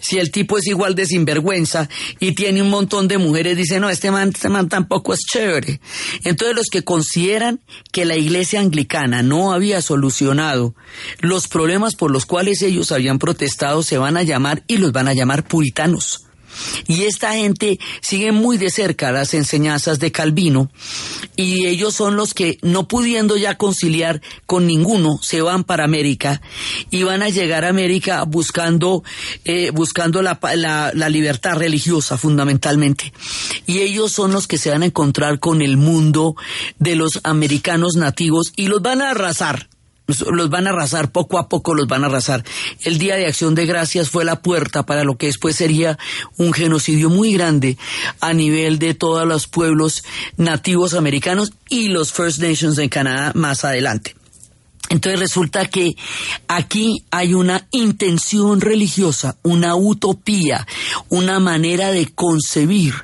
Si 0.00 0.18
el 0.18 0.30
tipo 0.30 0.58
es 0.58 0.66
igual 0.66 0.94
de 0.94 1.06
sinvergüenza 1.06 1.88
y 2.20 2.32
tiene 2.32 2.62
un 2.62 2.70
montón 2.70 3.08
de 3.08 3.18
mujeres, 3.18 3.56
dicen, 3.56 3.80
no, 3.80 3.90
este 3.90 4.10
man, 4.10 4.30
este 4.34 4.48
man 4.48 4.68
tampoco 4.68 5.12
es 5.12 5.20
chévere. 5.20 5.80
Entonces 6.24 6.56
los 6.56 6.66
que 6.66 6.84
consideran 6.84 7.60
que 7.92 8.04
la 8.04 8.16
iglesia 8.16 8.60
anglicana 8.60 9.22
no 9.22 9.52
había 9.52 9.82
solucionado 9.82 10.74
los 11.20 11.48
problemas 11.48 11.94
por 11.94 12.10
los 12.10 12.26
cuales 12.26 12.62
ellos 12.62 12.92
habían 12.92 13.18
protestado 13.18 13.82
se 13.82 13.98
van 13.98 14.16
a 14.16 14.22
llamar 14.22 14.62
y 14.66 14.78
los 14.78 14.92
van 14.92 15.08
a 15.08 15.14
llamar 15.14 15.44
puritanos. 15.44 16.27
Y 16.86 17.04
esta 17.04 17.32
gente 17.32 17.78
sigue 18.00 18.32
muy 18.32 18.58
de 18.58 18.70
cerca 18.70 19.12
las 19.12 19.34
enseñanzas 19.34 19.98
de 19.98 20.12
Calvino 20.12 20.70
y 21.36 21.66
ellos 21.66 21.94
son 21.94 22.16
los 22.16 22.34
que, 22.34 22.58
no 22.62 22.88
pudiendo 22.88 23.36
ya 23.36 23.56
conciliar 23.56 24.20
con 24.46 24.66
ninguno, 24.66 25.18
se 25.22 25.40
van 25.42 25.64
para 25.64 25.84
América 25.84 26.40
y 26.90 27.02
van 27.02 27.22
a 27.22 27.28
llegar 27.28 27.64
a 27.64 27.68
América 27.68 28.24
buscando, 28.24 29.02
eh, 29.44 29.70
buscando 29.70 30.22
la, 30.22 30.38
la, 30.56 30.92
la 30.94 31.08
libertad 31.08 31.56
religiosa 31.56 32.18
fundamentalmente. 32.18 33.12
Y 33.66 33.78
ellos 33.78 34.12
son 34.12 34.32
los 34.32 34.46
que 34.46 34.58
se 34.58 34.70
van 34.70 34.82
a 34.82 34.86
encontrar 34.86 35.38
con 35.38 35.62
el 35.62 35.76
mundo 35.76 36.34
de 36.78 36.96
los 36.96 37.20
americanos 37.24 37.94
nativos 37.96 38.52
y 38.56 38.66
los 38.66 38.82
van 38.82 39.02
a 39.02 39.10
arrasar 39.10 39.68
los, 40.08 40.48
van 40.48 40.66
a 40.66 40.70
arrasar, 40.70 41.12
poco 41.12 41.38
a 41.38 41.48
poco 41.48 41.74
los 41.74 41.86
van 41.86 42.02
a 42.02 42.06
arrasar. 42.06 42.42
El 42.82 42.98
Día 42.98 43.16
de 43.16 43.26
Acción 43.26 43.54
de 43.54 43.66
Gracias 43.66 44.08
fue 44.08 44.24
la 44.24 44.40
puerta 44.40 44.84
para 44.84 45.04
lo 45.04 45.16
que 45.16 45.26
después 45.26 45.56
sería 45.56 45.98
un 46.36 46.52
genocidio 46.52 47.10
muy 47.10 47.34
grande 47.34 47.76
a 48.20 48.32
nivel 48.32 48.78
de 48.78 48.94
todos 48.94 49.26
los 49.26 49.46
pueblos 49.46 50.02
nativos 50.36 50.94
americanos 50.94 51.52
y 51.68 51.88
los 51.88 52.12
First 52.12 52.40
Nations 52.40 52.76
de 52.76 52.88
Canadá 52.88 53.32
más 53.34 53.64
adelante. 53.64 54.16
Entonces 54.88 55.20
resulta 55.20 55.66
que 55.66 55.94
aquí 56.46 57.04
hay 57.10 57.34
una 57.34 57.68
intención 57.72 58.62
religiosa, 58.62 59.36
una 59.42 59.76
utopía, 59.76 60.66
una 61.10 61.38
manera 61.40 61.92
de 61.92 62.06
concebir 62.06 62.94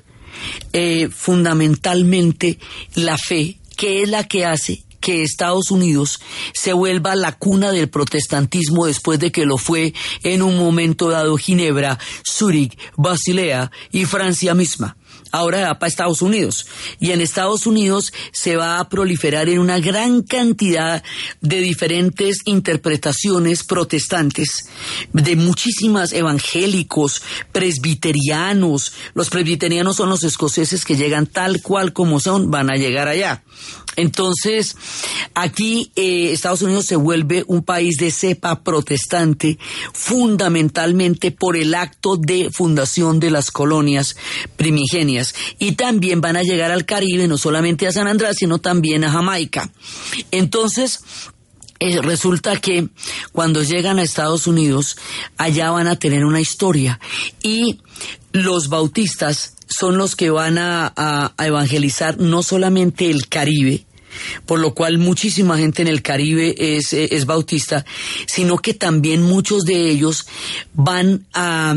eh, 0.72 1.10
fundamentalmente 1.10 2.58
la 2.94 3.18
fe, 3.18 3.58
que 3.76 4.02
es 4.02 4.08
la 4.08 4.26
que 4.26 4.46
hace 4.46 4.84
que 5.04 5.22
Estados 5.22 5.70
Unidos 5.70 6.18
se 6.54 6.72
vuelva 6.72 7.14
la 7.14 7.32
cuna 7.32 7.72
del 7.72 7.90
protestantismo 7.90 8.86
después 8.86 9.18
de 9.18 9.30
que 9.30 9.44
lo 9.44 9.58
fue 9.58 9.92
en 10.22 10.40
un 10.40 10.56
momento 10.56 11.10
dado 11.10 11.36
Ginebra, 11.36 11.98
Zúrich, 12.26 12.78
Basilea 12.96 13.70
y 13.92 14.06
Francia 14.06 14.54
misma 14.54 14.96
ahora 15.34 15.66
va 15.66 15.78
para 15.78 15.88
Estados 15.88 16.22
Unidos. 16.22 16.66
Y 17.00 17.10
en 17.10 17.20
Estados 17.20 17.66
Unidos 17.66 18.12
se 18.30 18.56
va 18.56 18.78
a 18.78 18.88
proliferar 18.88 19.48
en 19.48 19.58
una 19.58 19.80
gran 19.80 20.22
cantidad 20.22 21.02
de 21.40 21.60
diferentes 21.60 22.38
interpretaciones 22.44 23.64
protestantes, 23.64 24.68
de 25.12 25.34
muchísimas 25.34 26.12
evangélicos, 26.12 27.22
presbiterianos. 27.50 28.92
Los 29.14 29.28
presbiterianos 29.28 29.96
son 29.96 30.08
los 30.08 30.22
escoceses 30.22 30.84
que 30.84 30.96
llegan 30.96 31.26
tal 31.26 31.62
cual 31.62 31.92
como 31.92 32.20
son, 32.20 32.50
van 32.50 32.70
a 32.70 32.76
llegar 32.76 33.08
allá. 33.08 33.42
Entonces, 33.96 34.76
aquí 35.34 35.92
eh, 35.94 36.32
Estados 36.32 36.62
Unidos 36.62 36.86
se 36.86 36.96
vuelve 36.96 37.44
un 37.46 37.62
país 37.62 37.96
de 37.96 38.10
cepa 38.10 38.62
protestante 38.62 39.58
fundamentalmente 39.92 41.30
por 41.30 41.56
el 41.56 41.74
acto 41.74 42.16
de 42.16 42.50
fundación 42.50 43.20
de 43.20 43.30
las 43.30 43.50
colonias 43.50 44.16
primigenias. 44.56 45.23
Y 45.58 45.72
también 45.72 46.20
van 46.20 46.36
a 46.36 46.42
llegar 46.42 46.72
al 46.72 46.84
Caribe, 46.84 47.28
no 47.28 47.38
solamente 47.38 47.86
a 47.86 47.92
San 47.92 48.08
Andrés, 48.08 48.36
sino 48.38 48.58
también 48.58 49.04
a 49.04 49.12
Jamaica. 49.12 49.70
Entonces, 50.30 51.00
eh, 51.80 52.00
resulta 52.00 52.60
que 52.60 52.88
cuando 53.32 53.62
llegan 53.62 53.98
a 53.98 54.02
Estados 54.02 54.46
Unidos, 54.46 54.96
allá 55.36 55.70
van 55.70 55.86
a 55.86 55.96
tener 55.96 56.24
una 56.24 56.40
historia. 56.40 57.00
Y 57.42 57.80
los 58.32 58.68
bautistas 58.68 59.54
son 59.68 59.98
los 59.98 60.16
que 60.16 60.30
van 60.30 60.58
a, 60.58 61.34
evangelizar 61.38 62.18
no 62.18 62.42
solamente 62.42 63.10
el 63.10 63.28
Caribe, 63.28 63.84
por 64.46 64.58
lo 64.58 64.74
cual 64.74 64.98
muchísima 64.98 65.58
gente 65.58 65.82
en 65.82 65.88
el 65.88 66.02
Caribe 66.02 66.54
es, 66.76 66.92
es, 66.92 67.26
bautista, 67.26 67.84
sino 68.26 68.58
que 68.58 68.74
también 68.74 69.22
muchos 69.22 69.64
de 69.64 69.90
ellos 69.90 70.26
van 70.72 71.26
a, 71.32 71.74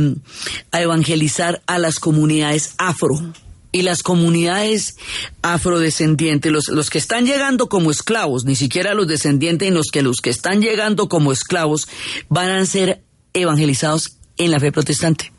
evangelizar 0.71 1.61
a 1.65 1.79
las 1.79 1.99
comunidades 1.99 2.73
afro 2.77 3.33
y 3.71 3.81
las 3.81 4.03
comunidades 4.03 4.97
afrodescendientes, 5.41 6.51
los, 6.51 6.67
los 6.69 6.89
que 6.89 6.97
están 6.97 7.25
llegando 7.25 7.67
como 7.69 7.91
esclavos, 7.91 8.45
ni 8.45 8.55
siquiera 8.55 8.93
los 8.93 9.07
descendientes, 9.07 9.67
en 9.67 9.73
los 9.73 9.87
que 9.91 10.01
los 10.01 10.21
que 10.21 10.29
están 10.29 10.61
llegando 10.61 11.09
como 11.09 11.31
esclavos 11.31 11.87
van 12.29 12.49
a 12.49 12.65
ser 12.65 13.03
evangelizados 13.33 14.17
en 14.37 14.51
la 14.51 14.59
fe 14.59 14.71
protestante. 14.71 15.31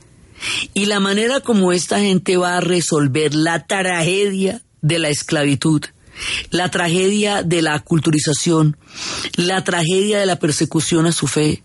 Y 0.74 0.86
la 0.86 1.00
manera 1.00 1.40
como 1.40 1.72
esta 1.72 1.98
gente 2.00 2.36
va 2.36 2.58
a 2.58 2.60
resolver 2.60 3.34
la 3.34 3.66
tragedia 3.66 4.62
de 4.82 4.98
la 4.98 5.08
esclavitud 5.08 5.84
la 6.50 6.70
tragedia 6.70 7.42
de 7.42 7.62
la 7.62 7.78
culturización, 7.80 8.76
la 9.34 9.64
tragedia 9.64 10.18
de 10.18 10.26
la 10.26 10.38
persecución 10.38 11.06
a 11.06 11.12
su 11.12 11.26
fe, 11.26 11.62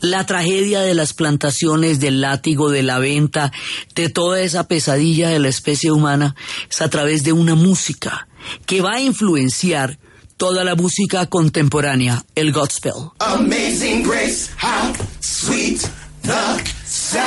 la 0.00 0.26
tragedia 0.26 0.80
de 0.80 0.94
las 0.94 1.12
plantaciones, 1.12 2.00
del 2.00 2.20
látigo, 2.20 2.70
de 2.70 2.82
la 2.82 2.98
venta, 2.98 3.52
de 3.94 4.08
toda 4.08 4.40
esa 4.40 4.68
pesadilla 4.68 5.28
de 5.28 5.38
la 5.38 5.48
especie 5.48 5.90
humana, 5.90 6.34
es 6.70 6.80
a 6.82 6.90
través 6.90 7.24
de 7.24 7.32
una 7.32 7.54
música 7.54 8.28
que 8.66 8.80
va 8.80 8.94
a 8.94 9.00
influenciar 9.00 9.98
toda 10.36 10.64
la 10.64 10.74
música 10.74 11.26
contemporánea, 11.26 12.24
el 12.34 12.52
gospel. 12.52 12.92
Amazing 13.20 14.02
grace, 14.02 14.50
how 14.58 14.92
sweet 15.20 15.80
the 16.22 16.64
sound 16.84 17.24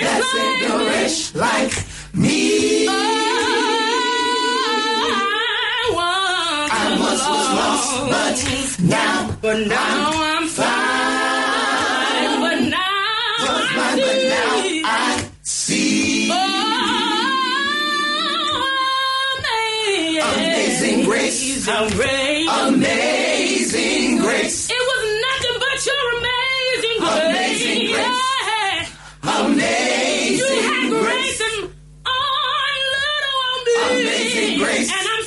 that 0.00 0.22
saved 0.32 0.70
a 0.70 0.78
wretch 0.84 1.34
like 1.34 1.79
but 8.30 8.78
now, 8.84 9.36
but 9.42 9.58
now 9.66 10.10
I'm 10.14 10.46
fine. 10.46 10.66
But 12.40 12.60
now, 12.70 12.78
was 13.40 13.66
blind, 13.74 14.00
but 14.00 14.18
now 14.30 14.54
I 14.84 15.28
see. 15.42 16.28
Oh, 16.30 16.36
amazing 20.28 21.04
grace, 21.04 21.66
amazing 22.68 24.18
grace. 24.18 24.70
It 24.70 24.82
was 24.90 25.02
nothing 25.26 25.56
but 25.64 25.86
your 25.86 26.04
amazing 26.18 26.98
grace. 27.00 27.26
Amazing 27.26 27.82
grace. 27.90 28.06
Yeah. 28.06 29.40
Amazing 29.40 30.36
You 30.38 30.46
had 30.70 30.86
grace. 30.90 31.02
grace 31.02 31.40
and 31.40 31.56
on 32.06 32.74
little 32.94 33.36
on 33.50 33.58
me. 33.66 33.74
Amazing 33.90 34.52
grace. 34.60 34.88
And 34.92 35.06
I'm 35.14 35.19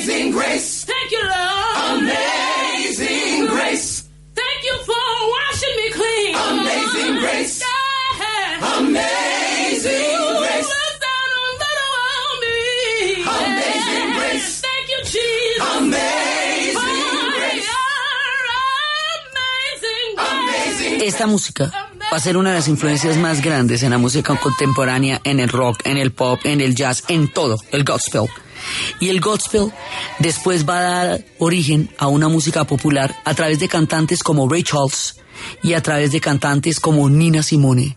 Amazing 0.00 0.30
grace. 0.32 0.84
Thank 0.86 1.12
you, 1.12 1.20
Lord. 1.20 2.00
Amazing 2.00 3.46
grace. 3.48 4.08
Thank 4.32 4.64
you 4.64 4.76
for 4.88 5.06
washing 5.36 5.76
me 5.76 5.90
clean. 5.92 6.34
Amazing 6.40 7.20
grace. 7.20 7.62
Amazing 8.78 9.92
grace. 10.40 10.72
Amazing 13.28 14.08
grace. 14.16 14.60
Thank 14.62 14.88
you, 14.88 15.00
Jesus. 15.04 15.60
Grace. 15.90 16.76
amazing 20.16 20.96
grace. 20.96 21.06
Esta 21.06 21.26
música 21.26 21.70
va 22.10 22.16
a 22.16 22.20
ser 22.20 22.38
una 22.38 22.50
de 22.50 22.56
las 22.56 22.68
influencias 22.68 23.18
más 23.18 23.42
grandes 23.42 23.82
en 23.82 23.90
la 23.90 23.98
música 23.98 24.34
contemporánea, 24.34 25.20
en 25.24 25.40
el 25.40 25.50
rock, 25.50 25.82
en 25.84 25.98
el 25.98 26.12
pop, 26.12 26.40
en 26.44 26.62
el 26.62 26.74
jazz, 26.74 27.04
en 27.08 27.28
todo, 27.30 27.58
el 27.70 27.84
gospel. 27.84 28.30
Y 29.00 29.08
el 29.08 29.20
gospel 29.20 29.72
después 30.18 30.68
va 30.68 30.78
a 30.78 31.06
dar 31.06 31.24
origen 31.38 31.90
a 31.98 32.08
una 32.08 32.28
música 32.28 32.64
popular 32.64 33.14
a 33.24 33.34
través 33.34 33.58
de 33.60 33.68
cantantes 33.68 34.22
como 34.22 34.48
Ray 34.48 34.62
Charles 34.62 35.16
y 35.62 35.72
a 35.74 35.82
través 35.82 36.12
de 36.12 36.20
cantantes 36.20 36.80
como 36.80 37.08
Nina 37.08 37.42
Simone. 37.42 37.96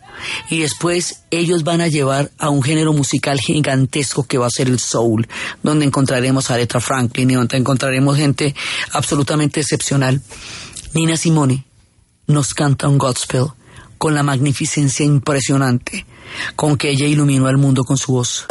Y 0.49 0.59
después 0.59 1.23
ellos 1.31 1.63
van 1.63 1.81
a 1.81 1.87
llevar 1.87 2.31
a 2.37 2.49
un 2.49 2.63
género 2.63 2.93
musical 2.93 3.39
gigantesco 3.39 4.23
que 4.23 4.37
va 4.37 4.47
a 4.47 4.51
ser 4.51 4.67
el 4.67 4.79
soul, 4.79 5.27
donde 5.61 5.85
encontraremos 5.85 6.49
a 6.49 6.55
Aretha 6.55 6.79
Franklin 6.79 7.31
y 7.31 7.35
donde 7.35 7.57
encontraremos 7.57 8.17
gente 8.17 8.55
absolutamente 8.91 9.59
excepcional. 9.59 10.21
Nina 10.93 11.17
Simone 11.17 11.65
nos 12.27 12.53
canta 12.53 12.87
un 12.87 12.97
gospel 12.97 13.47
con 13.97 14.15
la 14.15 14.23
magnificencia 14.23 15.05
impresionante 15.05 16.05
con 16.55 16.77
que 16.77 16.89
ella 16.89 17.05
iluminó 17.05 17.47
al 17.47 17.57
mundo 17.57 17.83
con 17.83 17.97
su 17.97 18.13
voz. 18.13 18.45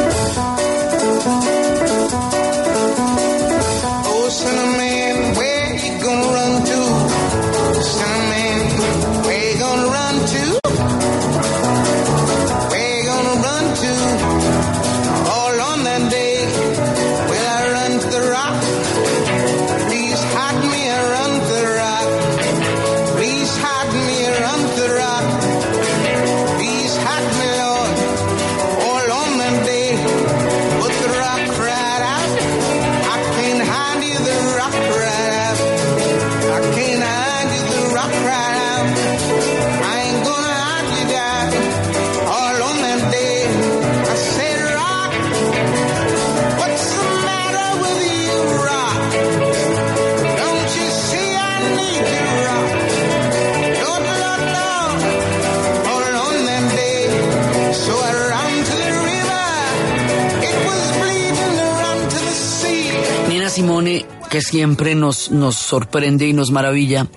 Siempre 64.43 64.93
nos, 64.95 65.31
nos 65.31 65.55
sorprende 65.55 66.27
y 66.27 66.33
nos 66.33 66.51
maravilla, 66.51 67.07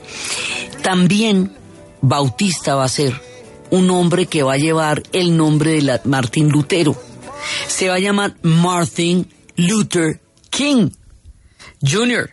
también 0.83 1.53
Bautista 2.01 2.75
va 2.75 2.85
a 2.85 2.89
ser 2.89 3.21
un 3.71 3.91
hombre 3.91 4.27
que 4.27 4.43
va 4.43 4.55
a 4.55 4.59
llevar 4.59 5.03
el 5.13 5.37
nombre 5.37 5.73
de 5.73 5.83
la- 5.83 6.01
Martín 6.05 6.49
Lutero. 6.51 6.97
Se 7.69 7.89
va 7.89 7.97
a 7.97 8.01
llamar 8.01 8.35
Martin 8.43 9.29
Luther 9.57 10.21
King 10.51 10.91
Jr., 11.83 12.31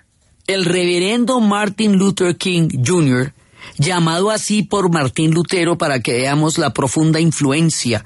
el 0.47 0.65
reverendo 0.65 1.39
Martin 1.39 1.97
Luther 1.97 2.37
King 2.37 2.69
Jr., 2.85 3.33
llamado 3.78 4.32
así 4.32 4.64
por 4.64 4.91
Martín 4.91 5.32
Lutero 5.32 5.78
para 5.78 5.99
que 5.99 6.14
veamos 6.14 6.57
la 6.57 6.74
profunda 6.74 7.20
influencia 7.20 8.03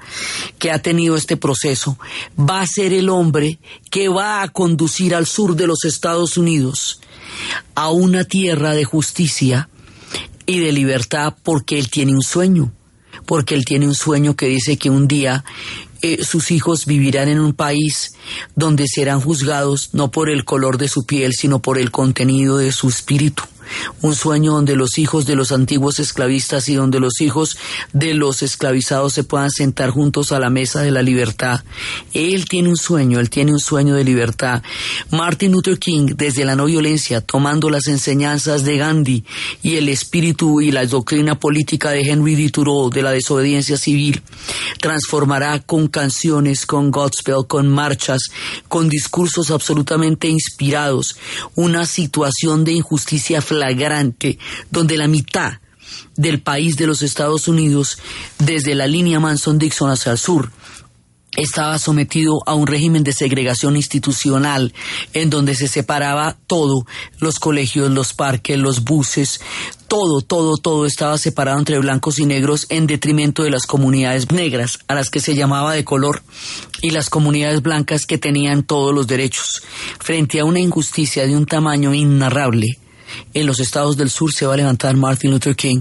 que 0.58 0.70
ha 0.70 0.80
tenido 0.80 1.16
este 1.16 1.36
proceso, 1.36 1.98
va 2.38 2.60
a 2.60 2.66
ser 2.66 2.92
el 2.92 3.08
hombre 3.08 3.58
que 3.90 4.08
va 4.08 4.42
a 4.42 4.48
conducir 4.48 5.14
al 5.14 5.26
sur 5.26 5.56
de 5.56 5.66
los 5.66 5.84
Estados 5.84 6.36
Unidos 6.36 7.00
a 7.74 7.90
una 7.90 8.24
tierra 8.24 8.72
de 8.72 8.84
justicia 8.84 9.68
y 10.46 10.60
de 10.60 10.72
libertad 10.72 11.34
porque 11.42 11.78
él 11.78 11.90
tiene 11.90 12.12
un 12.12 12.22
sueño, 12.22 12.72
porque 13.26 13.54
él 13.54 13.64
tiene 13.64 13.86
un 13.86 13.94
sueño 13.94 14.34
que 14.34 14.46
dice 14.46 14.78
que 14.78 14.90
un 14.90 15.06
día 15.06 15.44
eh, 16.00 16.24
sus 16.24 16.52
hijos 16.52 16.86
vivirán 16.86 17.28
en 17.28 17.40
un 17.40 17.52
país 17.52 18.14
donde 18.54 18.86
serán 18.86 19.20
juzgados 19.20 19.90
no 19.94 20.10
por 20.10 20.30
el 20.30 20.44
color 20.44 20.78
de 20.78 20.88
su 20.88 21.04
piel, 21.04 21.32
sino 21.34 21.58
por 21.60 21.76
el 21.76 21.90
contenido 21.90 22.56
de 22.58 22.70
su 22.70 22.88
espíritu. 22.88 23.42
Un 24.02 24.14
sueño 24.14 24.52
donde 24.52 24.76
los 24.76 24.98
hijos 24.98 25.26
de 25.26 25.36
los 25.36 25.52
antiguos 25.52 25.98
esclavistas 25.98 26.68
y 26.68 26.74
donde 26.74 27.00
los 27.00 27.20
hijos 27.20 27.58
de 27.92 28.14
los 28.14 28.42
esclavizados 28.42 29.12
se 29.12 29.24
puedan 29.24 29.50
sentar 29.50 29.90
juntos 29.90 30.32
a 30.32 30.40
la 30.40 30.50
mesa 30.50 30.82
de 30.82 30.90
la 30.90 31.02
libertad. 31.02 31.62
Él 32.14 32.48
tiene 32.48 32.68
un 32.70 32.76
sueño, 32.76 33.20
él 33.20 33.30
tiene 33.30 33.52
un 33.52 33.60
sueño 33.60 33.94
de 33.94 34.04
libertad. 34.04 34.62
Martin 35.10 35.52
Luther 35.52 35.78
King, 35.78 36.14
desde 36.16 36.44
la 36.44 36.56
no 36.56 36.64
violencia, 36.64 37.20
tomando 37.20 37.70
las 37.70 37.86
enseñanzas 37.88 38.64
de 38.64 38.78
Gandhi 38.78 39.24
y 39.62 39.76
el 39.76 39.88
espíritu 39.88 40.60
y 40.60 40.70
la 40.70 40.86
doctrina 40.86 41.38
política 41.38 41.90
de 41.90 42.00
Henry 42.00 42.34
D. 42.34 42.50
Thoreau 42.50 42.90
de 42.90 43.02
la 43.02 43.10
desobediencia 43.10 43.76
civil, 43.76 44.22
transformará 44.80 45.60
con 45.60 45.88
canciones, 45.88 46.66
con 46.66 46.90
gospel, 46.90 47.46
con 47.46 47.68
marchas, 47.68 48.22
con 48.68 48.88
discursos 48.88 49.50
absolutamente 49.50 50.28
inspirados, 50.28 51.16
una 51.54 51.86
situación 51.86 52.64
de 52.64 52.72
injusticia 52.72 53.42
flagrante 53.42 53.57
donde 54.70 54.96
la 54.96 55.08
mitad 55.08 55.54
del 56.16 56.40
país 56.40 56.76
de 56.76 56.86
los 56.86 57.02
Estados 57.02 57.48
Unidos, 57.48 57.98
desde 58.38 58.74
la 58.74 58.86
línea 58.86 59.20
Manson-Dixon 59.20 59.90
hacia 59.90 60.12
el 60.12 60.18
sur, 60.18 60.50
estaba 61.36 61.78
sometido 61.78 62.40
a 62.46 62.54
un 62.54 62.66
régimen 62.66 63.04
de 63.04 63.12
segregación 63.12 63.76
institucional 63.76 64.74
en 65.12 65.30
donde 65.30 65.54
se 65.54 65.68
separaba 65.68 66.36
todo, 66.46 66.84
los 67.20 67.36
colegios, 67.36 67.90
los 67.90 68.12
parques, 68.12 68.58
los 68.58 68.82
buses, 68.82 69.40
todo, 69.86 70.20
todo, 70.20 70.56
todo 70.56 70.84
estaba 70.84 71.16
separado 71.16 71.58
entre 71.58 71.78
blancos 71.78 72.18
y 72.18 72.26
negros 72.26 72.66
en 72.70 72.86
detrimento 72.86 73.44
de 73.44 73.50
las 73.50 73.66
comunidades 73.66 74.30
negras, 74.32 74.80
a 74.88 74.94
las 74.94 75.10
que 75.10 75.20
se 75.20 75.36
llamaba 75.36 75.74
de 75.74 75.84
color, 75.84 76.22
y 76.82 76.90
las 76.90 77.08
comunidades 77.08 77.62
blancas 77.62 78.06
que 78.06 78.18
tenían 78.18 78.64
todos 78.64 78.92
los 78.92 79.06
derechos. 79.06 79.62
Frente 80.00 80.40
a 80.40 80.44
una 80.44 80.60
injusticia 80.60 81.26
de 81.26 81.36
un 81.36 81.46
tamaño 81.46 81.94
inarrable, 81.94 82.78
en 83.34 83.46
los 83.46 83.60
estados 83.60 83.96
del 83.96 84.10
sur 84.10 84.32
se 84.32 84.46
va 84.46 84.54
a 84.54 84.58
levantar 84.58 84.96
Martin 84.96 85.30
Luther 85.30 85.56
King 85.56 85.80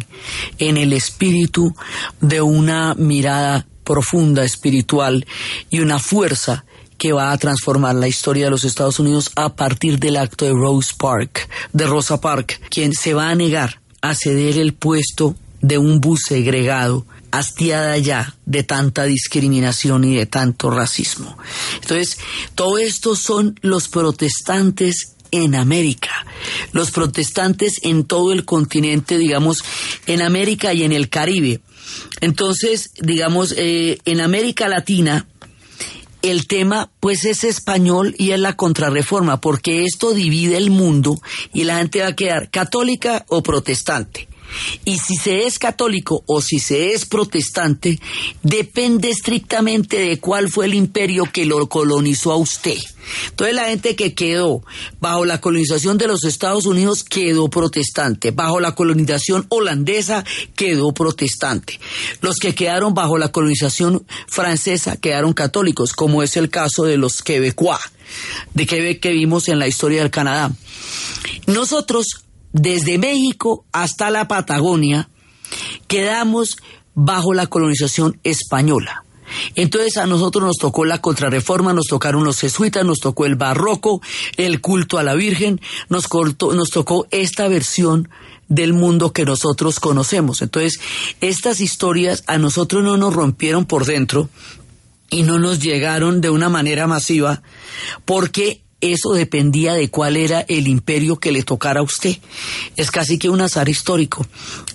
en 0.58 0.78
el 0.78 0.94
espíritu 0.94 1.74
de 2.22 2.42
una 2.42 2.94
mirada 2.96 3.66
profunda, 3.84 4.44
espiritual 4.44 5.26
y 5.70 5.80
una 5.80 6.00
fuerza 6.00 6.66
que 6.98 7.14
va 7.14 7.32
a 7.32 7.38
transformar 7.38 7.96
la 7.96 8.08
historia 8.08 8.46
de 8.46 8.52
los 8.52 8.64
Estados 8.64 9.00
Unidos 9.00 9.32
a 9.36 9.56
partir 9.56 10.00
del 10.00 10.18
acto 10.18 10.46
de 10.46 10.52
Rose 10.52 10.94
Park, 10.98 11.48
de 11.74 11.86
Rosa 11.86 12.20
Park, 12.20 12.60
quien 12.70 12.94
se 12.94 13.14
va 13.14 13.30
a 13.30 13.36
negar 13.36 13.82
a 14.02 14.16
ceder 14.16 14.58
el 14.58 14.74
puesto 14.74 15.36
de 15.62 15.78
un 15.78 16.00
bus 16.00 16.22
segregado, 16.28 17.06
hastiada 17.32 17.98
ya 17.98 18.36
de 18.46 18.64
tanta 18.64 19.04
discriminación 19.04 20.04
y 20.04 20.16
de 20.16 20.26
tanto 20.26 20.70
racismo. 20.72 21.38
Entonces, 21.82 22.18
todo 22.56 22.78
esto 22.78 23.16
son 23.16 23.60
los 23.62 23.88
protestantes 23.88 25.17
en 25.32 25.56
América, 25.56 26.26
los 26.72 26.92
protestantes 26.92 27.80
en 27.84 28.06
todo 28.06 28.32
el 28.32 28.46
continente, 28.46 29.18
digamos, 29.18 29.64
en 30.06 30.22
América 30.22 30.74
y 30.74 30.84
en 30.84 30.92
el 30.92 31.10
Caribe. 31.10 31.62
Entonces, 32.22 32.92
digamos, 33.00 33.54
eh, 33.58 34.00
en 34.06 34.22
América 34.22 34.68
Latina, 34.68 35.28
el 36.22 36.48
tema 36.48 36.90
pues 37.00 37.26
es 37.26 37.44
español 37.44 38.16
y 38.18 38.32
es 38.32 38.40
la 38.40 38.54
contrarreforma, 38.54 39.40
porque 39.40 39.86
esto 39.86 40.14
divide 40.14 40.58
el 40.58 40.70
mundo 40.70 41.20
y 41.54 41.64
la 41.64 41.78
gente 41.78 42.02
va 42.02 42.08
a 42.08 42.16
quedar 42.16 42.50
católica 42.50 43.26
o 43.30 43.44
protestante. 43.44 44.28
Y 44.86 45.00
si 45.00 45.16
se 45.16 45.46
es 45.46 45.60
católico 45.60 46.24
o 46.26 46.42
si 46.42 46.60
se 46.60 46.94
es 46.94 47.06
protestante, 47.06 48.00
depende 48.44 49.10
estrictamente 49.10 50.00
de 50.00 50.20
cuál 50.20 50.50
fue 50.50 50.66
el 50.66 50.74
imperio 50.74 51.26
que 51.32 51.46
lo 51.46 51.68
colonizó 51.68 52.32
a 52.32 52.38
usted. 52.38 52.78
Entonces 53.30 53.56
la 53.56 53.66
gente 53.66 53.96
que 53.96 54.14
quedó 54.14 54.64
bajo 55.00 55.26
la 55.26 55.40
colonización 55.40 55.98
de 55.98 56.08
los 56.08 56.24
Estados 56.24 56.66
Unidos 56.66 57.04
quedó 57.04 57.50
protestante, 57.50 58.32
bajo 58.32 58.60
la 58.60 58.76
colonización 58.76 59.46
holandesa 59.50 60.26
quedó 60.56 60.94
protestante. 60.94 61.80
Los 62.22 62.38
que 62.38 62.56
quedaron 62.56 62.94
bajo 62.94 63.18
la 63.18 63.32
colonización 63.32 64.06
francesa 64.28 64.98
quedaron 64.98 65.34
católicos, 65.34 65.94
como 65.94 66.24
es 66.24 66.38
el 66.38 66.50
caso 66.50 66.84
de 66.84 66.98
los 66.98 67.22
quebecois, 67.22 67.80
de 68.54 68.66
Quebec 68.66 69.00
que 69.00 69.12
vimos 69.12 69.48
en 69.48 69.60
la 69.60 69.68
historia 69.68 70.02
del 70.02 70.12
Canadá. 70.12 70.52
Nosotros, 71.46 72.24
desde 72.54 72.98
México 72.98 73.66
hasta 73.72 74.10
la 74.10 74.28
Patagonia, 74.28 75.10
quedamos 75.88 76.58
bajo 76.94 77.34
la 77.34 77.48
colonización 77.48 78.20
española. 78.24 79.04
Entonces 79.56 79.98
a 79.98 80.06
nosotros 80.06 80.44
nos 80.44 80.58
tocó 80.58 80.86
la 80.86 81.02
contrarreforma, 81.02 81.74
nos 81.74 81.88
tocaron 81.88 82.24
los 82.24 82.40
jesuitas, 82.40 82.86
nos 82.86 83.00
tocó 83.00 83.26
el 83.26 83.36
barroco, 83.36 84.02
el 84.38 84.62
culto 84.62 84.98
a 84.98 85.04
la 85.04 85.16
Virgen, 85.16 85.60
nos, 85.90 86.08
nos 86.40 86.70
tocó 86.70 87.08
esta 87.12 87.48
versión 87.48 88.10
del 88.48 88.74
mundo 88.74 89.12
que 89.12 89.26
nosotros 89.26 89.80
conocemos. 89.80 90.42
Entonces, 90.42 90.80
estas 91.20 91.60
historias 91.60 92.24
a 92.28 92.38
nosotros 92.38 92.84
no 92.84 92.98
nos 92.98 93.14
rompieron 93.14 93.66
por 93.66 93.86
dentro 93.86 94.30
y 95.10 95.24
no 95.24 95.40
nos 95.40 95.60
llegaron 95.60 96.22
de 96.22 96.30
una 96.30 96.50
manera 96.50 96.88
masiva 96.88 97.42
porque 98.06 98.62
eso 98.80 99.14
dependía 99.14 99.74
de 99.74 99.90
cuál 99.90 100.18
era 100.18 100.42
el 100.42 100.68
imperio 100.68 101.16
que 101.18 101.32
le 101.32 101.42
tocara 101.42 101.80
a 101.80 101.84
usted. 101.84 102.18
Es 102.76 102.92
casi 102.92 103.18
que 103.18 103.30
un 103.30 103.42
azar 103.42 103.70
histórico. 103.70 104.26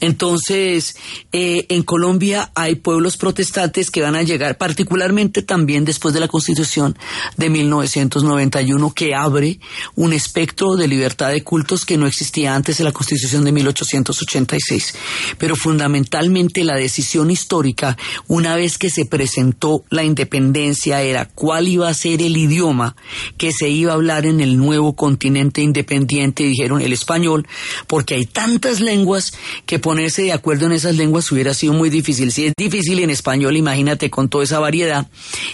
Entonces, 0.00 0.96
eh, 1.30 1.66
en 1.68 1.84
Colombia 1.84 2.50
hay 2.57 2.74
pueblos 2.74 3.16
protestantes 3.16 3.92
que 3.92 4.03
van 4.03 4.16
a 4.16 4.22
llegar, 4.22 4.59
particularmente 4.59 5.42
también 5.42 5.84
después 5.84 6.12
de 6.14 6.20
la 6.20 6.26
Constitución 6.26 6.98
de 7.36 7.48
1991, 7.48 8.92
que 8.92 9.14
abre 9.14 9.61
un 9.94 10.12
espectro 10.12 10.74
de 10.74 10.88
libertad 10.88 11.30
de 11.30 11.44
cultos 11.44 11.86
que 11.86 11.96
no 11.96 12.09
existía 12.09 12.57
antes 12.57 12.78
de 12.78 12.84
la 12.84 12.92
Constitución 12.92 13.44
de 13.44 13.53
1886. 13.53 14.94
Pero 15.38 15.55
fundamentalmente 15.55 16.64
la 16.64 16.74
decisión 16.74 17.30
histórica, 17.30 17.96
una 18.26 18.57
vez 18.57 18.78
que 18.78 18.90
se 18.90 19.05
presentó 19.05 19.84
la 19.90 20.03
independencia, 20.03 21.03
era 21.03 21.26
cuál 21.26 21.68
iba 21.68 21.88
a 21.88 21.94
ser 21.94 22.20
el 22.20 22.36
idioma 22.36 22.96
que 23.38 23.53
se 23.53 23.68
iba 23.68 23.91
hablar 23.93 24.26
en 24.26 24.40
el 24.40 24.57
nuevo 24.57 24.95
continente 24.95 25.61
independiente, 25.62 26.45
dijeron 26.45 26.80
el 26.80 26.93
español, 26.93 27.47
porque 27.86 28.14
hay 28.14 28.26
tantas 28.26 28.80
lenguas 28.80 29.32
que 29.66 29.78
ponerse 29.78 30.22
de 30.22 30.32
acuerdo 30.32 30.66
en 30.66 30.72
esas 30.72 30.97
lenguas 30.97 31.30
hubiera 31.32 31.55
sido 31.55 31.72
muy 31.72 31.90
difícil. 31.90 32.32
Si 32.32 32.47
es 32.47 32.53
difícil 32.57 32.99
en 33.01 33.11
español, 33.11 33.57
imagínate 33.57 34.11
con 34.11 34.28
toda 34.28 34.45
esa 34.45 34.59
variedad. 34.59 35.09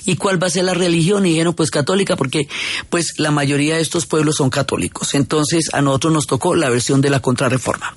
¿Y 0.04 0.16
cuál 0.16 0.42
va 0.42 0.46
a 0.46 0.50
ser 0.50 0.64
la 0.64 0.74
religión? 0.74 1.26
Y 1.26 1.30
dijeron, 1.30 1.54
pues 1.54 1.70
católica, 1.70 2.16
porque 2.16 2.48
pues 2.90 3.18
la 3.18 3.30
mayoría 3.30 3.76
de 3.76 3.82
estos 3.82 4.06
pueblos 4.06 4.36
son 4.36 4.50
católicos. 4.50 5.14
Entonces 5.14 5.70
a 5.72 5.82
nosotros 5.82 6.12
nos 6.12 6.26
tocó 6.26 6.54
la 6.54 6.70
versión 6.70 7.00
de 7.00 7.10
la 7.10 7.20
contrarreforma. 7.20 7.94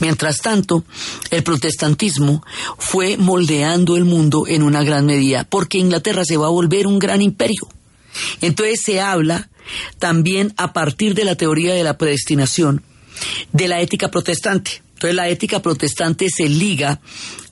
Mientras 0.00 0.40
tanto, 0.40 0.84
el 1.30 1.42
protestantismo 1.42 2.44
fue 2.78 3.16
moldeando 3.16 3.96
el 3.96 4.04
mundo 4.04 4.44
en 4.46 4.62
una 4.62 4.82
gran 4.82 5.06
medida, 5.06 5.44
porque 5.48 5.78
Inglaterra 5.78 6.24
se 6.24 6.36
va 6.36 6.46
a 6.46 6.50
volver 6.50 6.86
un 6.86 6.98
gran 6.98 7.22
imperio. 7.22 7.68
Entonces 8.40 8.80
se 8.84 9.00
habla 9.00 9.48
también 9.98 10.52
a 10.56 10.72
partir 10.72 11.14
de 11.14 11.24
la 11.24 11.36
teoría 11.36 11.74
de 11.74 11.84
la 11.84 11.98
predestinación 11.98 12.82
de 13.52 13.68
la 13.68 13.80
ética 13.80 14.10
protestante. 14.10 14.82
Entonces 14.94 15.14
la 15.14 15.28
ética 15.28 15.62
protestante 15.62 16.28
se 16.28 16.48
liga 16.48 17.00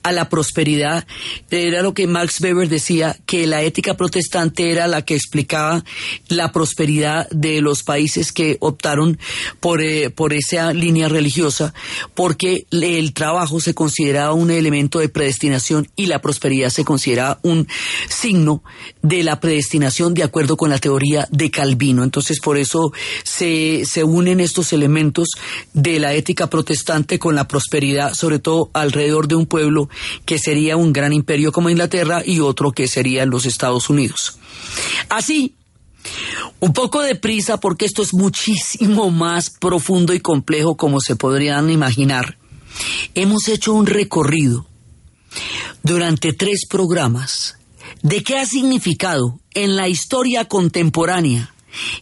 a 0.03 0.11
la 0.11 0.27
prosperidad. 0.27 1.05
Era 1.49 1.81
lo 1.81 1.93
que 1.93 2.07
Max 2.07 2.41
Weber 2.41 2.67
decía, 2.67 3.17
que 3.25 3.47
la 3.47 3.61
ética 3.61 3.95
protestante 3.95 4.71
era 4.71 4.87
la 4.87 5.03
que 5.03 5.15
explicaba 5.15 5.83
la 6.27 6.51
prosperidad 6.51 7.29
de 7.29 7.61
los 7.61 7.83
países 7.83 8.31
que 8.31 8.57
optaron 8.59 9.17
por, 9.59 9.81
eh, 9.81 10.09
por 10.09 10.33
esa 10.33 10.73
línea 10.73 11.07
religiosa, 11.09 11.73
porque 12.15 12.65
el 12.71 13.13
trabajo 13.13 13.61
se 13.61 13.73
consideraba 13.73 14.33
un 14.33 14.51
elemento 14.51 14.99
de 14.99 15.09
predestinación 15.09 15.89
y 15.95 16.07
la 16.07 16.21
prosperidad 16.21 16.69
se 16.69 16.83
consideraba 16.83 17.39
un 17.43 17.67
signo 18.09 18.63
de 19.07 19.23
la 19.23 19.39
predestinación 19.39 20.13
de 20.13 20.23
acuerdo 20.23 20.57
con 20.57 20.69
la 20.69 20.79
teoría 20.79 21.27
de 21.31 21.49
Calvino. 21.49 22.03
Entonces, 22.03 22.41
por 22.41 22.57
eso 22.57 22.91
se, 23.23 23.85
se 23.85 24.03
unen 24.03 24.41
estos 24.41 24.73
elementos 24.73 25.29
de 25.73 25.99
la 25.99 26.13
ética 26.13 26.49
protestante 26.49 27.17
con 27.17 27.33
la 27.33 27.47
prosperidad, 27.47 28.13
sobre 28.13 28.39
todo 28.39 28.69
alrededor 28.73 29.29
de 29.29 29.35
un 29.35 29.45
pueblo 29.45 29.89
que 30.25 30.37
sería 30.37 30.75
un 30.75 30.91
gran 30.91 31.13
imperio 31.13 31.53
como 31.53 31.69
Inglaterra 31.69 32.21
y 32.25 32.41
otro 32.41 32.73
que 32.73 32.89
serían 32.89 33.29
los 33.29 33.45
Estados 33.45 33.89
Unidos. 33.89 34.39
Así, 35.07 35.55
un 36.59 36.73
poco 36.73 37.01
de 37.01 37.15
prisa 37.15 37.61
porque 37.61 37.85
esto 37.85 38.01
es 38.01 38.13
muchísimo 38.13 39.09
más 39.09 39.49
profundo 39.49 40.13
y 40.13 40.19
complejo 40.19 40.75
como 40.75 40.99
se 40.99 41.15
podrían 41.15 41.69
imaginar. 41.69 42.37
Hemos 43.15 43.47
hecho 43.47 43.73
un 43.73 43.85
recorrido 43.85 44.67
durante 45.81 46.33
tres 46.33 46.65
programas 46.69 47.56
de 48.01 48.23
qué 48.23 48.37
ha 48.37 48.45
significado 48.45 49.39
en 49.53 49.75
la 49.75 49.87
historia 49.87 50.45
contemporánea, 50.45 51.53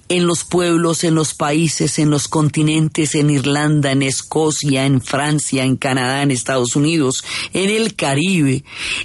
en 0.10 0.26
los 0.26 0.44
pueblos, 0.44 1.04
en 1.04 1.16
los 1.16 1.34
países, 1.34 2.00
en 2.00 2.10
los 2.10 2.28
continentes, 2.28 3.16
en 3.16 3.30
Irlanda, 3.30 3.92
en 3.92 4.04
Escocia, 4.04 4.86
en 4.86 5.02
Francia, 5.02 5.64
en 5.64 5.76
Canadá, 5.76 6.22
en 6.22 6.32
Estados 6.32 6.76
Unidos, 6.76 7.24
en 7.54 7.70
el 7.70 7.96
Caribe, 7.96 8.64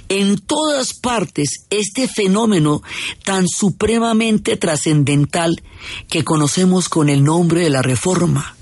en 0.09 0.37
todas 0.37 0.93
partes, 0.93 1.65
este 1.69 2.07
fenómeno 2.07 2.81
tan 3.23 3.47
supremamente 3.47 4.57
trascendental 4.57 5.61
que 6.09 6.23
conocemos 6.23 6.89
con 6.89 7.09
el 7.09 7.23
nombre 7.23 7.61
de 7.61 7.69
la 7.69 7.81
Reforma. 7.81 8.55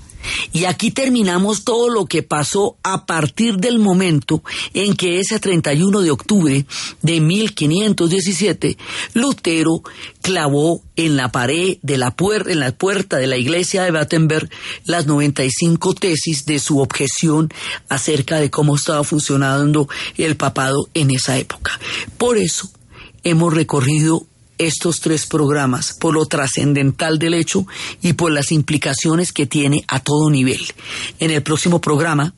Y 0.52 0.64
aquí 0.64 0.90
terminamos 0.90 1.64
todo 1.64 1.88
lo 1.88 2.06
que 2.06 2.22
pasó 2.22 2.76
a 2.82 3.06
partir 3.06 3.56
del 3.56 3.78
momento 3.78 4.42
en 4.74 4.94
que 4.94 5.20
ese 5.20 5.38
31 5.38 6.00
de 6.00 6.10
octubre 6.10 6.66
de 7.02 7.20
1517 7.20 8.76
Lutero 9.14 9.82
clavó 10.22 10.82
en 10.96 11.16
la 11.16 11.32
pared 11.32 11.78
de 11.82 11.98
la 11.98 12.10
puerta, 12.10 12.50
en 12.50 12.60
la 12.60 12.72
puerta 12.72 13.16
de 13.16 13.26
la 13.26 13.36
iglesia 13.36 13.84
de 13.84 13.90
Battenberg 13.90 14.50
las 14.84 15.06
95 15.06 15.94
tesis 15.94 16.46
de 16.46 16.58
su 16.58 16.80
objeción 16.80 17.52
acerca 17.88 18.40
de 18.40 18.50
cómo 18.50 18.76
estaba 18.76 19.04
funcionando 19.04 19.88
el 20.16 20.36
papado 20.36 20.88
en 20.94 21.10
esa 21.10 21.38
época. 21.38 21.78
Por 22.18 22.38
eso 22.38 22.70
hemos 23.22 23.52
recorrido 23.52 24.26
estos 24.60 25.00
tres 25.00 25.26
programas, 25.26 25.94
por 25.94 26.14
lo 26.14 26.26
trascendental 26.26 27.18
del 27.18 27.34
hecho 27.34 27.66
y 28.02 28.12
por 28.12 28.30
las 28.30 28.52
implicaciones 28.52 29.32
que 29.32 29.46
tiene 29.46 29.84
a 29.88 30.00
todo 30.00 30.30
nivel. 30.30 30.60
En 31.18 31.30
el 31.30 31.42
próximo 31.42 31.80
programa 31.80 32.34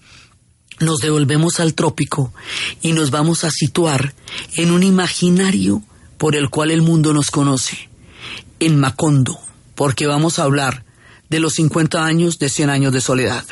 nos 0.78 1.00
devolvemos 1.00 1.60
al 1.60 1.74
trópico 1.74 2.32
y 2.80 2.92
nos 2.92 3.10
vamos 3.10 3.44
a 3.44 3.50
situar 3.50 4.14
en 4.56 4.70
un 4.70 4.82
imaginario 4.82 5.82
por 6.18 6.36
el 6.36 6.48
cual 6.50 6.70
el 6.70 6.82
mundo 6.82 7.12
nos 7.12 7.30
conoce, 7.30 7.88
en 8.60 8.78
Macondo, 8.78 9.38
porque 9.74 10.06
vamos 10.06 10.38
a 10.38 10.44
hablar 10.44 10.84
de 11.28 11.40
los 11.40 11.54
50 11.54 12.04
años 12.04 12.38
de 12.38 12.48
100 12.48 12.70
años 12.70 12.92
de 12.92 13.00
soledad. 13.00 13.44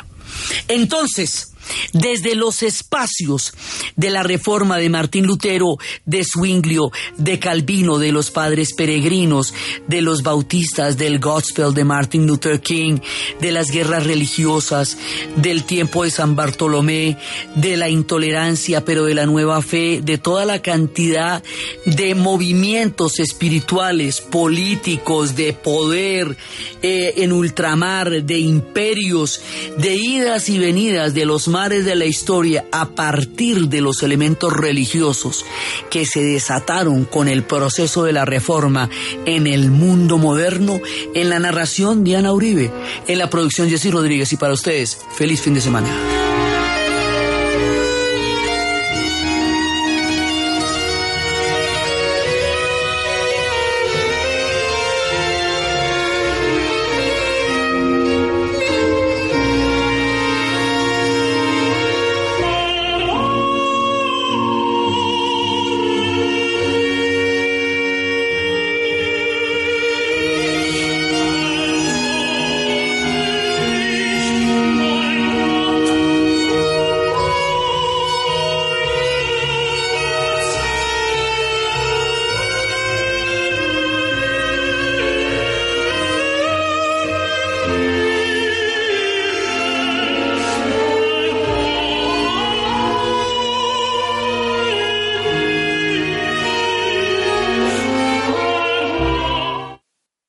Entonces, 0.68 1.49
desde 1.92 2.34
los 2.34 2.62
espacios 2.62 3.52
de 3.96 4.10
la 4.10 4.22
reforma 4.22 4.78
de 4.78 4.88
Martín 4.88 5.26
Lutero, 5.26 5.78
de 6.04 6.24
Zwinglio, 6.24 6.90
de 7.16 7.38
Calvino, 7.38 7.98
de 7.98 8.12
los 8.12 8.30
padres 8.30 8.74
peregrinos, 8.74 9.54
de 9.86 10.02
los 10.02 10.22
bautistas, 10.22 10.96
del 10.96 11.18
gospel 11.18 11.74
de 11.74 11.84
Martin 11.84 12.26
Luther 12.26 12.60
King, 12.60 12.98
de 13.40 13.52
las 13.52 13.70
guerras 13.70 14.04
religiosas, 14.04 14.96
del 15.36 15.64
tiempo 15.64 16.04
de 16.04 16.10
San 16.10 16.36
Bartolomé, 16.36 17.16
de 17.54 17.76
la 17.76 17.88
intolerancia, 17.88 18.84
pero 18.84 19.04
de 19.04 19.14
la 19.14 19.26
nueva 19.26 19.62
fe, 19.62 20.00
de 20.02 20.18
toda 20.18 20.44
la 20.44 20.62
cantidad 20.62 21.42
de 21.86 22.14
movimientos 22.14 23.18
espirituales, 23.18 24.20
políticos, 24.20 25.36
de 25.36 25.52
poder 25.52 26.36
eh, 26.82 27.14
en 27.18 27.32
ultramar, 27.32 28.22
de 28.22 28.38
imperios, 28.38 29.40
de 29.78 29.94
idas 29.94 30.48
y 30.48 30.58
venidas 30.58 31.14
de 31.14 31.24
los 31.24 31.48
de 31.68 31.94
la 31.94 32.06
historia 32.06 32.64
a 32.72 32.88
partir 32.88 33.68
de 33.68 33.82
los 33.82 34.02
elementos 34.02 34.50
religiosos 34.50 35.44
que 35.90 36.06
se 36.06 36.22
desataron 36.22 37.04
con 37.04 37.28
el 37.28 37.42
proceso 37.42 38.02
de 38.02 38.14
la 38.14 38.24
reforma 38.24 38.88
en 39.26 39.46
el 39.46 39.70
mundo 39.70 40.16
moderno, 40.16 40.80
en 41.14 41.28
la 41.28 41.38
narración 41.38 42.02
Diana 42.02 42.32
Uribe, 42.32 42.72
en 43.06 43.18
la 43.18 43.28
producción 43.28 43.68
Jessy 43.68 43.90
Rodríguez. 43.90 44.32
Y 44.32 44.36
para 44.36 44.54
ustedes, 44.54 45.00
feliz 45.14 45.42
fin 45.42 45.52
de 45.52 45.60
semana. 45.60 46.29